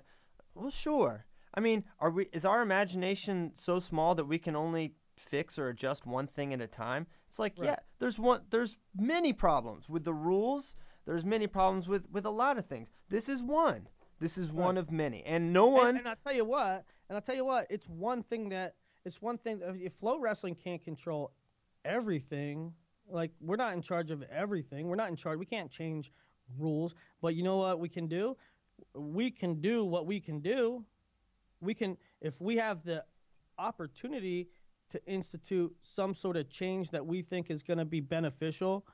Well, 0.54 0.70
sure. 0.70 1.26
I 1.54 1.60
mean, 1.60 1.84
are 1.98 2.10
we? 2.10 2.28
Is 2.32 2.44
our 2.44 2.62
imagination 2.62 3.52
so 3.54 3.78
small 3.78 4.14
that 4.14 4.24
we 4.24 4.38
can 4.38 4.56
only 4.56 4.94
fix 5.16 5.58
or 5.58 5.68
adjust 5.68 6.06
one 6.06 6.26
thing 6.26 6.54
at 6.54 6.60
a 6.60 6.66
time? 6.66 7.06
It's 7.28 7.38
like, 7.38 7.54
yeah, 7.56 7.76
there's 7.98 8.18
one. 8.18 8.42
There's 8.50 8.78
many 8.96 9.32
problems 9.32 9.88
with 9.88 10.04
the 10.04 10.14
rules. 10.14 10.74
There's 11.04 11.24
many 11.24 11.46
problems 11.46 11.88
with 11.88 12.10
with 12.10 12.24
a 12.24 12.30
lot 12.30 12.58
of 12.58 12.66
things. 12.66 12.88
This 13.08 13.28
is 13.28 13.42
one. 13.42 13.88
This 14.18 14.38
is 14.38 14.52
one 14.52 14.78
of 14.78 14.90
many, 14.92 15.24
and 15.24 15.52
no 15.52 15.66
one. 15.66 15.88
And, 15.88 15.98
and 15.98 16.08
I'll 16.08 16.16
tell 16.24 16.32
you 16.32 16.44
what, 16.44 16.84
and 17.08 17.16
I'll 17.16 17.22
tell 17.22 17.34
you 17.34 17.44
what, 17.44 17.66
it's 17.70 17.88
one 17.88 18.22
thing 18.22 18.50
that 18.50 18.76
it's 19.04 19.20
one 19.20 19.36
thing 19.36 19.58
that 19.58 19.74
if 19.80 19.98
FloWrestling 20.00 20.62
can't 20.62 20.82
control 20.82 21.32
everything, 21.84 22.72
like 23.12 23.30
we're 23.40 23.56
not 23.56 23.74
in 23.74 23.82
charge 23.82 24.10
of 24.10 24.22
everything. 24.24 24.88
We're 24.88 24.96
not 24.96 25.08
in 25.08 25.16
charge. 25.16 25.38
We 25.38 25.46
can't 25.46 25.70
change 25.70 26.10
rules, 26.58 26.94
but 27.20 27.34
you 27.34 27.42
know 27.42 27.56
what 27.58 27.78
we 27.78 27.88
can 27.88 28.08
do? 28.08 28.36
We 28.94 29.30
can 29.30 29.60
do 29.60 29.84
what 29.84 30.06
we 30.06 30.20
can 30.20 30.40
do. 30.40 30.84
We 31.60 31.74
can 31.74 31.96
if 32.20 32.40
we 32.40 32.56
have 32.56 32.84
the 32.84 33.04
opportunity 33.58 34.48
to 34.90 35.04
institute 35.06 35.74
some 35.82 36.14
sort 36.14 36.36
of 36.36 36.50
change 36.50 36.90
that 36.90 37.04
we 37.04 37.22
think 37.22 37.50
is 37.50 37.62
going 37.62 37.78
to 37.78 37.84
be 37.84 38.00
beneficial 38.00 38.84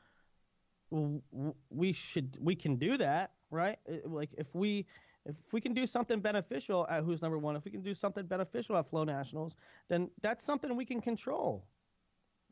we 0.91 1.93
should 1.93 2.37
we 2.41 2.55
can 2.55 2.77
do 2.77 2.97
that 2.97 3.33
right 3.51 3.79
like 4.07 4.31
if 4.39 4.47
we 4.55 4.87
if 5.27 5.35
we 5.53 5.61
can 5.61 5.75
do 5.75 5.87
something 5.87 6.21
beneficial 6.21 6.87
at 6.89 7.03
who's 7.03 7.21
number 7.21 7.37
one 7.37 7.57
if 7.57 7.65
we 7.65 7.71
can 7.71 7.83
do 7.83 7.95
something 7.95 8.25
beneficial 8.25 8.77
at 8.77 8.89
Flo 8.89 9.05
Nationals 9.05 9.53
then 9.89 10.09
that's 10.23 10.45
something 10.45 10.75
we 10.77 10.87
can 10.87 11.01
control 11.01 11.67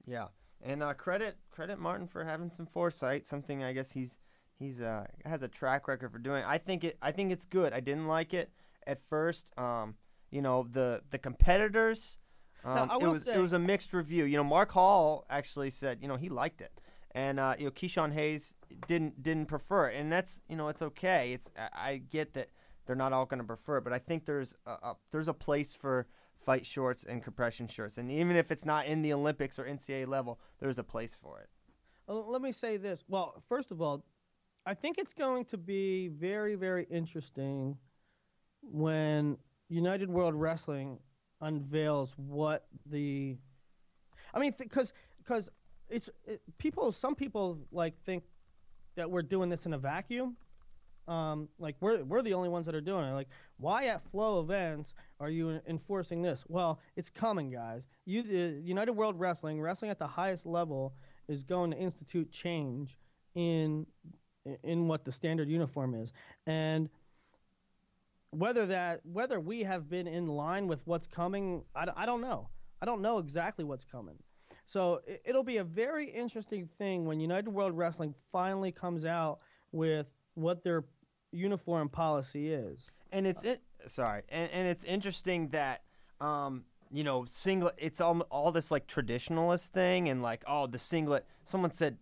Yeah, 0.07 0.27
and 0.63 0.83
uh, 0.83 0.95
credit 0.95 1.37
credit 1.51 1.79
Martin 1.79 2.07
for 2.07 2.25
having 2.25 2.51
some 2.51 2.67
foresight. 2.67 3.27
Something 3.27 3.63
I 3.63 3.73
guess 3.73 3.93
he's 3.93 4.19
he's 4.59 4.81
uh, 4.81 5.07
has 5.25 5.43
a 5.43 5.49
track 5.49 5.89
record 5.89 6.13
for 6.13 6.19
doing. 6.19 6.45
I 6.47 6.59
think 6.59 6.85
it 6.85 6.97
I 7.03 7.13
think 7.13 7.33
it's 7.33 7.45
good. 7.45 7.73
I 7.73 7.81
didn't 7.81 8.07
like 8.07 8.35
it 8.35 8.51
at 8.87 8.99
first. 9.09 9.51
Um, 9.59 9.95
you 10.31 10.43
know 10.43 10.67
the 10.71 11.03
the 11.11 11.19
competitors. 11.19 12.19
Um, 12.65 12.91
I 12.91 12.97
it 12.97 13.07
was 13.07 13.23
say- 13.25 13.35
it 13.35 13.39
was 13.39 13.53
a 13.53 13.59
mixed 13.59 13.93
review. 13.93 14.25
You 14.25 14.37
know, 14.37 14.45
Mark 14.45 14.73
Hall 14.73 15.25
actually 15.31 15.71
said 15.71 15.99
you 16.03 16.09
know 16.09 16.17
he 16.17 16.29
liked 16.29 16.61
it, 16.61 16.73
and 17.13 17.39
uh, 17.39 17.55
you 17.59 17.67
know 17.67 17.71
Keyshawn 17.71 18.13
Hayes 18.13 18.55
didn't 18.89 19.23
didn't 19.23 19.47
prefer 19.47 19.89
it, 19.89 20.01
and 20.01 20.11
that's 20.13 20.41
you 20.49 20.57
know 20.57 20.69
it's 20.69 20.83
okay. 20.83 21.33
It's 21.33 21.51
I, 21.57 21.91
I 21.91 21.97
get 21.99 22.35
that 22.35 22.49
they're 22.87 22.97
not 22.97 23.13
all 23.13 23.27
going 23.27 23.39
to 23.41 23.47
prefer 23.47 23.79
it, 23.79 23.85
but 23.85 23.93
I 23.93 23.99
think 23.99 24.25
there's 24.25 24.55
a, 24.67 24.71
a 24.71 24.97
there's 25.13 25.29
a 25.29 25.35
place 25.35 25.75
for 25.75 26.07
fight 26.47 26.65
shorts 26.65 27.05
and 27.05 27.23
compression 27.23 27.69
shirts, 27.69 27.99
and 27.99 28.11
even 28.11 28.37
if 28.37 28.51
it's 28.51 28.65
not 28.65 28.87
in 28.87 29.03
the 29.03 29.13
Olympics 29.13 29.59
or 29.59 29.65
NCAA 29.65 30.07
level, 30.07 30.41
there's 30.61 30.79
a 30.79 30.85
place 30.85 31.19
for 31.21 31.41
it. 31.41 31.51
Uh, 32.09 32.15
let 32.15 32.41
me 32.41 32.53
say 32.53 32.79
this. 32.79 33.01
Well 33.09 33.43
first 33.49 33.71
of 33.71 33.83
all 33.83 34.05
i 34.67 34.75
think 34.75 34.99
it's 34.99 35.15
going 35.15 35.45
to 35.45 35.57
be 35.57 36.09
very 36.09 36.57
very 36.57 36.87
interesting 36.91 37.77
when 38.61 39.39
united 39.69 40.11
world 40.11 40.35
wrestling 40.35 40.99
unveils 41.41 42.11
what 42.17 42.67
the 42.91 43.37
i 44.35 44.39
mean 44.39 44.53
because 44.59 44.93
because 45.19 45.49
it's 45.89 46.11
it, 46.27 46.43
people 46.59 46.93
some 46.93 47.15
people 47.15 47.59
like 47.71 47.95
think 48.05 48.25
that 48.97 49.11
we're 49.11 49.23
doing 49.23 49.49
this 49.49 49.67
in 49.67 49.75
a 49.75 49.79
vacuum 49.79 50.37
um, 51.09 51.49
like 51.59 51.77
we're 51.81 52.03
we're 52.05 52.23
the 52.23 52.35
only 52.35 52.49
ones 52.49 52.67
that 52.67 52.75
are 52.75 52.81
doing 52.81 53.05
it. 53.05 53.13
Like, 53.13 53.29
why 53.59 53.87
at 53.87 54.03
flow 54.11 54.41
events 54.41 54.95
are 55.21 55.31
you 55.31 55.61
enforcing 55.69 56.23
this? 56.23 56.45
Well, 56.49 56.81
it's 56.97 57.11
coming, 57.11 57.51
guys. 57.51 57.83
You, 58.05 58.21
uh, 58.21 58.61
United 58.63 58.93
World 58.93 59.19
Wrestling, 59.19 59.61
wrestling 59.61 59.91
at 59.91 59.99
the 59.99 60.07
highest 60.07 60.47
level, 60.47 60.95
is 61.29 61.43
going 61.43 61.71
to 61.71 61.77
institute 61.77 62.31
change 62.33 62.99
in 63.35 63.87
in 64.63 64.89
what 64.89 65.05
the 65.05 65.13
standard 65.13 65.49
uniform 65.49 65.95
is, 65.95 66.13
and 66.47 66.89
whether 68.31 68.67
that 68.67 69.01
whether 69.05 69.41
we 69.41 69.63
have 69.63 69.89
been 69.89 70.07
in 70.07 70.27
line 70.27 70.67
with 70.67 70.81
what's 70.85 71.07
coming, 71.07 71.63
I, 71.75 71.87
I 71.97 72.07
don't 72.07 72.21
know. 72.21 72.49
I 72.83 72.85
don't 72.85 73.01
know 73.01 73.19
exactly 73.19 73.65
what's 73.65 73.85
coming, 73.85 74.17
So 74.67 75.01
it, 75.07 75.23
it'll 75.25 75.43
be 75.45 75.57
a 75.59 75.65
very 75.65 76.11
interesting 76.11 76.69
thing 76.79 77.07
when 77.07 77.21
United 77.21 77.49
World 77.49 77.77
Wrestling 77.77 78.15
finally 78.33 78.73
comes 78.73 79.05
out 79.05 79.39
with 79.73 80.07
what 80.35 80.63
their 80.63 80.85
uniform 81.37 81.89
policy 81.89 82.53
is. 82.53 82.79
And 83.13 83.27
it's 83.27 83.45
it. 83.45 83.63
Sorry, 83.87 84.23
and 84.29 84.51
and 84.51 84.67
it's 84.67 84.85
interesting 84.85 85.49
that 85.49 85.83
um 86.21 86.65
you 86.91 87.05
know 87.05 87.27
singlet. 87.29 87.75
It's 87.79 88.01
all 88.01 88.21
all 88.31 88.53
this 88.53 88.71
like 88.71 88.87
traditionalist 88.87 89.69
thing, 89.69 90.09
and 90.09 90.23
like 90.23 90.43
oh 90.47 90.67
the 90.67 90.79
singlet. 90.79 91.27
Someone 91.45 91.71
said 91.71 91.99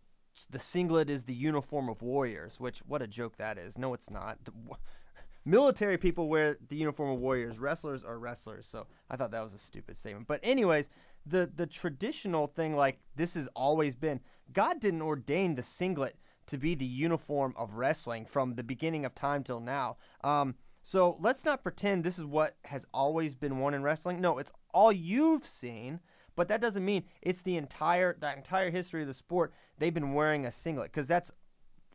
the 0.51 0.59
singlet 0.59 1.11
is 1.11 1.25
the 1.25 1.35
uniform 1.35 1.89
of 1.89 2.03
warriors, 2.03 2.59
which 2.59 2.81
what 2.81 3.03
a 3.03 3.07
joke 3.07 3.37
that 3.37 3.59
is. 3.59 3.79
No, 3.79 3.95
it's 3.95 4.11
not. 4.11 4.45
The, 4.45 4.53
military 5.45 5.99
people 5.99 6.29
wear 6.29 6.57
the 6.69 6.77
uniform 6.77 7.11
of 7.11 7.21
warriors. 7.21 7.59
Wrestlers 7.59 8.03
are 8.03 8.19
wrestlers. 8.19 8.67
So 8.67 8.87
I 9.11 9.17
thought 9.17 9.31
that 9.33 9.45
was 9.45 9.55
a 9.55 9.59
stupid 9.59 9.97
statement. 9.97 10.27
But 10.27 10.41
anyways, 10.43 10.89
the 11.27 11.51
the 11.55 11.67
traditional 11.67 12.47
thing 12.47 12.75
like 12.77 12.99
this 13.17 13.35
has 13.35 13.49
always 13.55 13.95
been 13.95 14.21
God 14.53 14.81
didn't 14.81 15.03
ordain 15.03 15.55
the 15.55 15.63
singlet 15.63 16.17
to 16.47 16.59
be 16.59 16.75
the 16.75 16.85
uniform 16.85 17.55
of 17.57 17.75
wrestling 17.75 18.27
from 18.27 18.55
the 18.55 18.65
beginning 18.65 19.05
of 19.05 19.15
time 19.15 19.43
till 19.43 19.61
now. 19.61 19.97
Um, 20.23 20.55
so 20.83 21.17
let's 21.21 21.45
not 21.45 21.63
pretend 21.63 22.05
this 22.05 22.19
is 22.19 22.27
what 22.27 22.57
has 22.67 22.87
always 22.93 23.35
been 23.35 23.59
worn 23.59 23.75
in 23.75 23.83
wrestling. 23.83 24.21
No, 24.21 24.39
it's 24.39 24.53
all 24.75 24.93
you've 24.93 25.47
seen, 25.47 26.01
but 26.37 26.49
that 26.49 26.61
doesn't 26.61 26.85
mean 26.85 27.05
it's 27.23 27.43
the 27.43 27.57
entire 27.57 28.17
that 28.21 28.37
entire 28.37 28.71
history 28.71 29.01
of 29.01 29.09
the 29.09 29.15
sport. 29.15 29.53
They've 29.79 29.95
been 29.95 30.13
wearing 30.13 30.45
a 30.45 30.53
singlet 30.53 30.93
because 30.93 31.09
that's 31.09 31.33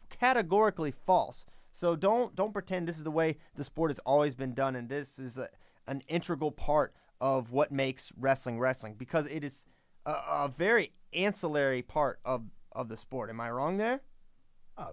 categorically 0.10 0.91
false. 0.91 1.45
So 1.72 1.95
don't 1.95 2.36
don't 2.36 2.52
pretend 2.52 2.88
this 2.88 2.97
is 2.97 3.04
the 3.04 3.12
way 3.12 3.38
the 3.56 3.64
sport 3.64 3.91
has 3.91 4.00
always 4.00 4.34
been 4.34 4.54
done, 4.54 4.76
and 4.76 4.89
this 4.89 5.20
is 5.20 5.38
a, 5.38 5.50
an 5.88 6.02
integral 6.08 6.52
part 6.52 6.93
of 7.22 7.52
what 7.52 7.72
makes 7.72 8.12
wrestling 8.18 8.60
wrestling 8.60 8.95
because 8.97 9.28
it 9.28 9.43
is 9.43 9.66
a, 10.06 10.12
a 10.12 10.52
very 10.56 10.93
ancillary 11.14 11.82
part 11.82 12.20
of 12.26 12.45
of 12.72 12.89
the 12.89 12.97
sport. 12.97 13.30
Am 13.30 13.39
I 13.39 13.52
wrong 13.52 13.78
there? 13.78 14.02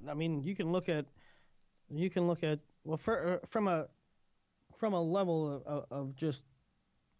I 0.08 0.14
mean, 0.14 0.42
you 0.42 0.54
can 0.54 0.72
look 0.72 0.88
at 0.88 1.06
you 1.90 2.10
can 2.10 2.26
look 2.26 2.42
at 2.42 2.58
well 2.84 2.96
for, 2.96 3.40
uh, 3.42 3.46
from 3.46 3.68
a 3.68 3.86
from 4.78 4.92
a 4.92 5.02
level 5.02 5.62
of, 5.66 5.84
of 5.90 6.16
just 6.16 6.42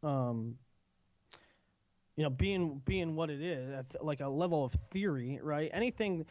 um, 0.03 0.57
you 2.17 2.25
know 2.25 2.31
being 2.31 2.81
being 2.85 3.15
what 3.15 3.31
it 3.31 3.41
is 3.41 3.85
like 4.01 4.21
a 4.21 4.29
level 4.29 4.65
of 4.65 4.75
theory 4.91 5.39
right? 5.43 5.71
Anything 5.73 6.25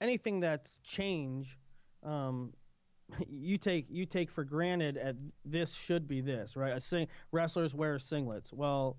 anything 0.00 0.40
that's 0.40 0.78
change 0.84 1.58
um, 2.02 2.52
you 3.28 3.58
take 3.58 3.86
you 3.88 4.06
take 4.06 4.30
for 4.30 4.44
granted 4.44 4.96
at 4.96 5.16
this 5.44 5.74
should 5.74 6.08
be 6.08 6.20
this 6.20 6.56
right? 6.56 6.82
Sing, 6.82 7.06
wrestlers 7.32 7.74
wear 7.74 7.98
singlets. 7.98 8.52
Well 8.52 8.96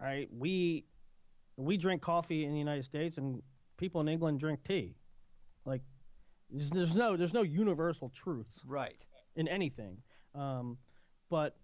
all 0.00 0.06
right 0.06 0.28
we 0.36 0.84
we 1.56 1.76
drink 1.76 2.00
coffee 2.00 2.44
in 2.44 2.52
the 2.52 2.58
united 2.58 2.84
states 2.84 3.18
and 3.18 3.42
people 3.76 4.00
in 4.00 4.08
england 4.08 4.40
drink 4.40 4.60
tea 4.66 4.94
like 5.64 5.82
there's, 6.50 6.70
there's 6.70 6.94
no 6.96 7.16
there's 7.16 7.34
no 7.34 7.42
universal 7.42 8.08
truth 8.08 8.60
Right. 8.66 8.96
in 9.36 9.48
anything. 9.48 9.98
Um, 10.34 10.78
but 11.28 11.56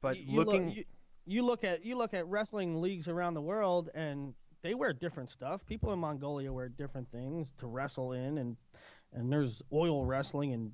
But 0.00 0.18
you- 0.18 0.24
you 0.32 0.36
looking, 0.36 0.66
look, 0.68 0.76
you, 0.76 0.84
you 1.26 1.42
look 1.44 1.64
at 1.64 1.84
you 1.84 1.96
look 1.96 2.14
at 2.14 2.26
wrestling 2.26 2.80
leagues 2.80 3.08
around 3.08 3.34
the 3.34 3.42
world 3.42 3.90
and 3.94 4.34
they 4.62 4.74
wear 4.74 4.92
different 4.92 5.30
stuff. 5.30 5.64
People 5.66 5.92
in 5.92 5.98
mongolia 5.98 6.52
wear 6.52 6.68
different 6.68 7.10
things 7.10 7.52
to 7.58 7.66
wrestle 7.66 8.12
in 8.12 8.38
and 8.38 8.56
and 9.12 9.32
there's 9.32 9.62
oil 9.72 10.04
wrestling 10.04 10.50
in 10.52 10.72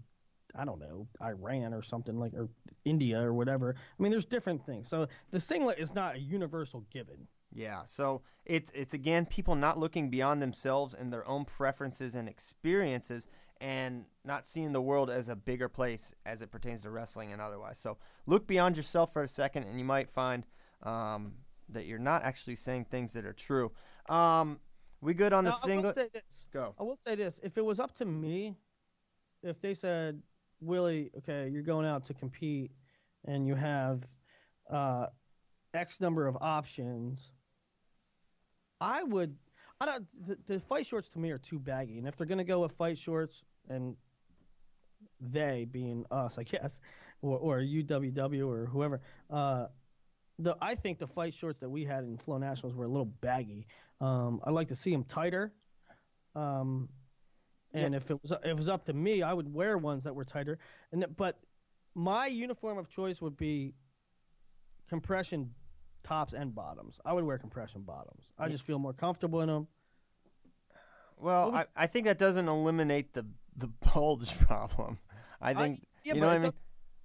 i 0.56 0.64
don't 0.64 0.80
know 0.80 1.06
iran 1.20 1.72
or 1.72 1.80
something 1.82 2.18
like 2.18 2.32
or 2.34 2.48
india 2.84 3.20
or 3.20 3.32
whatever. 3.32 3.74
I 3.98 4.02
mean 4.02 4.10
there's 4.10 4.24
different 4.24 4.64
things. 4.66 4.88
So 4.88 5.06
the 5.30 5.38
singlet 5.40 5.78
is 5.78 5.94
not 5.94 6.16
a 6.16 6.18
universal 6.18 6.84
given 6.92 7.28
Yeah, 7.52 7.84
so 7.84 8.22
it's 8.44 8.70
it's 8.74 8.94
again 8.94 9.26
people 9.26 9.54
not 9.54 9.78
looking 9.78 10.08
beyond 10.08 10.40
themselves 10.40 10.94
and 10.94 11.12
their 11.12 11.26
own 11.26 11.44
preferences 11.44 12.14
and 12.14 12.28
experiences 12.28 13.26
and 13.60 14.04
not 14.24 14.46
seeing 14.46 14.72
the 14.72 14.80
world 14.80 15.10
as 15.10 15.28
a 15.28 15.36
bigger 15.36 15.68
place 15.68 16.14
as 16.24 16.42
it 16.42 16.50
pertains 16.50 16.82
to 16.82 16.90
wrestling 16.90 17.32
and 17.32 17.42
otherwise. 17.42 17.78
So 17.78 17.98
look 18.26 18.46
beyond 18.46 18.76
yourself 18.76 19.12
for 19.12 19.22
a 19.22 19.28
second 19.28 19.64
and 19.64 19.78
you 19.78 19.84
might 19.84 20.10
find 20.10 20.44
um, 20.82 21.34
that 21.68 21.86
you're 21.86 21.98
not 21.98 22.22
actually 22.24 22.56
saying 22.56 22.86
things 22.86 23.12
that 23.12 23.24
are 23.24 23.32
true. 23.32 23.72
Um, 24.08 24.60
we 25.00 25.14
good 25.14 25.32
on 25.32 25.44
the 25.44 25.50
Now, 25.50 25.58
I 25.62 25.76
will 25.76 25.94
say 25.94 26.08
this. 26.12 26.22
Go. 26.52 26.74
I 26.78 26.82
will 26.82 26.98
say 27.02 27.14
this: 27.14 27.38
if 27.42 27.56
it 27.56 27.64
was 27.64 27.78
up 27.78 27.96
to 27.98 28.04
me, 28.04 28.56
if 29.42 29.60
they 29.60 29.74
said, 29.74 30.20
"Willie, 30.60 31.10
okay, 31.18 31.48
you're 31.48 31.62
going 31.62 31.86
out 31.86 32.06
to 32.06 32.14
compete, 32.14 32.72
and 33.24 33.46
you 33.46 33.54
have 33.54 34.02
uh, 34.70 35.06
X 35.72 36.00
number 36.00 36.26
of 36.26 36.36
options," 36.40 37.30
I 38.80 39.02
would. 39.02 39.36
I 39.80 39.86
don't. 39.86 40.06
The, 40.26 40.36
the 40.46 40.60
fight 40.60 40.86
shorts 40.86 41.08
to 41.10 41.18
me 41.18 41.30
are 41.30 41.38
too 41.38 41.58
baggy, 41.58 41.98
and 41.98 42.06
if 42.06 42.16
they're 42.16 42.26
going 42.26 42.38
to 42.38 42.44
go 42.44 42.60
with 42.60 42.72
fight 42.72 42.98
shorts, 42.98 43.42
and 43.68 43.96
they 45.20 45.66
being 45.70 46.04
us, 46.10 46.36
I 46.38 46.42
guess, 46.42 46.80
or 47.22 47.38
or 47.38 47.58
UWW 47.60 48.48
or 48.48 48.66
whoever, 48.66 49.00
uh, 49.30 49.66
the 50.38 50.56
I 50.60 50.74
think 50.74 50.98
the 50.98 51.06
fight 51.06 51.34
shorts 51.34 51.60
that 51.60 51.68
we 51.68 51.84
had 51.84 52.04
in 52.04 52.18
Flo 52.18 52.38
Nationals 52.38 52.74
were 52.74 52.84
a 52.84 52.88
little 52.88 53.12
baggy. 53.20 53.66
Um, 54.00 54.40
I'd 54.44 54.52
like 54.52 54.68
to 54.68 54.76
see 54.76 54.90
them 54.90 55.04
tighter. 55.04 55.52
Um, 56.34 56.88
and 57.72 57.94
if 57.94 58.10
it 58.10 58.18
was 58.22 58.32
if 58.32 58.44
it 58.44 58.56
was 58.56 58.68
up 58.68 58.86
to 58.86 58.92
me, 58.92 59.22
I 59.22 59.32
would 59.32 59.52
wear 59.52 59.78
ones 59.78 60.04
that 60.04 60.14
were 60.14 60.24
tighter. 60.24 60.58
And 60.92 61.04
but 61.16 61.38
my 61.94 62.26
uniform 62.26 62.78
of 62.78 62.88
choice 62.88 63.20
would 63.20 63.36
be 63.36 63.74
compression 64.88 65.54
tops 66.02 66.32
and 66.32 66.54
bottoms. 66.54 66.96
I 67.04 67.12
would 67.12 67.24
wear 67.24 67.38
compression 67.38 67.82
bottoms. 67.82 68.24
I 68.38 68.48
just 68.48 68.64
feel 68.64 68.78
more 68.78 68.92
comfortable 68.92 69.40
in 69.40 69.48
them. 69.48 69.68
Well, 71.16 71.54
I, 71.54 71.66
I 71.76 71.86
think 71.86 72.06
that 72.06 72.18
doesn't 72.18 72.48
eliminate 72.48 73.12
the 73.12 73.26
the 73.56 73.68
bulge 73.68 74.38
problem. 74.46 74.98
I 75.40 75.54
think 75.54 75.82
yeah, 76.04 76.14
you 76.14 76.20
but 76.20 76.26
know 76.26 76.26
what 76.26 76.32
I 76.32 76.36
it 76.36 76.40
mean. 76.40 76.52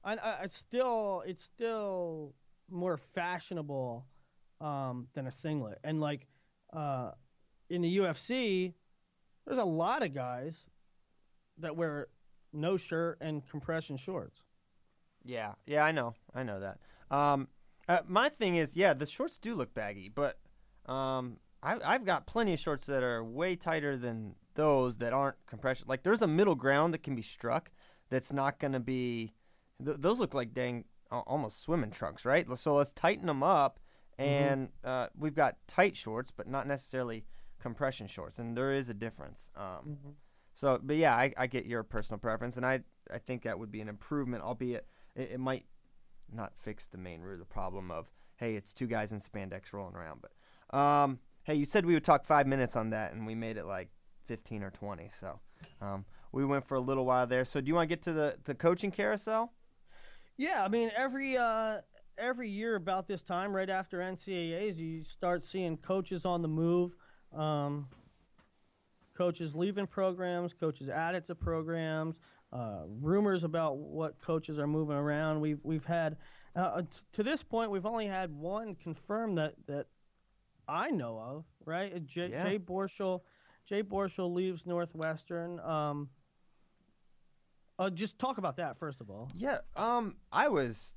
I, 0.04 0.16
I, 0.16 0.43
it's 0.43 0.58
still 0.58 1.24
it's 1.26 1.43
still 1.43 2.34
more 2.70 2.98
fashionable 2.98 4.06
um, 4.62 5.08
than 5.14 5.28
a 5.28 5.32
singlet, 5.32 5.80
and 5.84 6.00
like 6.00 6.28
uh, 6.74 7.12
in 7.70 7.82
the 7.82 7.98
UFC, 7.98 8.74
there's 9.46 9.60
a 9.60 9.66
lot 9.66 10.04
of 10.04 10.14
guys 10.14 10.58
that 11.58 11.76
wear 11.76 12.08
no 12.54 12.78
shirt 12.78 13.18
and 13.22 13.48
compression 13.50 13.98
shorts. 13.98 14.41
Yeah, 15.24 15.54
yeah, 15.66 15.84
I 15.84 15.91
know, 15.91 16.14
I 16.34 16.43
know 16.43 16.60
that. 16.60 16.80
Um, 17.10 17.48
uh, 17.88 18.00
my 18.08 18.30
thing 18.30 18.56
is, 18.56 18.76
yeah, 18.76 18.94
the 18.94 19.06
shorts 19.06 19.38
do 19.38 19.56
look 19.56 19.74
baggy, 19.74 20.10
but 20.10 20.40
um, 20.86 21.38
I, 21.62 21.78
I've 21.84 22.06
got 22.06 22.28
plenty 22.28 22.54
of 22.54 22.60
shorts 22.60 22.86
that 22.86 23.04
are 23.04 23.24
way 23.24 23.56
tighter 23.56 23.98
than 23.98 24.36
those 24.56 24.98
that 24.98 25.14
aren't 25.14 25.36
compression. 25.46 25.86
Like, 25.88 26.04
there's 26.04 26.22
a 26.22 26.28
middle 26.28 26.56
ground 26.56 26.94
that 26.94 27.04
can 27.04 27.16
be 27.16 27.22
struck. 27.22 27.72
That's 28.10 28.32
not 28.32 28.60
going 28.60 28.74
to 28.74 28.80
be. 28.80 29.34
Th- 29.84 29.98
those 29.98 30.20
look 30.20 30.34
like 30.34 30.54
dang, 30.54 30.86
almost 31.12 31.62
swimming 31.62 31.92
trunks, 31.92 32.26
right? 32.26 32.46
So 32.58 32.76
let's 32.76 32.94
tighten 32.94 33.26
them 33.28 33.44
up, 33.44 33.80
and 34.18 34.70
uh, 34.84 35.08
we've 35.18 35.36
got 35.36 35.58
tight 35.68 35.96
shorts, 35.96 36.32
but 36.32 36.48
not 36.48 36.68
necessarily 36.68 37.26
compression 37.60 38.08
shorts, 38.08 38.40
and 38.40 38.56
there 38.56 38.72
is 38.72 38.90
a 38.90 38.94
difference. 38.94 39.50
Um, 39.56 39.98
so, 40.54 40.80
but 40.82 40.96
yeah, 40.96 41.16
I, 41.16 41.34
I 41.38 41.48
get 41.48 41.66
your 41.66 41.84
personal 41.84 42.20
preference, 42.20 42.58
and 42.58 42.66
I 42.66 42.82
I 43.14 43.18
think 43.18 43.44
that 43.44 43.60
would 43.60 43.72
be 43.72 43.82
an 43.82 43.90
improvement, 43.90 44.44
albeit 44.44 44.88
it, 45.16 45.32
it 45.34 45.40
might 45.40 45.66
not 46.32 46.54
fix 46.58 46.88
the 46.88 46.98
main 46.98 47.22
root 47.22 47.34
of 47.34 47.40
the 47.40 47.46
problem 47.46 47.92
of 47.92 48.12
hey, 48.38 48.56
it's 48.56 48.74
two 48.74 48.88
guys 48.88 49.12
in 49.12 49.20
spandex 49.20 49.72
rolling 49.72 49.96
around. 49.96 50.22
But 50.22 50.78
um, 50.78 51.20
hey, 51.44 51.56
you 51.56 51.66
said 51.66 51.86
we 51.86 51.94
would 51.94 52.04
talk 52.04 52.26
five 52.26 52.48
minutes 52.48 52.76
on 52.76 52.90
that, 52.92 53.14
and 53.14 53.26
we 53.26 53.36
made 53.36 53.58
it 53.58 53.66
like 53.66 53.90
fifteen 54.26 54.64
or 54.64 54.72
twenty. 54.72 55.10
So 55.12 55.40
um, 55.82 56.06
we 56.32 56.46
went 56.46 56.66
for 56.66 56.76
a 56.76 56.82
little 56.82 57.06
while 57.06 57.28
there. 57.28 57.46
So 57.46 57.62
do 57.62 57.68
you 57.68 57.76
want 57.76 57.90
to 57.90 57.96
get 57.96 58.04
to 58.04 58.14
the 58.14 58.38
the 58.44 58.56
coaching 58.56 58.92
carousel? 58.92 59.54
Yeah, 60.38 60.64
I 60.64 60.68
mean 60.68 60.92
every 60.96 61.38
uh, 61.38 61.78
every 62.18 62.50
year 62.50 62.76
about 62.76 63.08
this 63.08 63.24
time, 63.24 63.56
right 63.56 63.70
after 63.70 64.00
NCAA's, 64.00 64.78
you 64.78 65.04
start 65.04 65.44
seeing 65.44 65.78
coaches 65.78 66.26
on 66.26 66.42
the 66.42 66.48
move, 66.48 66.96
um, 67.36 67.88
coaches 69.18 69.56
leaving 69.56 69.88
programs, 69.88 70.54
coaches 70.54 70.90
added 70.90 71.26
to 71.28 71.36
programs, 71.36 72.20
uh, 72.56 72.84
rumors 72.88 73.43
about 73.43 73.78
what 73.78 74.20
coaches 74.22 74.58
are 74.58 74.68
moving 74.68 74.95
around. 74.95 75.41
We've 75.41 75.60
we've 75.64 75.86
had 75.86 76.18
uh, 76.56 76.82
t- 76.82 76.88
to 77.14 77.24
this 77.24 77.43
point, 77.43 77.70
we've 77.72 77.86
only 77.86 78.08
had 78.08 78.32
one 78.32 78.76
confirmed 78.76 79.38
that 79.38 79.56
that 79.68 79.88
I 80.68 80.89
know 80.91 81.20
of. 81.20 81.45
Right, 81.66 81.93
Uh, 81.93 81.99
J- 81.99 82.30
Yeah. 82.30 82.43
Jay 82.43 82.58
Borschel. 82.60 83.22
Jay 83.68 83.84
Borschel 83.84 84.34
leaves 84.34 84.66
Northwestern. 84.66 85.60
Um, 85.60 86.10
uh, 87.78 87.89
just 87.89 88.18
talk 88.20 88.38
about 88.38 88.56
that 88.58 88.78
first 88.78 89.01
of 89.01 89.10
all. 89.10 89.30
Yeah, 89.36 89.60
um, 89.76 90.16
I 90.32 90.47
was 90.47 90.95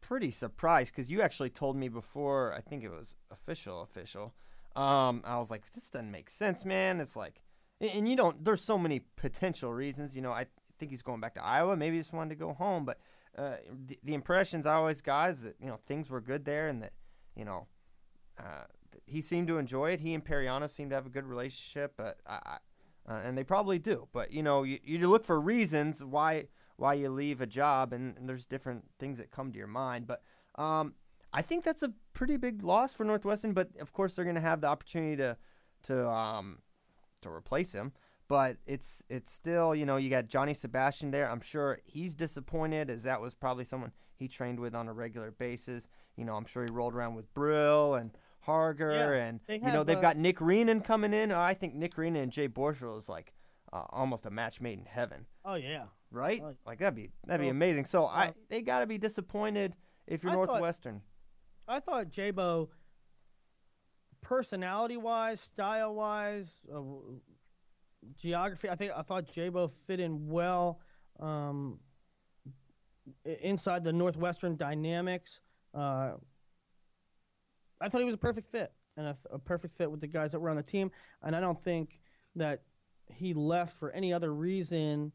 pretty 0.00 0.30
surprised 0.30 0.92
because 0.94 1.10
you 1.10 1.20
actually 1.22 1.50
told 1.50 1.76
me 1.76 1.88
before. 1.88 2.54
I 2.54 2.60
think 2.60 2.82
it 2.82 2.90
was 2.90 3.14
official, 3.30 3.82
official. 3.82 4.34
Um, 4.76 5.22
I 5.24 5.38
was 5.38 5.50
like, 5.50 5.70
this 5.72 5.90
doesn't 5.90 6.10
make 6.10 6.30
sense, 6.30 6.64
man. 6.64 7.00
It's 7.00 7.14
like, 7.16 7.42
and 7.80 8.08
you 8.08 8.16
don't. 8.16 8.42
There's 8.44 8.62
so 8.62 8.78
many 8.78 9.00
potential 9.16 9.72
reasons. 9.72 10.16
You 10.16 10.22
know, 10.22 10.32
I 10.32 10.46
think 10.78 10.90
he's 10.90 11.02
going 11.02 11.20
back 11.20 11.34
to 11.34 11.44
Iowa. 11.44 11.76
Maybe 11.76 11.96
he 11.96 12.00
just 12.00 12.12
wanted 12.12 12.30
to 12.30 12.36
go 12.36 12.52
home. 12.52 12.84
But 12.84 12.98
uh, 13.36 13.56
the, 13.86 13.98
the 14.02 14.14
impressions 14.14 14.66
I 14.66 14.74
always 14.74 15.00
got 15.00 15.30
is 15.30 15.42
that 15.42 15.56
you 15.60 15.66
know 15.66 15.78
things 15.86 16.10
were 16.10 16.20
good 16.20 16.44
there 16.44 16.68
and 16.68 16.82
that 16.82 16.92
you 17.36 17.44
know 17.44 17.66
uh, 18.38 18.64
he 19.06 19.20
seemed 19.20 19.48
to 19.48 19.58
enjoy 19.58 19.90
it. 19.90 20.00
He 20.00 20.14
and 20.14 20.24
Pariano 20.24 20.68
seemed 20.68 20.90
to 20.90 20.96
have 20.96 21.06
a 21.06 21.10
good 21.10 21.26
relationship, 21.26 21.94
but 21.96 22.18
I, 22.26 22.58
uh, 23.06 23.20
and 23.24 23.36
they 23.36 23.44
probably 23.44 23.78
do. 23.78 24.08
But 24.12 24.32
you 24.32 24.42
know, 24.42 24.62
you, 24.62 24.78
you 24.82 25.08
look 25.08 25.24
for 25.24 25.40
reasons 25.40 26.02
why 26.02 26.46
why 26.76 26.94
you 26.94 27.08
leave 27.08 27.40
a 27.40 27.46
job, 27.46 27.92
and, 27.92 28.16
and 28.16 28.28
there's 28.28 28.46
different 28.46 28.84
things 28.98 29.18
that 29.18 29.30
come 29.30 29.52
to 29.52 29.58
your 29.58 29.68
mind. 29.68 30.06
But 30.06 30.22
um, 30.56 30.94
I 31.32 31.42
think 31.42 31.64
that's 31.64 31.82
a 31.82 31.92
pretty 32.12 32.36
big 32.36 32.62
loss 32.62 32.94
for 32.94 33.04
Northwestern. 33.04 33.52
But 33.52 33.70
of 33.80 33.92
course, 33.92 34.14
they're 34.14 34.24
going 34.24 34.34
to 34.36 34.40
have 34.40 34.60
the 34.60 34.68
opportunity 34.68 35.16
to 35.16 35.36
to 35.84 36.08
um, 36.08 36.58
to 37.22 37.30
replace 37.30 37.72
him. 37.72 37.92
But 38.26 38.56
it's 38.66 39.02
it's 39.10 39.30
still 39.30 39.74
you 39.74 39.84
know 39.84 39.96
you 39.96 40.08
got 40.10 40.28
Johnny 40.28 40.54
Sebastian 40.54 41.10
there. 41.10 41.30
I'm 41.30 41.40
sure 41.42 41.80
he's 41.84 42.14
disappointed 42.14 42.88
as 42.90 43.02
that 43.02 43.20
was 43.20 43.34
probably 43.34 43.64
someone 43.64 43.92
he 44.14 44.28
trained 44.28 44.58
with 44.60 44.74
on 44.74 44.88
a 44.88 44.92
regular 44.94 45.30
basis. 45.30 45.88
You 46.16 46.24
know 46.24 46.34
I'm 46.34 46.46
sure 46.46 46.64
he 46.64 46.70
rolled 46.70 46.94
around 46.94 47.14
with 47.16 47.32
Brill 47.34 47.94
and 47.96 48.10
Harger 48.40 48.92
Yeah, 48.92 49.24
and 49.26 49.40
you 49.48 49.72
know 49.72 49.84
they've 49.84 49.98
uh, 49.98 50.00
got 50.02 50.16
Nick 50.16 50.38
Reenan 50.38 50.82
coming 50.84 51.12
in. 51.12 51.32
I 51.32 51.52
think 51.54 51.74
Nick 51.74 51.94
Reenan 51.96 52.22
and 52.22 52.32
Jay 52.32 52.48
Borschel 52.48 52.96
is 52.96 53.08
like 53.08 53.34
uh, 53.72 53.84
almost 53.90 54.24
a 54.26 54.30
match 54.30 54.60
made 54.60 54.78
in 54.78 54.86
heaven, 54.86 55.26
Oh 55.44 55.54
yeah. 55.54 55.84
right? 56.10 56.40
Oh, 56.42 56.54
Like 56.66 56.78
that'd 56.78 56.94
be 56.94 57.10
that'd 57.26 57.40
be 57.40 57.46
Well, 57.46 57.50
amazing. 57.52 57.84
So 57.84 58.04
I 58.06 58.28
uh, 58.28 58.32
they 58.48 58.62
got 58.62 58.78
to 58.80 58.86
be 58.86 58.96
disappointed 58.98 59.74
if 60.06 60.22
you're 60.22 60.32
I 60.32 60.36
thought- 60.36 60.46
Northwestern. 60.46 61.02
I 61.68 61.80
thought 61.80 62.10
Jabo, 62.10 62.68
personality 64.20 64.96
wise, 64.96 65.40
style 65.40 65.94
wise, 65.94 66.48
uh, 66.74 66.80
geography. 68.20 68.68
I 68.68 68.76
think 68.76 68.92
I 68.96 69.02
thought 69.02 69.26
Jabo 69.32 69.70
fit 69.86 70.00
in 70.00 70.28
well 70.28 70.80
um, 71.20 71.78
inside 73.24 73.84
the 73.84 73.92
Northwestern 73.92 74.56
dynamics. 74.56 75.40
Uh, 75.74 76.12
I 77.80 77.88
thought 77.88 77.98
he 77.98 78.04
was 78.04 78.14
a 78.14 78.18
perfect 78.18 78.50
fit 78.50 78.72
and 78.96 79.08
a, 79.08 79.16
a 79.32 79.38
perfect 79.38 79.76
fit 79.76 79.90
with 79.90 80.00
the 80.00 80.06
guys 80.06 80.32
that 80.32 80.40
were 80.40 80.50
on 80.50 80.56
the 80.56 80.62
team. 80.62 80.90
And 81.22 81.34
I 81.34 81.40
don't 81.40 81.62
think 81.62 82.00
that 82.36 82.62
he 83.08 83.34
left 83.34 83.78
for 83.78 83.90
any 83.90 84.12
other 84.12 84.32
reason 84.32 85.12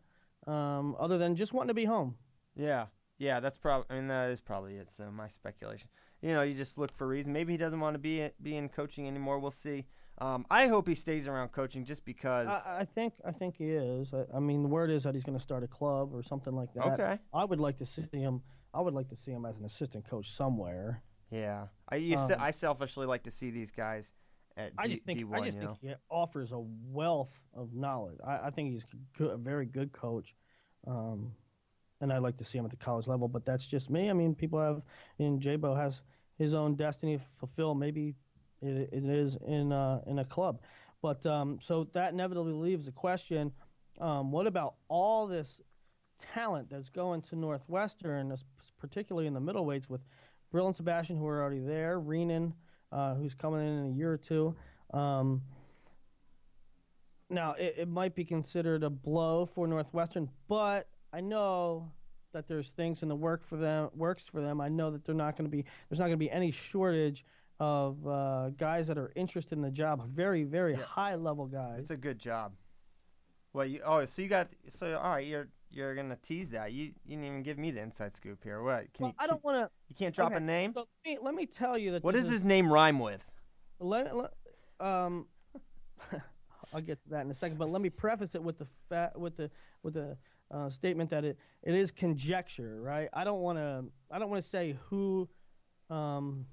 um, 0.47 0.95
other 0.99 1.17
than 1.17 1.35
just 1.35 1.53
wanting 1.53 1.69
to 1.69 1.73
be 1.73 1.85
home. 1.85 2.15
Yeah, 2.55 2.87
yeah, 3.17 3.39
that's 3.39 3.57
probably. 3.57 3.85
I 3.89 3.99
mean, 3.99 4.07
that 4.07 4.29
is 4.29 4.41
probably 4.41 4.75
it. 4.75 4.89
So 4.95 5.09
my 5.11 5.27
speculation. 5.27 5.89
You 6.21 6.33
know, 6.33 6.41
you 6.41 6.53
just 6.53 6.77
look 6.77 6.91
for 6.95 7.07
reason. 7.07 7.31
Maybe 7.31 7.53
he 7.53 7.57
doesn't 7.57 7.79
want 7.79 7.93
to 7.93 7.99
be 7.99 8.29
be 8.41 8.57
in 8.57 8.69
coaching 8.69 9.07
anymore. 9.07 9.39
We'll 9.39 9.51
see. 9.51 9.85
Um, 10.21 10.45
I 10.49 10.67
hope 10.67 10.87
he 10.87 10.95
stays 10.95 11.27
around 11.27 11.49
coaching 11.49 11.85
just 11.85 12.03
because. 12.05 12.47
I, 12.47 12.79
I 12.81 12.85
think 12.85 13.13
I 13.25 13.31
think 13.31 13.55
he 13.57 13.69
is. 13.69 14.13
I, 14.13 14.37
I 14.37 14.39
mean, 14.39 14.63
the 14.63 14.67
word 14.67 14.89
is 14.89 15.03
that 15.03 15.13
he's 15.15 15.23
going 15.23 15.37
to 15.37 15.43
start 15.43 15.63
a 15.63 15.67
club 15.67 16.13
or 16.13 16.21
something 16.23 16.53
like 16.53 16.73
that. 16.73 16.99
Okay. 16.99 17.17
I 17.33 17.45
would 17.45 17.59
like 17.59 17.77
to 17.77 17.85
see 17.85 18.01
him. 18.11 18.41
I 18.73 18.81
would 18.81 18.93
like 18.93 19.09
to 19.09 19.15
see 19.15 19.31
him 19.31 19.45
as 19.45 19.57
an 19.57 19.65
assistant 19.65 20.07
coach 20.09 20.31
somewhere. 20.31 21.01
yeah, 21.31 21.67
I 21.89 21.97
Um, 22.17 22.31
I 22.39 22.51
selfishly 22.51 23.05
like 23.05 23.23
to 23.23 23.31
see 23.31 23.49
these 23.49 23.71
guys 23.71 24.11
at 24.57 24.73
I 24.77 24.87
D- 24.87 24.93
just 24.95 25.05
think 25.05 25.19
D1. 25.19 25.39
I 25.41 25.45
just 25.45 25.57
you 25.57 25.63
know? 25.63 25.77
he 25.81 25.93
offers 26.09 26.51
a 26.51 26.59
wealth 26.59 27.31
of 27.55 27.73
knowledge. 27.73 28.17
I, 28.25 28.47
I 28.47 28.49
think 28.49 28.73
he's 28.73 28.83
good, 29.17 29.31
a 29.31 29.37
very 29.37 29.65
good 29.65 29.93
coach, 29.93 30.35
um, 30.85 31.31
and 32.01 32.11
I'd 32.11 32.19
like 32.21 32.37
to 32.37 32.43
see 32.43 32.57
him 32.57 32.65
at 32.65 32.71
the 32.71 32.77
college 32.77 33.07
level. 33.07 33.27
But 33.27 33.45
that's 33.45 33.65
just 33.65 33.89
me. 33.89 34.09
I 34.09 34.13
mean, 34.13 34.35
people 34.35 34.59
have, 34.59 34.81
and 35.17 35.41
Jabo 35.41 35.75
has 35.77 36.01
his 36.37 36.53
own 36.53 36.75
destiny 36.75 37.17
to 37.17 37.23
fulfill. 37.39 37.73
Maybe 37.73 38.15
it, 38.61 38.89
it 38.91 39.05
is 39.05 39.37
in 39.45 39.71
uh, 39.71 40.01
in 40.07 40.19
a 40.19 40.25
club, 40.25 40.59
but 41.01 41.25
um, 41.25 41.59
so 41.65 41.87
that 41.93 42.13
inevitably 42.13 42.53
leaves 42.53 42.85
the 42.85 42.91
question: 42.91 43.51
um, 43.99 44.31
What 44.31 44.47
about 44.47 44.75
all 44.87 45.27
this 45.27 45.59
talent 46.33 46.69
that's 46.69 46.89
going 46.89 47.21
to 47.23 47.35
Northwestern, 47.35 48.35
particularly 48.79 49.27
in 49.27 49.33
the 49.33 49.41
middleweights 49.41 49.89
with 49.89 50.01
Brill 50.51 50.67
and 50.67 50.75
Sebastian, 50.75 51.17
who 51.17 51.27
are 51.27 51.41
already 51.41 51.59
there, 51.59 51.99
Reenan, 51.99 52.53
uh, 52.91 53.15
who's 53.15 53.33
coming 53.33 53.61
in 53.61 53.85
in 53.85 53.85
a 53.93 53.95
year 53.95 54.11
or 54.11 54.17
two. 54.17 54.55
Um, 54.93 55.41
now, 57.29 57.53
it, 57.53 57.75
it 57.79 57.87
might 57.87 58.15
be 58.15 58.25
considered 58.25 58.83
a 58.83 58.89
blow 58.89 59.47
for 59.53 59.67
Northwestern, 59.67 60.29
but 60.47 60.87
I 61.13 61.21
know 61.21 61.91
that 62.33 62.47
there's 62.47 62.69
things 62.69 63.01
in 63.01 63.09
the 63.09 63.15
work 63.15 63.43
for 63.47 63.55
them 63.57 63.89
works 63.95 64.23
for 64.31 64.41
them. 64.41 64.61
I 64.61 64.69
know 64.69 64.91
that 64.91 65.05
they're 65.05 65.15
not 65.15 65.35
going 65.35 65.49
to 65.49 65.55
be 65.55 65.65
there's 65.89 65.99
not 65.99 66.05
going 66.05 66.13
to 66.13 66.17
be 66.17 66.31
any 66.31 66.51
shortage 66.51 67.25
of 67.59 68.07
uh, 68.07 68.49
guys 68.51 68.87
that 68.87 68.97
are 68.97 69.11
interested 69.15 69.57
in 69.57 69.61
the 69.61 69.71
job. 69.71 70.07
Very, 70.09 70.43
very 70.43 70.73
Yeah. 70.73 70.83
high 70.83 71.15
level 71.15 71.45
guys. 71.45 71.79
It's 71.79 71.91
a 71.91 71.97
good 71.97 72.19
job. 72.19 72.53
Well, 73.53 73.65
you 73.65 73.81
oh, 73.83 74.05
so 74.05 74.21
you 74.21 74.27
got 74.27 74.49
so 74.67 74.95
all 74.95 75.11
right. 75.11 75.25
You're 75.25 75.49
you're 75.71 75.95
gonna 75.95 76.15
tease 76.15 76.51
that. 76.51 76.71
You 76.71 76.93
you 77.05 77.17
didn't 77.17 77.25
even 77.25 77.43
give 77.43 77.57
me 77.57 77.71
the 77.71 77.81
inside 77.81 78.15
scoop 78.15 78.43
here. 78.43 78.61
What? 78.61 78.93
Can 78.93 79.05
well, 79.05 79.09
you? 79.09 79.15
I 79.17 79.27
don't 79.27 79.43
want 79.43 79.57
to. 79.57 79.69
You 79.87 79.95
can't 79.95 80.13
drop 80.13 80.31
okay, 80.31 80.37
a 80.37 80.39
name. 80.39 80.73
So 80.73 80.87
let 81.05 81.11
me, 81.11 81.17
let 81.21 81.33
me 81.33 81.45
tell 81.45 81.77
you 81.77 81.91
that. 81.93 82.03
What 82.03 82.15
does 82.15 82.29
his 82.29 82.45
name 82.45 82.71
rhyme 82.71 82.99
with? 82.99 83.25
Let, 83.79 84.15
let, 84.15 84.31
um, 84.79 85.27
I'll 86.73 86.81
get 86.81 87.01
to 87.03 87.09
that 87.09 87.21
in 87.25 87.31
a 87.31 87.33
second, 87.33 87.57
but 87.57 87.69
let 87.69 87.81
me 87.81 87.89
preface 87.89 88.35
it 88.35 88.43
with 88.43 88.59
the 88.59 88.67
fa- 88.87 89.13
with 89.15 89.35
the 89.35 89.49
with 89.83 89.95
the 89.95 90.17
uh, 90.51 90.69
statement 90.69 91.09
that 91.09 91.25
it, 91.25 91.37
it 91.63 91.73
is 91.73 91.91
conjecture, 91.91 92.79
right? 92.81 93.09
I 93.13 93.23
don't 93.23 93.41
want 93.41 93.57
to 93.57 93.85
I 94.11 94.19
don't 94.19 94.29
want 94.29 94.43
to 94.43 94.49
say 94.49 94.77
who, 94.89 95.27
um, 95.89 96.45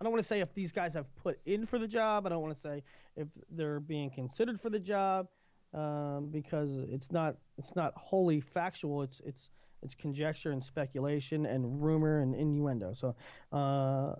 I 0.00 0.04
don't 0.04 0.12
want 0.12 0.22
to 0.22 0.28
say 0.28 0.40
if 0.40 0.52
these 0.54 0.72
guys 0.72 0.94
have 0.94 1.06
put 1.16 1.38
in 1.46 1.66
for 1.66 1.78
the 1.78 1.88
job. 1.88 2.26
I 2.26 2.28
don't 2.28 2.42
want 2.42 2.54
to 2.54 2.60
say 2.60 2.82
if 3.16 3.28
they're 3.50 3.80
being 3.80 4.10
considered 4.10 4.60
for 4.60 4.70
the 4.70 4.78
job, 4.78 5.28
um, 5.72 6.28
because 6.30 6.70
it's 6.90 7.10
not 7.10 7.36
it's 7.58 7.74
not 7.74 7.94
wholly 7.96 8.40
factual. 8.40 9.02
It's 9.02 9.20
it's 9.24 9.48
it's 9.82 9.94
conjecture 9.94 10.52
and 10.52 10.62
speculation 10.62 11.46
and 11.46 11.82
rumor 11.82 12.20
and 12.20 12.34
innuendo. 12.34 12.94
So. 12.94 13.16
Uh, 13.52 14.16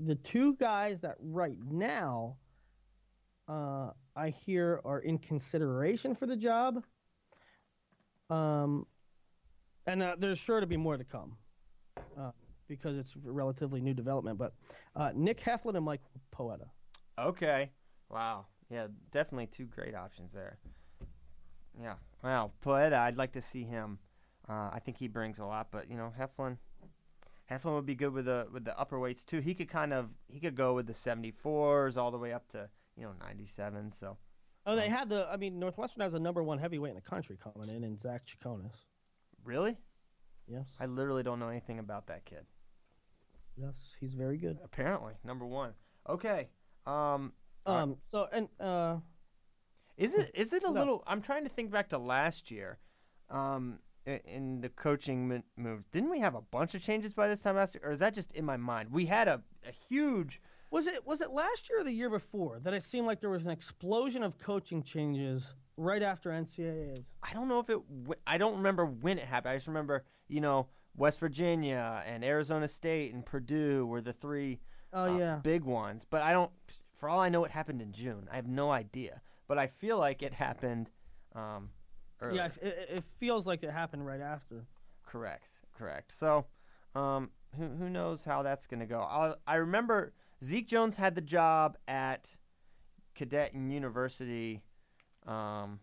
the 0.00 0.16
two 0.16 0.54
guys 0.56 1.00
that 1.02 1.14
right 1.20 1.56
now 1.70 2.36
uh, 3.48 3.90
I 4.16 4.30
hear 4.30 4.80
are 4.84 5.00
in 5.00 5.18
consideration 5.18 6.14
for 6.14 6.26
the 6.26 6.36
job, 6.36 6.82
um, 8.30 8.86
and 9.86 10.02
uh, 10.02 10.16
there's 10.18 10.38
sure 10.38 10.60
to 10.60 10.66
be 10.66 10.76
more 10.76 10.96
to 10.96 11.04
come 11.04 11.36
because 12.76 12.96
it's 12.96 13.14
a 13.26 13.30
relatively 13.32 13.80
new 13.80 13.94
development. 13.94 14.38
But 14.38 14.54
uh, 14.96 15.10
Nick 15.14 15.40
Heflin 15.40 15.76
and 15.76 15.84
Mike 15.84 16.02
Poeta. 16.30 16.66
Okay. 17.18 17.70
Wow. 18.10 18.46
Yeah, 18.70 18.88
definitely 19.12 19.46
two 19.46 19.66
great 19.66 19.94
options 19.94 20.32
there. 20.32 20.58
Yeah. 21.80 21.94
Wow. 22.22 22.52
Poeta, 22.60 22.96
I'd 22.96 23.16
like 23.16 23.32
to 23.32 23.42
see 23.42 23.64
him. 23.64 23.98
Uh, 24.48 24.70
I 24.72 24.80
think 24.84 24.98
he 24.98 25.08
brings 25.08 25.38
a 25.38 25.44
lot, 25.44 25.68
but 25.70 25.90
you 25.90 25.96
know, 25.96 26.12
Heflin. 26.18 26.58
Heflin 27.50 27.74
would 27.74 27.86
be 27.86 27.94
good 27.94 28.12
with 28.12 28.24
the 28.24 28.46
with 28.50 28.64
the 28.64 28.78
upper 28.78 28.98
weights 28.98 29.22
too. 29.22 29.40
He 29.40 29.54
could 29.54 29.68
kind 29.68 29.92
of 29.92 30.10
he 30.28 30.40
could 30.40 30.54
go 30.54 30.74
with 30.74 30.86
the 30.86 30.92
74s 30.92 31.96
all 31.96 32.10
the 32.10 32.18
way 32.18 32.32
up 32.32 32.48
to 32.48 32.68
you 32.96 33.04
know 33.04 33.12
97. 33.20 33.92
So 33.92 34.16
Oh, 34.66 34.76
they 34.76 34.88
had 34.88 35.08
the. 35.10 35.28
I 35.30 35.36
mean, 35.36 35.58
Northwestern 35.58 36.00
has 36.02 36.12
the 36.12 36.20
number 36.20 36.42
one 36.42 36.58
heavyweight 36.58 36.90
in 36.90 36.96
the 36.96 37.02
country 37.02 37.36
coming 37.42 37.68
in, 37.68 37.84
in 37.84 37.98
Zach 37.98 38.22
Chakonis. 38.26 38.72
really, 39.44 39.76
Yes, 40.46 40.66
I 40.80 40.86
literally 40.86 41.22
don't 41.22 41.38
know 41.38 41.48
anything 41.48 41.78
about 41.78 42.06
that 42.06 42.24
kid. 42.24 42.46
Yes, 43.56 43.74
he's 44.00 44.14
very 44.14 44.36
good. 44.38 44.58
Apparently, 44.64 45.14
number 45.24 45.46
one. 45.46 45.72
Okay. 46.08 46.48
Um. 46.86 47.32
Um. 47.66 47.96
So 48.04 48.26
and 48.32 48.48
uh, 48.60 48.96
Is 49.96 50.14
it 50.14 50.30
is 50.34 50.52
it 50.52 50.62
a 50.64 50.66
No. 50.72 50.78
little? 50.80 51.02
I'm 51.06 51.22
trying 51.22 51.44
to 51.44 51.50
think 51.50 51.70
back 51.70 51.88
to 51.90 51.98
last 51.98 52.50
year, 52.50 52.78
um, 53.30 53.78
in 54.06 54.60
the 54.60 54.68
coaching 54.68 55.42
move. 55.56 55.90
Didn't 55.90 56.10
we 56.10 56.20
have 56.20 56.34
a 56.34 56.42
bunch 56.42 56.74
of 56.74 56.82
changes 56.82 57.14
by 57.14 57.28
this 57.28 57.42
time 57.42 57.56
last 57.56 57.74
year, 57.74 57.84
or 57.86 57.92
is 57.92 58.00
that 58.00 58.12
just 58.14 58.32
in 58.32 58.44
my 58.44 58.56
mind? 58.56 58.90
We 58.92 59.06
had 59.06 59.28
a, 59.28 59.42
a 59.66 59.70
huge. 59.88 60.40
Was 60.70 60.86
it 60.86 61.06
was 61.06 61.20
it 61.20 61.30
last 61.30 61.70
year 61.70 61.80
or 61.80 61.84
the 61.84 61.92
year 61.92 62.10
before 62.10 62.58
that 62.64 62.74
it 62.74 62.84
seemed 62.84 63.06
like 63.06 63.20
there 63.20 63.30
was 63.30 63.44
an 63.44 63.50
explosion 63.50 64.22
of 64.24 64.36
coaching 64.38 64.82
changes 64.82 65.42
right 65.76 66.02
after 66.02 66.30
NCAA's? 66.30 67.00
I 67.22 67.32
don't 67.32 67.48
know 67.48 67.60
if 67.60 67.70
it. 67.70 67.78
I 68.26 68.36
don't 68.38 68.56
remember 68.56 68.84
when 68.84 69.18
it 69.18 69.24
happened. 69.24 69.52
I 69.52 69.56
just 69.56 69.68
remember, 69.68 70.04
you 70.28 70.40
know, 70.40 70.66
West 70.96 71.20
Virginia 71.20 72.02
and 72.06 72.24
Arizona 72.24 72.68
State 72.68 73.12
and 73.12 73.24
Purdue 73.26 73.86
were 73.86 74.00
the 74.00 74.12
three 74.12 74.60
Oh 74.92 75.12
uh, 75.14 75.18
yeah. 75.18 75.36
big 75.42 75.64
ones. 75.64 76.06
But 76.08 76.22
I 76.22 76.32
don't. 76.32 76.50
For 76.94 77.08
all 77.08 77.18
I 77.20 77.28
know, 77.28 77.44
it 77.44 77.50
happened 77.50 77.82
in 77.82 77.92
June. 77.92 78.28
I 78.30 78.36
have 78.36 78.46
no 78.46 78.70
idea. 78.70 79.20
But 79.48 79.58
I 79.58 79.66
feel 79.66 79.98
like 79.98 80.22
it 80.22 80.32
happened. 80.34 80.90
Um, 81.34 81.70
earlier. 82.20 82.36
Yeah, 82.62 82.68
it, 82.68 82.88
it- 82.98 83.04
feels 83.18 83.44
like 83.46 83.62
it 83.64 83.70
happened 83.70 84.06
right 84.06 84.20
after. 84.20 84.66
Correct, 85.04 85.50
correct. 85.76 86.12
So, 86.12 86.46
um, 86.94 87.30
who 87.58 87.66
who 87.68 87.88
knows 87.90 88.22
how 88.24 88.42
that's 88.42 88.66
gonna 88.68 88.86
go? 88.86 89.00
I 89.00 89.34
I 89.46 89.56
remember 89.56 90.12
Zeke 90.42 90.66
Jones 90.68 90.94
had 90.96 91.14
the 91.16 91.20
job 91.20 91.76
at 91.88 92.36
Cadet 93.16 93.52
and 93.52 93.72
University 93.72 94.62
um, 95.26 95.80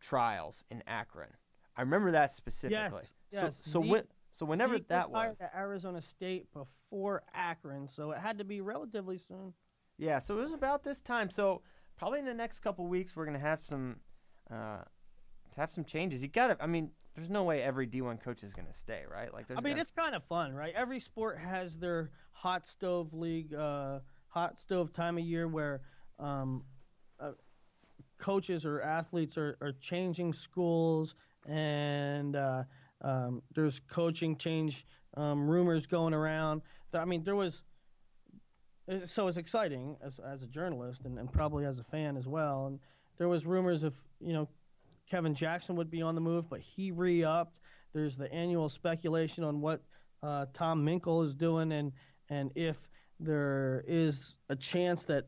trials 0.00 0.64
in 0.70 0.82
Akron. 0.86 1.28
I 1.76 1.82
remember 1.82 2.10
that 2.12 2.32
specifically. 2.32 3.04
yes. 3.30 3.40
So 3.40 3.50
so 3.60 3.82
Zeke- 3.82 3.90
when 3.90 4.02
so 4.36 4.44
whenever 4.44 4.74
Zeke 4.74 4.88
that 4.88 5.10
was, 5.10 5.34
at 5.40 5.50
Arizona 5.56 6.02
State 6.02 6.52
before 6.52 7.22
Akron, 7.32 7.88
so 7.88 8.10
it 8.10 8.18
had 8.18 8.36
to 8.36 8.44
be 8.44 8.60
relatively 8.60 9.16
soon. 9.16 9.54
yeah. 9.96 10.18
So 10.18 10.36
it 10.36 10.42
was 10.42 10.52
about 10.52 10.84
this 10.84 11.00
time. 11.00 11.30
So 11.30 11.62
probably 11.96 12.18
in 12.18 12.26
the 12.26 12.34
next 12.34 12.58
couple 12.58 12.86
weeks 12.86 13.16
we're 13.16 13.24
gonna 13.24 13.38
have 13.38 13.64
some 13.64 13.96
uh, 14.50 14.82
have 15.56 15.70
some 15.70 15.84
changes. 15.84 16.22
You 16.22 16.28
gotta. 16.28 16.58
I 16.60 16.66
mean, 16.66 16.90
there's 17.14 17.30
no 17.30 17.44
way 17.44 17.62
every 17.62 17.86
D1 17.86 18.20
coach 18.20 18.44
is 18.44 18.52
gonna 18.52 18.74
stay, 18.74 19.04
right? 19.10 19.32
Like 19.32 19.46
there's. 19.48 19.56
I 19.56 19.62
mean, 19.62 19.72
gotta- 19.72 19.80
it's 19.80 19.90
kind 19.90 20.14
of 20.14 20.22
fun, 20.24 20.52
right? 20.52 20.74
Every 20.76 21.00
sport 21.00 21.38
has 21.38 21.74
their 21.78 22.10
hot 22.32 22.66
stove 22.66 23.14
league, 23.14 23.54
uh, 23.54 24.00
hot 24.28 24.60
stove 24.60 24.92
time 24.92 25.16
of 25.16 25.24
year 25.24 25.48
where 25.48 25.80
um, 26.18 26.62
uh, 27.18 27.30
coaches 28.18 28.66
or 28.66 28.82
athletes 28.82 29.38
are, 29.38 29.56
are 29.62 29.72
changing 29.80 30.34
schools 30.34 31.14
and 31.48 32.36
uh, 32.36 32.64
um, 33.02 33.42
there's 33.54 33.80
coaching 33.90 34.36
change 34.36 34.86
um, 35.16 35.48
rumors 35.48 35.86
going 35.86 36.14
around. 36.14 36.62
I 36.92 37.04
mean, 37.04 37.24
there 37.24 37.36
was 37.36 37.62
so 39.04 39.26
it's 39.26 39.36
exciting 39.36 39.96
as, 40.04 40.20
as 40.20 40.42
a 40.42 40.46
journalist 40.46 41.02
and, 41.04 41.18
and 41.18 41.32
probably 41.32 41.64
as 41.64 41.78
a 41.78 41.84
fan 41.84 42.16
as 42.16 42.26
well. 42.26 42.66
And 42.66 42.78
there 43.18 43.28
was 43.28 43.44
rumors 43.44 43.82
of 43.82 43.94
you 44.20 44.32
know 44.32 44.48
Kevin 45.10 45.34
Jackson 45.34 45.76
would 45.76 45.90
be 45.90 46.02
on 46.02 46.14
the 46.14 46.20
move, 46.20 46.48
but 46.48 46.60
he 46.60 46.90
re-upped. 46.90 47.58
There's 47.92 48.16
the 48.16 48.32
annual 48.32 48.68
speculation 48.68 49.44
on 49.44 49.60
what 49.60 49.82
uh, 50.22 50.46
Tom 50.54 50.84
Minkel 50.84 51.24
is 51.24 51.34
doing, 51.34 51.72
and 51.72 51.92
and 52.28 52.50
if 52.54 52.76
there 53.18 53.84
is 53.86 54.34
a 54.48 54.56
chance 54.56 55.02
that 55.04 55.26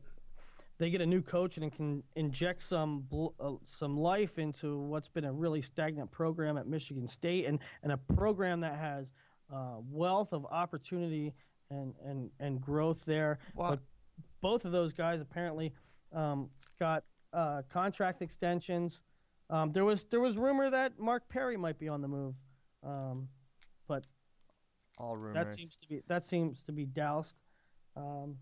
they 0.79 0.89
get 0.89 1.01
a 1.01 1.05
new 1.05 1.21
coach 1.21 1.57
and 1.57 1.71
can 1.71 2.01
inject 2.15 2.63
some 2.63 3.05
uh, 3.39 3.51
some 3.67 3.97
life 3.97 4.39
into 4.39 4.79
what's 4.79 5.09
been 5.09 5.25
a 5.25 5.31
really 5.31 5.61
stagnant 5.61 6.09
program 6.09 6.57
at 6.57 6.67
Michigan 6.67 7.07
State, 7.07 7.45
and 7.45 7.59
and 7.83 7.91
a 7.91 7.97
program 7.97 8.61
that 8.61 8.75
has 8.75 9.11
uh, 9.53 9.75
wealth 9.91 10.31
of 10.31 10.45
opportunity 10.45 11.33
and 11.69 11.93
and 12.03 12.31
and 12.39 12.61
growth 12.61 12.99
there. 13.05 13.39
But 13.55 13.79
both 14.41 14.65
of 14.65 14.71
those 14.71 14.93
guys 14.93 15.19
apparently 15.21 15.73
um, 16.13 16.49
got 16.79 17.03
uh, 17.33 17.61
contract 17.69 18.21
extensions. 18.21 19.01
Um, 19.49 19.71
there 19.73 19.85
was 19.85 20.05
there 20.09 20.21
was 20.21 20.37
rumor 20.37 20.69
that 20.69 20.97
Mark 20.97 21.27
Perry 21.27 21.57
might 21.57 21.77
be 21.77 21.89
on 21.89 22.01
the 22.01 22.07
move, 22.07 22.35
um, 22.83 23.27
but 23.87 24.05
all 24.97 25.17
rumors. 25.17 25.33
that 25.33 25.55
seems 25.55 25.75
to 25.77 25.87
be 25.89 26.01
that 26.07 26.23
seems 26.23 26.61
to 26.63 26.71
be 26.71 26.85
doused. 26.85 27.35
Um, 27.97 28.37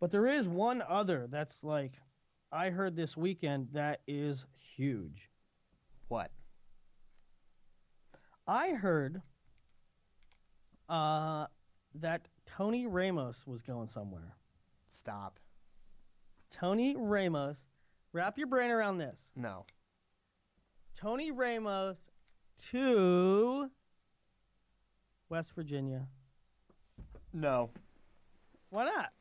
but 0.00 0.10
there 0.10 0.26
is 0.26 0.46
one 0.46 0.82
other 0.86 1.26
that's 1.30 1.62
like 1.62 1.92
I 2.52 2.70
heard 2.70 2.96
this 2.96 3.16
weekend 3.16 3.68
that 3.72 4.00
is 4.06 4.44
huge. 4.76 5.30
what? 6.08 6.30
I 8.46 8.70
heard 8.70 9.22
uh, 10.88 11.46
that 11.96 12.28
Tony 12.46 12.86
Ramos 12.86 13.44
was 13.46 13.62
going 13.62 13.88
somewhere. 13.88 14.36
Stop. 14.88 15.40
Tony 16.50 16.94
Ramos, 16.96 17.56
wrap 18.12 18.38
your 18.38 18.46
brain 18.46 18.70
around 18.70 18.98
this. 18.98 19.18
No. 19.34 19.66
Tony 20.96 21.32
Ramos 21.32 21.98
to 22.70 23.68
West 25.28 25.50
Virginia. 25.54 26.06
No. 27.32 27.70
Why 28.70 28.84
not? 28.84 29.12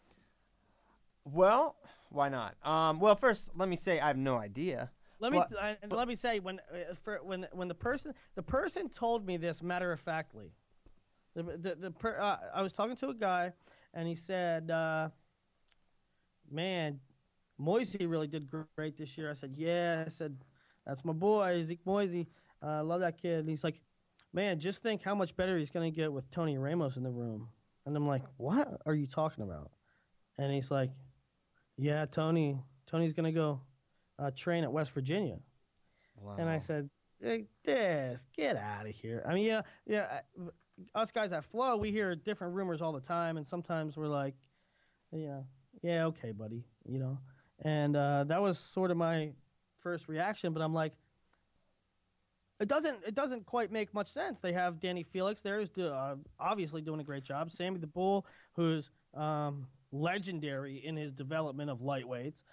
Well, 1.26 1.76
why 2.09 2.30
not? 2.30 2.55
Um, 2.63 2.99
well, 2.99 3.15
first, 3.15 3.49
let 3.55 3.67
me 3.67 3.76
say 3.76 3.99
I 3.99 4.07
have 4.07 4.17
no 4.17 4.38
idea. 4.38 4.91
Let 5.19 5.32
me 5.32 5.39
uh, 5.39 5.73
and 5.82 5.91
let 5.91 6.07
me 6.07 6.15
say 6.15 6.39
when 6.39 6.59
uh, 6.71 6.93
for, 7.03 7.19
when 7.23 7.47
when 7.53 7.67
the 7.67 7.76
person 7.76 8.13
the 8.36 8.43
person 8.43 8.89
told 8.89 9.26
me 9.26 9.38
this 9.38 9.61
matter 9.61 9.91
of 9.91 9.99
factly. 9.99 10.51
The 11.36 11.43
the, 11.43 11.76
the 11.76 11.91
per, 11.91 12.19
uh, 12.19 12.38
I 12.53 12.61
was 12.61 12.73
talking 12.73 12.95
to 12.97 13.09
a 13.09 13.13
guy 13.13 13.53
and 13.93 14.07
he 14.07 14.15
said, 14.15 14.69
uh, 14.69 15.09
"Man, 16.51 16.99
Moisey 17.57 18.05
really 18.05 18.28
did 18.28 18.49
great 18.76 18.97
this 18.97 19.17
year." 19.17 19.32
I 19.32 19.34
said, 19.34 19.55
"Yeah." 19.55 20.03
I 20.05 20.09
said, 20.09 20.38
"That's 20.86 21.03
my 21.05 21.13
boy, 21.13 21.63
Zeke 21.63 21.86
Moisey. 21.86 22.28
Uh, 22.61 22.67
I 22.67 22.82
love 22.82 22.99
that 22.99 23.19
kid." 23.19 23.39
And 23.39 23.49
he's 23.49 23.63
like, 23.63 23.80
"Man, 24.34 24.59
just 24.59 24.84
think 24.84 25.01
how 25.01 25.15
much 25.15 25.36
better 25.36 25.57
he's 25.57 25.71
going 25.71 25.91
to 25.91 25.95
get 25.95 26.11
with 26.11 26.30
Tony 26.30 26.57
Ramos 26.57 26.97
in 26.97 27.03
the 27.03 27.11
room." 27.11 27.47
And 27.86 27.95
I'm 27.95 28.07
like, 28.07 28.23
"What 28.38 28.82
are 28.86 28.93
you 28.93 29.07
talking 29.07 29.43
about?" 29.43 29.71
And 30.38 30.53
he's 30.53 30.69
like, 30.69 30.91
"Yeah, 31.78 32.05
Tony. 32.05 32.59
Tony's 32.88 33.13
going 33.13 33.26
to 33.26 33.38
go 33.38 33.61
uh, 34.19 34.32
train 34.36 34.63
at 34.63 34.71
West 34.71 34.91
Virginia." 34.91 35.38
Wow. 36.17 36.36
And 36.39 36.49
I 36.49 36.59
said, 36.59 36.89
hey, 37.21 37.45
"This, 37.63 38.26
get 38.36 38.55
out 38.57 38.88
of 38.88 38.95
here." 38.95 39.23
I 39.28 39.34
mean, 39.34 39.45
yeah, 39.45 39.61
yeah. 39.86 40.21
Us 40.93 41.11
guys 41.11 41.32
at 41.32 41.45
Flo, 41.45 41.78
we 41.78 41.91
hear 41.91 42.15
different 42.15 42.53
rumors 42.53 42.82
all 42.82 42.91
the 42.91 42.99
time, 43.01 43.38
and 43.38 43.47
sometimes 43.47 43.97
we're 43.97 44.07
like, 44.07 44.36
"Yeah, 45.11 45.41
yeah, 45.82 46.05
okay, 46.05 46.32
buddy," 46.32 46.63
you 46.88 46.99
know. 46.99 47.17
And 47.63 47.95
uh, 47.95 48.26
that 48.26 48.41
was 48.41 48.57
sort 48.57 48.91
of 48.91 48.97
my 48.97 49.32
first 49.80 50.07
reaction, 50.07 50.51
but 50.51 50.61
I'm 50.61 50.73
like, 50.73 50.93
it 52.59 52.67
doesn't, 52.67 52.97
it 53.05 53.15
doesn't 53.15 53.45
quite 53.45 53.71
make 53.71 53.93
much 53.93 54.11
sense. 54.11 54.39
They 54.41 54.53
have 54.53 54.80
Danny 54.80 55.03
Felix 55.03 55.41
there, 55.41 55.59
who's 55.59 55.69
do, 55.69 55.88
uh, 55.88 56.15
obviously 56.39 56.82
doing 56.82 56.99
a 56.99 57.03
great 57.03 57.23
job. 57.23 57.51
Sammy 57.51 57.80
the 57.80 57.88
Bull, 57.88 58.26
who's 58.53 58.89
um, 59.13 59.67
legendary 60.00 60.78
in 60.86 60.96
his 60.96 61.14
development 61.14 61.70
of 61.70 61.80
lightweights. 61.80 62.43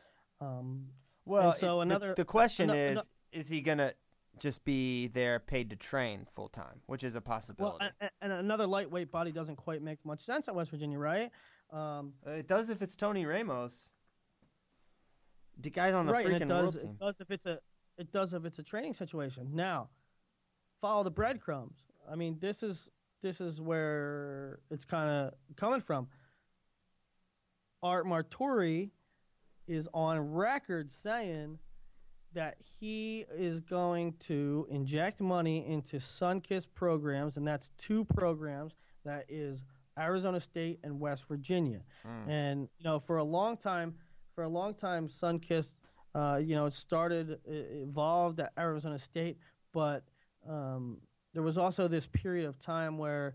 Um, 0.40 0.88
well, 1.24 1.54
so 1.54 1.80
it- 1.80 1.86
the- 1.88 1.94
another- 1.94 2.14
the, 2.14 2.24
question 2.24 2.70
ano- 2.70 2.78
is, 3.00 3.08
is 3.32 3.48
he 3.48 3.60
gonna 3.60 3.92
just 4.38 4.64
be 4.64 5.08
there 5.08 5.38
paid 5.38 5.70
to 5.70 5.76
train 5.76 6.24
full 6.34 6.48
time, 6.48 6.80
which 6.86 7.04
is 7.04 7.14
a 7.14 7.18
Well, 7.18 7.22
possibility. 7.22 7.84
and, 8.00 8.10
and 8.22 8.32
another 8.32 8.66
lightweight 8.66 9.10
body 9.10 9.30
doesn't 9.32 9.56
quite 9.56 9.82
make 9.82 10.04
much 10.04 10.24
sense 10.24 10.48
at 10.48 10.54
West 10.54 10.70
Virginia, 10.70 10.98
right? 10.98 11.30
Um, 11.70 12.14
Uh, 12.26 12.30
it 12.32 12.46
does 12.48 12.70
if 12.70 12.82
it's 12.82 12.96
Tony 12.96 13.24
Ramos. 13.26 13.90
The 15.58 15.70
guy's 15.70 15.94
on 15.94 16.06
the 16.06 16.12
right, 16.12 16.26
freaking 16.26 16.40
it 16.42 16.48
does. 16.48 16.74
world 16.76 16.80
team. 16.86 16.90
It 16.92 16.98
does 17.04 17.14
if 17.20 17.30
it's 17.30 17.46
a. 17.46 17.58
It 17.98 18.10
does 18.10 18.32
if 18.32 18.44
it's 18.46 18.58
a 18.58 18.62
training 18.62 18.94
situation. 18.94 19.50
Now, 19.54 19.90
follow 20.80 21.04
the 21.04 21.10
breadcrumbs. 21.10 21.76
I 22.10 22.16
mean, 22.16 22.38
this 22.40 22.62
is 22.62 22.88
this 23.20 23.40
is 23.40 23.60
where 23.60 24.60
it's 24.70 24.84
kind 24.86 25.08
of 25.10 25.34
coming 25.56 25.80
from. 25.82 26.08
Art 27.82 28.06
Martori 28.06 28.90
is 29.66 29.88
on 29.92 30.32
record 30.32 30.90
saying 31.02 31.58
that 32.34 32.56
he 32.80 33.26
is 33.36 33.60
going 33.60 34.14
to 34.26 34.66
inject 34.70 35.20
money 35.20 35.66
into 35.66 35.96
Sunkist 35.96 36.66
programs, 36.74 37.36
and 37.36 37.46
that's 37.46 37.70
two 37.78 38.04
programs. 38.04 38.72
That 39.04 39.26
is 39.28 39.64
Arizona 39.98 40.40
State 40.40 40.78
and 40.82 40.98
West 40.98 41.24
Virginia. 41.28 41.80
And 42.30 42.68
you 42.78 42.84
know, 42.84 42.98
for 42.98 43.18
a 43.18 43.24
long 43.24 43.56
time, 43.56 43.94
for 44.34 44.44
a 44.44 44.48
long 44.48 44.74
time, 44.74 45.08
Sunkist, 45.08 45.72
uh, 46.14 46.36
you 46.42 46.54
know, 46.54 46.66
it 46.66 46.74
started, 46.74 47.38
it 47.44 47.68
evolved 47.82 48.40
at 48.40 48.52
Arizona 48.58 48.98
State, 48.98 49.38
but 49.72 50.04
um, 50.48 50.98
there 51.34 51.42
was 51.42 51.58
also 51.58 51.88
this 51.88 52.06
period 52.06 52.46
of 52.48 52.58
time 52.60 52.96
where 52.96 53.34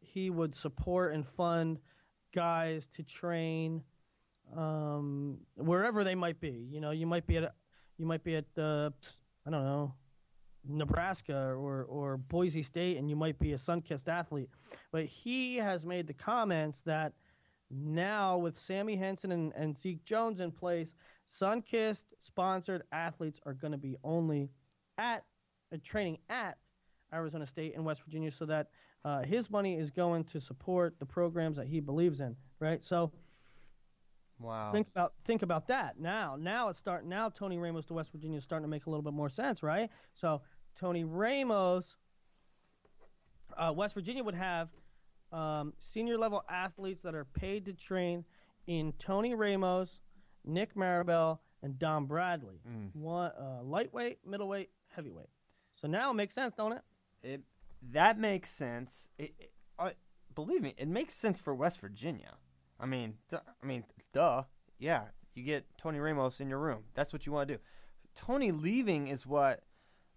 he 0.00 0.30
would 0.30 0.54
support 0.54 1.12
and 1.12 1.26
fund 1.26 1.78
guys 2.34 2.86
to 2.96 3.02
train 3.02 3.82
um, 4.56 5.38
wherever 5.56 6.04
they 6.04 6.14
might 6.14 6.40
be. 6.40 6.68
You 6.70 6.80
know, 6.80 6.90
you 6.90 7.06
might 7.06 7.26
be 7.26 7.36
at, 7.38 7.54
you 7.98 8.06
might 8.06 8.24
be 8.24 8.36
at, 8.36 8.46
uh, 8.56 8.90
I 9.46 9.50
don't 9.50 9.64
know, 9.64 9.94
Nebraska 10.66 11.54
or 11.54 11.84
or 11.84 12.16
Boise 12.16 12.62
State, 12.62 12.98
and 12.98 13.08
you 13.08 13.16
might 13.16 13.38
be 13.38 13.52
a 13.52 13.56
Sunkist 13.56 14.08
athlete. 14.08 14.50
But 14.92 15.04
he 15.06 15.56
has 15.56 15.84
made 15.84 16.06
the 16.06 16.14
comments 16.14 16.78
that 16.84 17.12
now 17.70 18.38
with 18.38 18.58
Sammie 18.58 18.96
Henson 18.96 19.32
and, 19.32 19.52
and 19.54 19.76
Zeke 19.76 20.04
Jones 20.04 20.40
in 20.40 20.50
place, 20.50 20.94
Sunkist 21.30 22.04
sponsored 22.18 22.82
athletes 22.92 23.40
are 23.46 23.54
going 23.54 23.72
to 23.72 23.78
be 23.78 23.96
only 24.02 24.50
at 24.96 25.24
uh, 25.72 25.76
training 25.82 26.18
at 26.28 26.58
Arizona 27.12 27.46
State 27.46 27.74
and 27.74 27.84
West 27.84 28.02
Virginia, 28.02 28.30
so 28.30 28.44
that 28.46 28.68
uh, 29.04 29.22
his 29.22 29.50
money 29.50 29.76
is 29.76 29.90
going 29.90 30.24
to 30.24 30.40
support 30.40 30.98
the 30.98 31.06
programs 31.06 31.56
that 31.56 31.66
he 31.68 31.80
believes 31.80 32.20
in. 32.20 32.36
Right, 32.60 32.84
so 32.84 33.12
Wow. 34.40 34.70
think 34.72 34.86
about 34.94 35.12
think 35.24 35.42
about 35.42 35.66
that 35.68 35.98
now. 35.98 36.36
Now 36.38 36.68
it's 36.68 36.78
starting. 36.78 37.08
Now 37.08 37.28
Tony 37.28 37.58
Ramos 37.58 37.86
to 37.86 37.94
West 37.94 38.10
Virginia 38.12 38.38
is 38.38 38.44
starting 38.44 38.64
to 38.64 38.68
make 38.70 38.86
a 38.86 38.90
little 38.90 39.02
bit 39.02 39.12
more 39.12 39.28
sense, 39.28 39.62
right? 39.62 39.90
So 40.14 40.42
Tony 40.78 41.02
Ramos, 41.04 41.96
uh, 43.56 43.72
West 43.74 43.94
Virginia 43.94 44.22
would 44.22 44.34
have 44.36 44.68
um, 45.32 45.72
senior 45.80 46.16
level 46.18 46.42
athletes 46.48 47.02
that 47.02 47.14
are 47.14 47.24
paid 47.24 47.64
to 47.66 47.72
train 47.72 48.24
in 48.66 48.92
Tony 48.98 49.34
Ramos, 49.34 49.90
Nick 50.44 50.76
Marable, 50.76 51.40
and 51.62 51.78
Dom 51.78 52.06
Bradley. 52.06 52.60
One 52.92 53.30
uh, 53.38 53.62
lightweight, 53.62 54.18
middleweight, 54.26 54.70
heavyweight. 54.94 55.28
So 55.80 55.88
now 55.88 56.10
it 56.10 56.14
makes 56.14 56.34
sense, 56.34 56.54
don't 56.56 56.72
it? 56.72 56.82
It 57.22 57.40
that 57.82 58.18
makes 58.18 58.50
sense. 58.50 59.08
It, 59.18 59.34
it, 59.38 59.52
uh, 59.78 59.90
believe 60.34 60.62
me, 60.62 60.74
it 60.76 60.88
makes 60.88 61.14
sense 61.14 61.40
for 61.40 61.54
West 61.54 61.80
Virginia. 61.80 62.34
I 62.80 62.86
mean, 62.86 63.14
duh, 63.28 63.40
I 63.62 63.66
mean, 63.66 63.84
duh. 64.12 64.44
Yeah, 64.78 65.04
you 65.34 65.42
get 65.42 65.66
Tony 65.76 65.98
Ramos 65.98 66.40
in 66.40 66.48
your 66.48 66.58
room. 66.58 66.84
That's 66.94 67.12
what 67.12 67.26
you 67.26 67.32
want 67.32 67.48
to 67.48 67.54
do. 67.54 67.60
Tony 68.14 68.52
leaving 68.52 69.08
is 69.08 69.26
what 69.26 69.64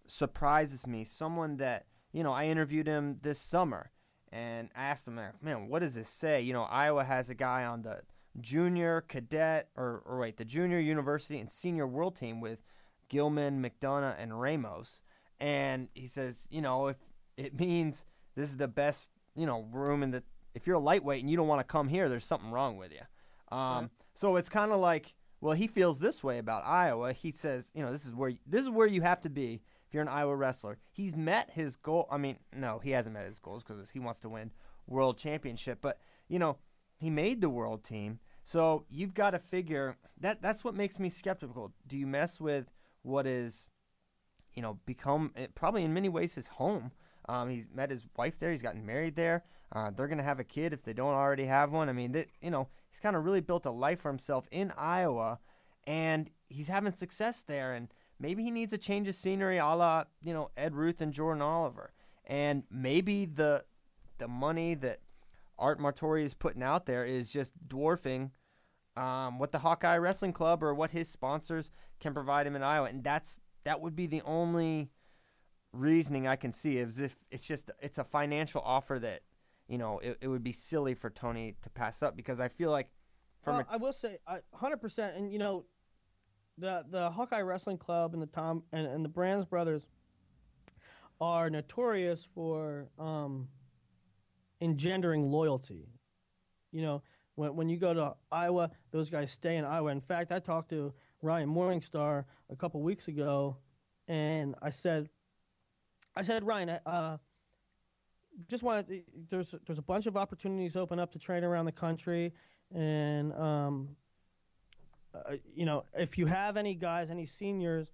surprises 0.07 0.85
me. 0.85 1.03
Someone 1.03 1.57
that 1.57 1.85
you 2.11 2.23
know, 2.23 2.31
I 2.31 2.45
interviewed 2.45 2.87
him 2.87 3.17
this 3.21 3.39
summer 3.39 3.91
and 4.31 4.69
asked 4.75 5.07
him, 5.07 5.19
man, 5.41 5.67
what 5.67 5.79
does 5.79 5.95
this 5.95 6.09
say? 6.09 6.41
You 6.41 6.53
know, 6.53 6.63
Iowa 6.63 7.03
has 7.03 7.29
a 7.29 7.35
guy 7.35 7.65
on 7.65 7.81
the 7.81 8.01
junior 8.39 9.01
cadet 9.01 9.69
or, 9.75 10.03
or 10.05 10.19
wait, 10.19 10.37
the 10.37 10.45
junior 10.45 10.79
university 10.79 11.39
and 11.39 11.49
senior 11.49 11.87
world 11.87 12.15
team 12.15 12.39
with 12.39 12.63
Gilman, 13.09 13.61
McDonough, 13.63 14.15
and 14.17 14.39
Ramos. 14.39 15.01
And 15.39 15.89
he 15.93 16.07
says, 16.07 16.47
you 16.49 16.61
know, 16.61 16.87
if 16.87 16.97
it 17.37 17.59
means 17.59 18.05
this 18.35 18.49
is 18.49 18.57
the 18.57 18.67
best, 18.67 19.11
you 19.35 19.45
know, 19.45 19.67
room 19.71 20.03
in 20.03 20.11
the 20.11 20.23
if 20.53 20.67
you're 20.67 20.75
a 20.75 20.79
lightweight 20.79 21.21
and 21.21 21.29
you 21.29 21.37
don't 21.37 21.47
want 21.47 21.59
to 21.59 21.71
come 21.71 21.87
here, 21.87 22.09
there's 22.09 22.25
something 22.25 22.51
wrong 22.51 22.77
with 22.77 22.91
you. 22.91 23.55
Um, 23.57 23.89
So 24.13 24.35
it's 24.35 24.49
kind 24.49 24.71
of 24.71 24.79
like, 24.79 25.13
well, 25.39 25.53
he 25.53 25.67
feels 25.67 25.99
this 25.99 26.23
way 26.23 26.37
about 26.37 26.65
Iowa. 26.65 27.13
He 27.13 27.31
says, 27.31 27.71
you 27.73 27.81
know, 27.81 27.91
this 27.91 28.05
is 28.05 28.13
where 28.13 28.33
this 28.45 28.61
is 28.61 28.69
where 28.69 28.87
you 28.87 29.01
have 29.01 29.21
to 29.21 29.29
be 29.29 29.61
if 29.87 29.93
you're 29.93 30.03
an 30.03 30.09
Iowa 30.09 30.35
wrestler. 30.35 30.77
He's 30.91 31.15
met 31.15 31.51
his 31.51 31.75
goal. 31.75 32.07
I 32.11 32.17
mean, 32.17 32.37
no, 32.53 32.79
he 32.79 32.91
hasn't 32.91 33.13
met 33.13 33.25
his 33.25 33.39
goals 33.39 33.63
because 33.63 33.89
he 33.89 33.99
wants 33.99 34.19
to 34.21 34.29
win 34.29 34.51
world 34.87 35.17
championship. 35.17 35.79
But 35.81 35.99
you 36.27 36.37
know, 36.39 36.57
he 36.97 37.09
made 37.09 37.41
the 37.41 37.49
world 37.49 37.83
team. 37.83 38.19
So 38.43 38.85
you've 38.89 39.13
got 39.13 39.31
to 39.31 39.39
figure 39.39 39.97
that 40.19 40.41
that's 40.41 40.63
what 40.63 40.75
makes 40.75 40.99
me 40.99 41.09
skeptical. 41.09 41.73
Do 41.87 41.97
you 41.97 42.07
mess 42.07 42.39
with 42.41 42.71
what 43.03 43.25
is, 43.25 43.69
you 44.53 44.61
know, 44.61 44.79
become 44.85 45.31
eh, 45.35 45.47
probably 45.55 45.83
in 45.83 45.93
many 45.93 46.09
ways 46.09 46.35
his 46.35 46.47
home? 46.47 46.91
Um, 47.31 47.49
he's 47.49 47.65
met 47.73 47.89
his 47.89 48.05
wife 48.17 48.37
there. 48.39 48.51
He's 48.51 48.61
gotten 48.61 48.85
married 48.85 49.15
there. 49.15 49.45
Uh, 49.71 49.89
they're 49.89 50.09
gonna 50.09 50.21
have 50.21 50.41
a 50.41 50.43
kid 50.43 50.73
if 50.73 50.83
they 50.83 50.91
don't 50.91 51.13
already 51.13 51.45
have 51.45 51.71
one. 51.71 51.87
I 51.87 51.93
mean, 51.93 52.11
they, 52.11 52.25
you 52.41 52.51
know, 52.51 52.67
he's 52.89 52.99
kind 52.99 53.15
of 53.15 53.23
really 53.23 53.39
built 53.39 53.65
a 53.65 53.71
life 53.71 54.01
for 54.01 54.09
himself 54.09 54.47
in 54.51 54.73
Iowa, 54.77 55.39
and 55.87 56.29
he's 56.49 56.67
having 56.67 56.93
success 56.93 57.41
there. 57.41 57.73
And 57.73 57.87
maybe 58.19 58.43
he 58.43 58.51
needs 58.51 58.73
a 58.73 58.77
change 58.77 59.07
of 59.07 59.15
scenery, 59.15 59.57
a 59.59 59.65
la 59.65 60.03
you 60.21 60.33
know 60.33 60.51
Ed 60.57 60.75
Ruth 60.75 60.99
and 60.99 61.13
Jordan 61.13 61.41
Oliver. 61.41 61.93
And 62.25 62.63
maybe 62.69 63.25
the 63.25 63.63
the 64.17 64.27
money 64.27 64.75
that 64.75 64.99
Art 65.57 65.79
Martori 65.79 66.23
is 66.23 66.33
putting 66.33 66.63
out 66.63 66.85
there 66.85 67.05
is 67.05 67.31
just 67.31 67.53
dwarfing 67.65 68.31
um, 68.97 69.39
what 69.39 69.53
the 69.53 69.59
Hawkeye 69.59 69.97
Wrestling 69.97 70.33
Club 70.33 70.61
or 70.61 70.73
what 70.73 70.91
his 70.91 71.07
sponsors 71.07 71.71
can 72.01 72.13
provide 72.13 72.45
him 72.45 72.57
in 72.57 72.63
Iowa, 72.63 72.89
and 72.89 73.05
that's 73.05 73.39
that 73.63 73.79
would 73.79 73.95
be 73.95 74.07
the 74.07 74.21
only 74.23 74.89
reasoning 75.73 76.27
I 76.27 76.35
can 76.35 76.51
see 76.51 76.77
is 76.77 76.99
if 76.99 77.15
it's 77.29 77.45
just 77.45 77.71
it's 77.79 77.97
a 77.97 78.03
financial 78.03 78.61
offer 78.63 78.99
that 78.99 79.21
you 79.67 79.77
know 79.77 79.99
it, 79.99 80.17
it 80.21 80.27
would 80.27 80.43
be 80.43 80.51
silly 80.51 80.93
for 80.93 81.09
Tony 81.09 81.55
to 81.61 81.69
pass 81.69 82.03
up 82.03 82.15
because 82.15 82.39
I 82.39 82.47
feel 82.49 82.71
like 82.71 82.89
from 83.41 83.57
Well, 83.57 83.65
a, 83.69 83.73
I 83.73 83.77
will 83.77 83.93
say, 83.93 84.17
hundred 84.53 84.77
percent, 84.77 85.15
and 85.17 85.31
you 85.31 85.39
know, 85.39 85.65
the 86.57 86.83
the 86.89 87.09
Hawkeye 87.09 87.41
Wrestling 87.41 87.77
Club 87.77 88.13
and 88.13 88.21
the 88.21 88.27
Tom 88.27 88.63
and, 88.71 88.85
and 88.85 89.03
the 89.03 89.09
Brands 89.09 89.45
brothers 89.45 89.83
are 91.19 91.49
notorious 91.49 92.27
for 92.33 92.87
um, 92.99 93.47
engendering 94.59 95.31
loyalty. 95.31 95.87
You 96.71 96.81
know, 96.81 97.03
when 97.35 97.55
when 97.55 97.69
you 97.69 97.77
go 97.77 97.93
to 97.93 98.15
Iowa, 98.31 98.71
those 98.91 99.09
guys 99.09 99.31
stay 99.31 99.57
in 99.57 99.65
Iowa. 99.65 99.91
In 99.91 100.01
fact, 100.01 100.31
I 100.31 100.39
talked 100.39 100.69
to 100.69 100.93
Ryan 101.21 101.49
Morningstar 101.49 102.25
a 102.49 102.55
couple 102.55 102.81
weeks 102.81 103.07
ago, 103.07 103.57
and 104.07 104.55
I 104.61 104.69
said, 104.69 105.09
I 106.15 106.21
said, 106.23 106.43
Ryan, 106.43 106.69
uh, 106.85 107.17
just 108.49 108.63
wanted 108.63 108.87
to, 108.87 109.01
there's 109.29 109.53
there's 109.65 109.79
a 109.79 109.83
bunch 109.83 110.05
of 110.05 110.17
opportunities 110.17 110.75
open 110.75 110.99
up 110.99 111.11
to 111.13 111.19
train 111.19 111.43
around 111.43 111.65
the 111.65 111.71
country, 111.71 112.33
and 112.73 113.33
um, 113.33 113.89
uh, 115.13 115.33
you 115.53 115.65
know 115.65 115.83
if 115.93 116.17
you 116.17 116.25
have 116.25 116.57
any 116.57 116.75
guys, 116.75 117.09
any 117.09 117.25
seniors 117.25 117.87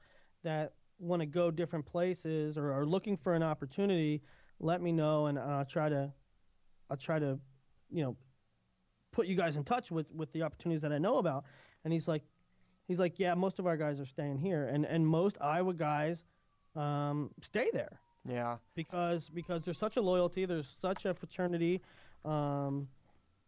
that 0.43 0.73
want 0.99 1.21
to 1.21 1.25
go 1.25 1.51
different 1.51 1.85
places 1.85 2.57
or 2.57 2.71
are 2.71 2.85
looking 2.85 3.17
for 3.17 3.33
an 3.33 3.43
opportunity, 3.43 4.21
let 4.59 4.81
me 4.81 4.91
know, 4.91 5.27
and 5.27 5.37
I'll 5.37 5.65
try 5.65 5.89
to 5.89 6.11
I'll 6.89 6.97
try 6.97 7.19
to 7.19 7.39
you 7.91 8.03
know 8.03 8.15
put 9.11 9.27
you 9.27 9.35
guys 9.35 9.57
in 9.57 9.63
touch 9.63 9.91
with 9.91 10.11
with 10.11 10.31
the 10.33 10.43
opportunities 10.43 10.81
that 10.81 10.91
I 10.91 10.97
know 10.97 11.17
about. 11.17 11.45
And 11.83 11.93
he's 11.93 12.07
like, 12.07 12.23
he's 12.87 12.99
like, 12.99 13.19
yeah, 13.19 13.33
most 13.33 13.59
of 13.59 13.67
our 13.67 13.77
guys 13.77 13.99
are 13.99 14.05
staying 14.05 14.39
here, 14.39 14.67
and 14.67 14.85
and 14.85 15.05
most 15.05 15.37
Iowa 15.39 15.73
guys 15.73 16.23
um, 16.75 17.31
stay 17.41 17.69
there 17.73 17.99
yeah 18.27 18.57
because 18.75 19.29
because 19.29 19.63
there's 19.63 19.77
such 19.77 19.97
a 19.97 20.01
loyalty, 20.01 20.45
there's 20.45 20.75
such 20.81 21.05
a 21.05 21.13
fraternity, 21.13 21.81
um, 22.25 22.87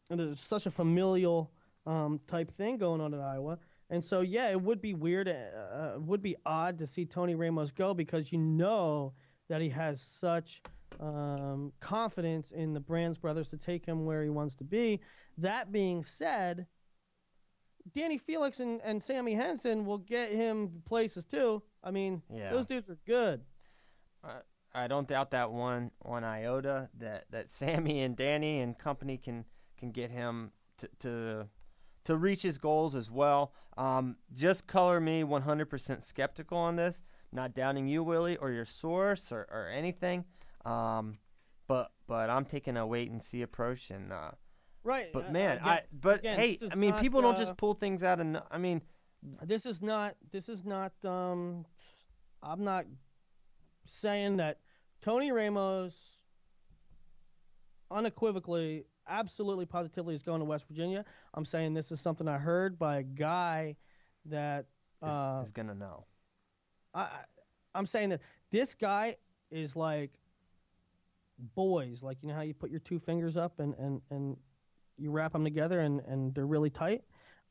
and 0.10 0.20
there's 0.20 0.40
such 0.40 0.66
a 0.66 0.72
familial 0.72 1.52
um, 1.86 2.20
type 2.28 2.52
thing 2.56 2.78
going 2.78 3.02
on 3.02 3.14
in 3.14 3.20
Iowa. 3.20 3.58
And 3.92 4.06
so, 4.06 4.22
yeah, 4.22 4.50
it 4.52 4.62
would 4.62 4.82
be 4.82 4.94
weird, 4.94 5.28
uh, 5.28 5.32
uh, 5.32 6.00
would 6.00 6.22
be 6.22 6.36
odd 6.46 6.78
to 6.78 6.86
see 6.86 7.06
Tony 7.06 7.34
Ramos 7.34 7.72
go 7.72 7.94
because 7.96 8.32
you 8.32 8.38
know 8.38 9.14
that 9.48 9.62
he 9.62 9.70
has 9.70 10.00
such 10.22 10.62
um, 11.00 11.72
confidence 11.80 12.52
in 12.52 12.74
the 12.74 12.80
Brands 12.80 13.18
brothers 13.18 13.48
to 13.48 13.58
take 13.58 13.84
him 13.86 14.06
where 14.06 14.22
he 14.24 14.30
wants 14.30 14.54
to 14.58 14.64
be. 14.64 15.00
That 15.40 15.72
being 15.72 16.04
said, 16.04 16.68
Danny 17.96 18.20
Felix 18.20 18.60
and, 18.60 18.80
and 18.84 19.04
Sammie 19.04 19.34
Henson 19.34 19.86
will 19.86 19.98
get 19.98 20.32
him 20.32 20.84
places 20.86 21.26
too. 21.26 21.64
I 21.84 21.90
mean, 21.90 22.22
Yeah. 22.32 22.52
those 22.52 22.68
dudes 22.68 22.90
are 22.90 22.98
good. 23.08 23.42
I 24.74 24.88
don't 24.88 25.08
doubt 25.08 25.32
that 25.32 25.52
one 25.52 25.92
one 26.00 26.24
iota 26.24 26.90
that 27.00 27.26
that 27.32 27.50
Sammy 27.50 28.02
and 28.02 28.16
Danny 28.16 28.60
and 28.60 28.78
company 28.78 29.18
can 29.18 29.46
can 29.78 29.92
get 29.92 30.12
him 30.12 30.52
to 30.78 30.90
to, 31.00 31.48
to 32.06 32.18
reach 32.18 32.42
his 32.42 32.58
goals 32.58 32.96
as 32.96 33.10
well. 33.10 33.54
Um, 33.78 34.18
just 34.34 34.68
color 34.68 35.00
me 35.00 35.24
100% 35.24 36.04
skeptical 36.04 36.58
on 36.58 36.76
this. 36.76 37.02
Not 37.32 37.54
doubting 37.54 37.88
you, 37.88 38.04
Willie, 38.04 38.36
or 38.38 38.52
your 38.52 38.66
source 38.66 39.32
or, 39.32 39.48
or 39.52 39.70
anything. 39.74 40.26
Um, 40.66 41.20
but 41.68 41.92
but 42.08 42.30
I'm 42.30 42.46
taking 42.46 42.76
a 42.78 42.86
wait 42.86 43.10
and 43.12 43.22
see 43.22 43.42
approach 43.42 43.90
and. 43.92 44.12
Uh, 44.12 44.32
Right. 44.82 45.12
but 45.12 45.28
uh, 45.28 45.32
man, 45.32 45.58
again- 45.58 45.68
I 45.68 45.82
but 45.92 46.20
again, 46.20 46.40
hey, 46.40 46.58
I 46.72 46.76
mean, 46.76 46.92
not, 46.92 47.02
people 47.02 47.22
don't 47.22 47.36
uh, 47.36 47.38
just 47.38 47.58
pull 47.58 47.74
things 47.74 48.02
out 48.02 48.22
and 48.22 48.42
I 48.50 48.58
mean, 48.58 48.82
this 49.44 49.66
is 49.66 49.82
not 49.82 50.16
this 50.32 50.48
is 50.48 50.64
not 50.64 50.94
um 51.04 51.66
I'm 52.42 52.64
not 52.64 52.86
saying 53.90 54.38
that 54.38 54.60
Tony 55.02 55.32
Ramos 55.32 55.94
unequivocally 57.92 58.86
absolutely 59.08 59.66
positively 59.66 60.14
is 60.16 60.22
going 60.24 60.40
to 60.40 60.46
West 60.46 60.66
Virginia. 60.68 61.04
I'm 61.34 61.46
saying 61.46 61.74
this 61.74 61.92
is 61.92 62.00
something 62.00 62.28
I 62.28 62.38
heard 62.38 62.78
by 62.78 62.98
a 62.98 63.04
guy 63.04 63.76
that 64.26 64.66
is, 65.04 65.10
uh 65.10 65.42
is 65.44 65.52
gonna 65.52 65.74
know. 65.76 66.06
I 66.94 67.02
I- 67.02 67.26
I'm 67.76 67.86
saying 67.88 68.10
that 68.10 68.22
this 68.52 68.74
guy 68.76 69.18
is 69.52 69.76
like 69.76 70.12
boys, 71.56 72.02
like 72.04 72.18
you 72.22 72.28
know 72.30 72.36
how 72.36 72.42
you 72.42 72.54
put 72.54 72.70
your 72.72 72.80
two 72.82 73.00
fingers 73.00 73.38
up 73.38 73.60
and 73.60 73.74
and 73.76 74.02
and 74.10 74.38
you 74.98 75.12
wrap 75.12 75.32
them 75.34 75.44
together 75.44 75.80
and 75.80 76.02
and 76.02 76.34
they're 76.36 76.46
really 76.48 76.70
tight. 76.70 77.04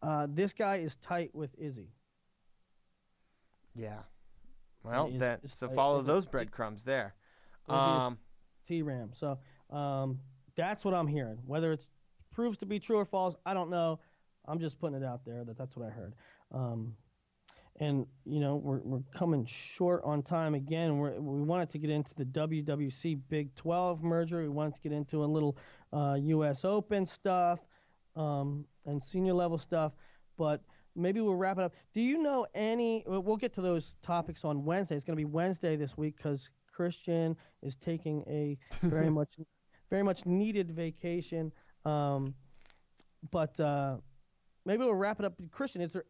Uh, 0.03 0.27
this 0.31 0.53
guy 0.53 0.77
is 0.77 0.97
tight 0.97 1.35
with 1.35 1.51
Izzy. 1.59 1.91
Yeah. 3.75 4.03
Well, 4.83 5.09
is- 5.09 5.19
that 5.21 5.49
so 5.49 5.67
like- 5.67 5.77
follow 5.77 6.03
those 6.03 6.27
breadcrumbs 6.27 6.85
there. 6.85 7.15
Um, 7.69 8.19
T 8.67 8.83
Ram. 8.83 9.11
So 9.15 9.39
um, 9.71 10.21
that's 10.57 10.85
what 10.85 10.95
I'm 10.95 11.07
hearing. 11.07 11.39
Whether 11.47 11.73
it 11.73 11.87
proves 12.33 12.59
to 12.59 12.67
be 12.67 12.79
true 12.79 12.97
or 12.97 13.05
false, 13.05 13.35
I 13.45 13.55
don't 13.55 13.71
know. 13.71 14.01
I'm 14.47 14.59
just 14.59 14.79
putting 14.79 14.97
it 14.97 15.05
out 15.05 15.25
there 15.27 15.45
that 15.45 15.59
that's 15.59 15.77
what 15.77 15.87
I 15.87 15.91
heard. 15.91 16.15
Um, 16.53 16.95
and 17.81 18.07
you 18.25 18.41
know 18.41 18.57
we're 18.57 18.81
we're 18.81 19.03
coming 19.15 19.45
short 19.47 20.03
on 20.05 20.23
time 20.23 20.55
again. 20.55 20.99
We're, 20.99 21.21
we 21.21 21.43
wanted 21.43 21.71
to 21.71 21.79
get 21.79 21.91
into 21.91 22.15
the 22.17 22.25
WWC 22.25 23.21
Big 23.29 23.55
12 23.55 24.03
merger. 24.03 24.43
We 24.43 24.49
wanted 24.49 24.75
to 24.75 24.81
get 24.81 24.93
into 24.93 25.23
a 25.23 25.27
little 25.27 25.57
uh, 25.93 26.17
U.S. 26.21 26.65
Open 26.65 27.07
stuff 27.07 27.61
um, 28.17 28.65
and 28.87 29.03
senior 29.03 29.35
level 29.35 29.59
stuff, 29.59 29.93
but 30.37 30.63
maybe 30.99 31.21
we'll 31.21 31.35
wrap 31.35 31.59
it 31.59 31.65
up. 31.65 31.75
Do 31.95 32.01
you 32.01 32.19
know 32.23 32.47
any? 32.55 33.05
We'll 33.07 33.23
we'll 33.23 33.37
get 33.37 33.55
to 33.55 33.61
those 33.61 33.95
topics 34.03 34.45
on 34.45 34.65
Wednesday. 34.65 34.97
It's 34.97 35.05
going 35.05 35.17
to 35.17 35.21
be 35.21 35.25
Wednesday 35.25 35.77
this 35.77 35.97
week 35.97 36.17
because 36.17 36.51
Christian 36.73 37.37
is 37.63 37.77
taking 37.77 38.23
a 38.27 38.59
very 38.83 39.11
much, 39.11 39.35
very 39.91 40.03
much 40.03 40.27
needed 40.27 40.71
vacation. 40.71 41.53
Um, 41.85 42.35
but 43.31 43.59
uh, 43.59 43.97
maybe 44.65 44.85
we'll 44.85 44.95
wrap 44.95 45.19
it 45.21 45.25
up. 45.27 45.35
Christian, 45.51 45.81
is 45.81 45.93
there 45.93 46.05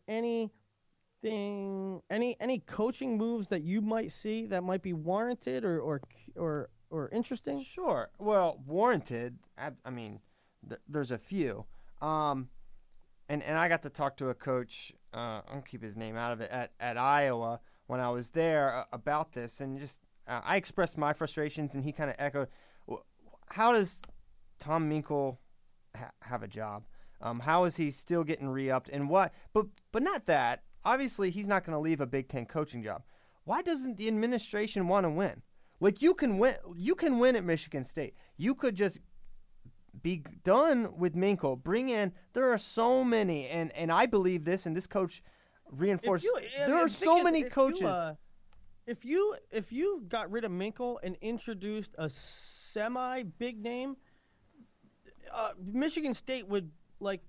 anything, 1.22 2.00
any 2.10 2.36
any 2.40 2.58
coaching 2.60 3.16
moves 3.16 3.48
that 3.48 3.62
you 3.62 3.80
might 3.80 4.12
see 4.12 4.46
that 4.46 4.62
might 4.62 4.82
be 4.82 4.92
warranted 4.92 5.64
or 5.64 5.80
or 5.80 6.00
or 6.36 6.68
or 6.90 7.08
interesting? 7.10 7.62
Sure. 7.62 8.10
Well, 8.18 8.60
warranted. 8.66 9.38
ab- 9.56 9.78
I 9.84 9.90
mean, 9.90 10.20
th- 10.68 10.80
there's 10.88 11.10
a 11.10 11.18
few. 11.18 11.66
Um, 12.00 12.48
and 13.28 13.42
and 13.42 13.58
I 13.58 13.68
got 13.68 13.82
to 13.82 13.90
talk 13.90 14.16
to 14.18 14.28
a 14.28 14.34
coach. 14.34 14.92
Uh, 15.12 15.40
I'll 15.50 15.64
keep 15.66 15.82
his 15.82 15.96
name 15.96 16.16
out 16.16 16.32
of 16.32 16.40
it 16.40 16.50
at 16.50 16.72
at 16.80 16.96
Iowa 16.96 17.60
when 17.86 18.00
I 18.00 18.10
was 18.10 18.30
there 18.30 18.74
uh, 18.74 18.84
about 18.92 19.32
this, 19.32 19.60
and 19.60 19.78
just 19.78 20.00
uh, 20.26 20.40
I 20.44 20.56
expressed 20.56 20.96
my 20.98 21.12
frustrations, 21.12 21.74
and 21.74 21.84
he 21.84 21.92
kind 21.92 22.10
of 22.10 22.16
echoed. 22.18 22.48
How 23.50 23.72
does 23.72 24.02
Tom 24.58 24.90
Minkel 24.90 25.38
ha- 25.96 26.10
have 26.22 26.42
a 26.42 26.48
job? 26.48 26.84
Um, 27.20 27.40
how 27.40 27.64
is 27.64 27.76
he 27.76 27.90
still 27.90 28.22
getting 28.24 28.48
re-upped, 28.48 28.88
and 28.90 29.08
what? 29.08 29.32
But 29.52 29.66
but 29.92 30.02
not 30.02 30.26
that. 30.26 30.62
Obviously, 30.84 31.30
he's 31.30 31.48
not 31.48 31.64
going 31.64 31.74
to 31.74 31.80
leave 31.80 32.00
a 32.00 32.06
Big 32.06 32.28
Ten 32.28 32.46
coaching 32.46 32.82
job. 32.82 33.02
Why 33.44 33.62
doesn't 33.62 33.96
the 33.96 34.08
administration 34.08 34.88
want 34.88 35.04
to 35.04 35.10
win? 35.10 35.42
Like 35.80 36.02
you 36.02 36.14
can 36.14 36.38
win, 36.38 36.56
you 36.76 36.94
can 36.94 37.18
win 37.18 37.36
at 37.36 37.44
Michigan 37.44 37.84
State. 37.84 38.14
You 38.36 38.54
could 38.54 38.74
just 38.74 39.00
be 40.02 40.22
done 40.44 40.96
with 40.96 41.14
Minkel. 41.14 41.62
Bring 41.62 41.88
in. 41.88 42.12
There 42.32 42.52
are 42.52 42.58
so 42.58 43.04
many, 43.04 43.48
and 43.48 43.72
and 43.72 43.90
I 43.92 44.06
believe 44.06 44.44
this, 44.44 44.66
and 44.66 44.76
this 44.76 44.86
coach 44.86 45.22
reinforced. 45.70 46.26
there 46.66 46.76
are 46.76 46.88
so 46.88 47.22
many 47.22 47.44
coaches. 47.44 47.82
uh, 47.82 48.14
if 48.86 49.04
you 49.04 49.36
if 49.50 49.72
you 49.72 50.04
got 50.08 50.30
rid 50.30 50.44
of 50.44 50.50
Minkel 50.50 50.96
and 51.02 51.16
introduced 51.20 51.90
a 51.98 52.08
semi 52.08 53.22
big 53.22 53.62
name, 53.62 53.96
uh, 55.32 55.50
Michigan 55.62 56.14
State 56.14 56.48
would 56.48 56.70
like 57.00 57.22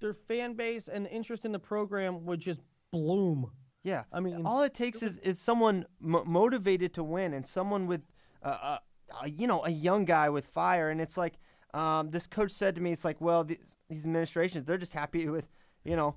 their 0.00 0.14
fan 0.14 0.54
base 0.54 0.88
and 0.88 1.06
interest 1.06 1.44
in 1.44 1.52
the 1.52 1.58
program 1.58 2.24
would 2.26 2.40
just 2.40 2.60
bloom. 2.92 3.50
Yeah, 3.82 4.02
I 4.12 4.18
mean, 4.18 4.44
all 4.44 4.62
it 4.62 4.74
takes 4.74 5.00
is, 5.00 5.18
is 5.18 5.38
someone 5.38 5.86
mo- 6.00 6.24
motivated 6.24 6.92
to 6.94 7.04
win 7.04 7.32
and 7.32 7.46
someone 7.46 7.86
with, 7.86 8.02
uh, 8.42 8.48
uh, 8.60 8.78
uh, 9.22 9.26
you 9.26 9.46
know, 9.46 9.64
a 9.64 9.70
young 9.70 10.04
guy 10.04 10.28
with 10.28 10.44
fire. 10.44 10.90
And 10.90 11.00
it's 11.00 11.16
like, 11.16 11.34
um, 11.76 12.10
this 12.10 12.26
coach 12.26 12.50
said 12.50 12.74
to 12.76 12.80
me, 12.80 12.92
it's 12.92 13.04
like, 13.04 13.20
well, 13.20 13.44
these, 13.44 13.76
these 13.88 14.04
administrations, 14.04 14.64
they're 14.64 14.78
just 14.78 14.92
happy 14.92 15.28
with, 15.28 15.48
you 15.84 15.96
know, 15.96 16.16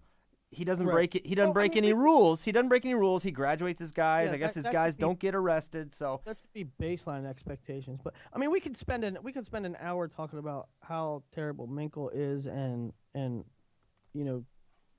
he 0.52 0.64
doesn't 0.66 0.88
Right. 0.88 0.94
break 0.94 1.16
it. 1.16 1.26
He 1.28 1.36
doesn't 1.36 1.50
Well, 1.50 1.52
I 1.52 1.68
break 1.68 1.76
mean, 1.76 1.84
any 1.84 1.94
we- 1.94 2.02
rules. 2.02 2.44
He 2.44 2.52
doesn't 2.52 2.70
break 2.70 2.84
any 2.84 2.96
rules. 2.96 3.22
He 3.22 3.30
graduates 3.32 3.80
his 3.80 3.92
guys. 3.92 4.30
Yeah, 4.30 4.34
I 4.34 4.38
guess 4.38 4.54
that- 4.54 4.60
his 4.60 4.66
that 4.66 4.74
guys 4.74 4.98
be- 4.98 5.02
don't 5.02 5.20
get 5.20 5.36
arrested. 5.36 5.94
So 5.94 6.22
That 6.26 6.40
should 6.40 6.52
be 6.54 6.66
baseline 6.66 7.26
expectations. 7.28 8.00
But 8.04 8.16
I 8.34 8.40
mean, 8.40 8.50
we 8.50 8.60
could 8.60 8.76
spend 8.76 9.04
an 9.04 9.20
we 9.22 9.32
could 9.32 9.46
spend 9.46 9.68
an 9.68 9.78
hour 9.80 10.08
talking 10.08 10.40
about 10.40 10.70
how 10.82 11.22
terrible 11.32 11.68
Minkel 11.68 12.10
is 12.14 12.48
and 12.48 12.94
and 13.14 13.46
you 14.14 14.24
know 14.24 14.44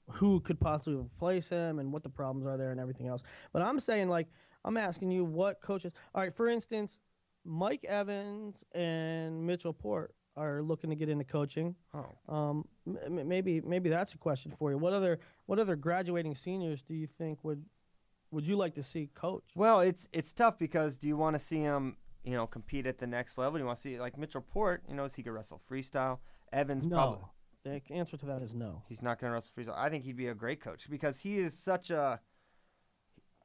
who 0.08 0.38
could 0.40 0.60
possibly 0.60 0.94
replace 0.94 1.48
him 1.48 1.80
and 1.80 1.92
what 1.92 2.02
the 2.04 2.08
problems 2.10 2.46
are 2.46 2.56
there 2.56 2.70
and 2.70 2.78
everything 2.78 3.08
else. 3.08 3.22
But 3.52 3.62
I'm 3.62 3.80
saying 3.80 4.08
like 4.08 4.28
I'm 4.64 4.76
asking 4.76 5.10
you 5.10 5.24
what 5.24 5.60
coaches. 5.60 5.92
All 6.14 6.22
right, 6.22 6.32
for 6.34 6.48
instance, 6.48 6.98
Mike 7.44 7.84
Evans 7.84 8.54
and 8.72 9.44
Mitchell 9.44 9.72
Port 9.72 10.14
are 10.36 10.62
looking 10.62 10.90
to 10.90 10.96
get 10.96 11.08
into 11.08 11.24
coaching. 11.24 11.74
oh, 11.94 12.32
Um, 12.34 12.64
m- 12.86 13.26
maybe 13.28 13.60
maybe 13.60 13.88
that's 13.90 14.14
a 14.14 14.18
question 14.18 14.52
for 14.58 14.70
you. 14.70 14.78
What 14.78 14.92
other 14.92 15.18
what 15.46 15.58
other 15.58 15.76
graduating 15.76 16.34
seniors 16.34 16.82
do 16.82 16.94
you 16.94 17.06
think 17.06 17.42
would 17.44 17.64
would 18.30 18.46
you 18.46 18.56
like 18.56 18.74
to 18.76 18.82
see 18.82 19.10
coach? 19.14 19.44
Well, 19.54 19.80
it's 19.80 20.08
it's 20.12 20.32
tough 20.32 20.58
because 20.58 20.96
do 20.98 21.08
you 21.08 21.16
want 21.16 21.34
to 21.34 21.40
see 21.40 21.58
him, 21.60 21.96
you 22.22 22.34
know, 22.34 22.46
compete 22.46 22.86
at 22.86 22.98
the 22.98 23.06
next 23.06 23.38
level? 23.38 23.58
You 23.58 23.64
want 23.66 23.76
to 23.76 23.82
see 23.82 23.98
like 23.98 24.16
Mitchell 24.16 24.40
Port, 24.40 24.84
you 24.88 24.94
know, 24.94 25.06
he 25.06 25.22
could 25.22 25.32
wrestle 25.32 25.60
freestyle. 25.70 26.18
Evans 26.52 26.86
probably 26.86 27.18
No. 27.20 27.30
The 27.62 27.82
answer 27.90 28.16
to 28.16 28.26
that 28.26 28.40
is 28.40 28.54
no. 28.54 28.82
he's 28.88 29.02
not 29.02 29.18
going 29.20 29.30
to 29.30 29.34
wrestle 29.34 29.52
freestyle. 29.54 29.76
I 29.76 29.90
think 29.90 30.04
he'd 30.04 30.16
be 30.16 30.28
a 30.28 30.34
great 30.34 30.60
coach 30.60 30.88
because 30.88 31.18
he 31.20 31.38
is 31.38 31.52
such 31.58 31.90
a 31.90 32.20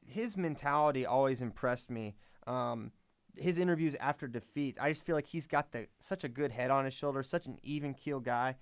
his 0.08 0.38
mentality 0.38 1.06
always 1.06 1.42
impressed 1.42 1.90
me. 1.90 2.16
Um, 2.48 2.92
his 3.40 3.58
interviews 3.58 3.96
after 4.00 4.28
defeats, 4.28 4.78
I 4.80 4.90
just 4.90 5.06
feel 5.06 5.16
like 5.16 5.28
he's 5.28 5.48
got 5.48 5.72
the 5.72 5.88
such 6.00 6.24
a 6.24 6.30
good 6.30 6.52
head 6.52 6.72
on 6.72 6.86
his 6.86 6.94
shoulder, 6.94 7.24
such 7.24 7.46
an 7.46 7.58
even 7.64 7.94
keel 7.94 8.20
guy. 8.20 8.56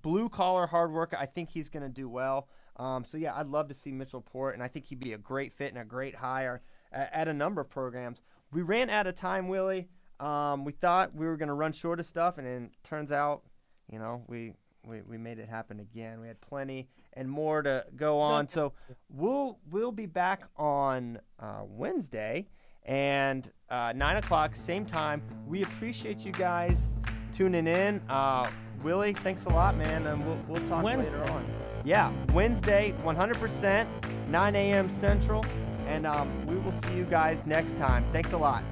Blue 0.00 0.28
collar 0.28 0.66
hard 0.66 0.92
worker. 0.92 1.16
I 1.18 1.26
think 1.26 1.50
he's 1.50 1.68
going 1.68 1.82
to 1.82 1.88
do 1.88 2.08
well. 2.08 2.48
Um, 2.76 3.04
so 3.04 3.18
yeah, 3.18 3.34
I'd 3.34 3.48
love 3.48 3.68
to 3.68 3.74
see 3.74 3.90
Mitchell 3.90 4.20
Port, 4.20 4.54
and 4.54 4.62
I 4.62 4.68
think 4.68 4.86
he'd 4.86 5.00
be 5.00 5.12
a 5.12 5.18
great 5.18 5.52
fit 5.52 5.70
and 5.72 5.78
a 5.78 5.84
great 5.84 6.14
hire 6.14 6.62
at, 6.92 7.12
at 7.12 7.28
a 7.28 7.34
number 7.34 7.60
of 7.60 7.68
programs. 7.68 8.22
We 8.52 8.62
ran 8.62 8.90
out 8.90 9.06
of 9.06 9.16
time, 9.16 9.48
Willie. 9.48 9.88
Um, 10.20 10.64
we 10.64 10.72
thought 10.72 11.14
we 11.14 11.26
were 11.26 11.36
going 11.36 11.48
to 11.48 11.54
run 11.54 11.72
short 11.72 12.00
of 12.00 12.06
stuff, 12.06 12.38
and 12.38 12.46
then 12.46 12.70
turns 12.84 13.10
out, 13.12 13.42
you 13.90 13.98
know, 13.98 14.22
we, 14.28 14.54
we 14.86 15.02
we 15.02 15.18
made 15.18 15.38
it 15.38 15.48
happen 15.48 15.80
again. 15.80 16.20
We 16.20 16.28
had 16.28 16.40
plenty 16.40 16.88
and 17.14 17.28
more 17.28 17.62
to 17.62 17.84
go 17.96 18.20
on. 18.20 18.48
So 18.58 18.72
we'll 19.08 19.58
we'll 19.70 19.92
be 19.92 20.06
back 20.06 20.44
on 20.56 21.18
uh, 21.38 21.62
Wednesday 21.64 22.46
and 22.84 23.50
uh, 23.70 23.92
nine 23.94 24.16
o'clock, 24.16 24.56
same 24.56 24.84
time. 24.84 25.22
We 25.46 25.62
appreciate 25.62 26.20
you 26.20 26.32
guys 26.32 26.90
tuning 27.32 27.66
in. 27.66 28.00
Uh, 28.08 28.50
Willie, 28.82 29.12
thanks 29.12 29.46
a 29.46 29.50
lot, 29.50 29.76
man, 29.76 30.06
and 30.06 30.24
we'll 30.26 30.38
we'll 30.48 30.68
talk 30.68 30.82
Wednesday. 30.82 31.10
later 31.10 31.30
on. 31.30 31.44
Yeah, 31.84 32.12
Wednesday, 32.32 32.94
100%, 33.04 33.86
9 34.28 34.56
a.m. 34.56 34.90
Central, 34.90 35.44
and 35.86 36.06
um, 36.06 36.46
we 36.46 36.56
will 36.56 36.72
see 36.72 36.96
you 36.96 37.04
guys 37.04 37.46
next 37.46 37.78
time. 37.78 38.04
Thanks 38.12 38.32
a 38.32 38.38
lot. 38.38 38.62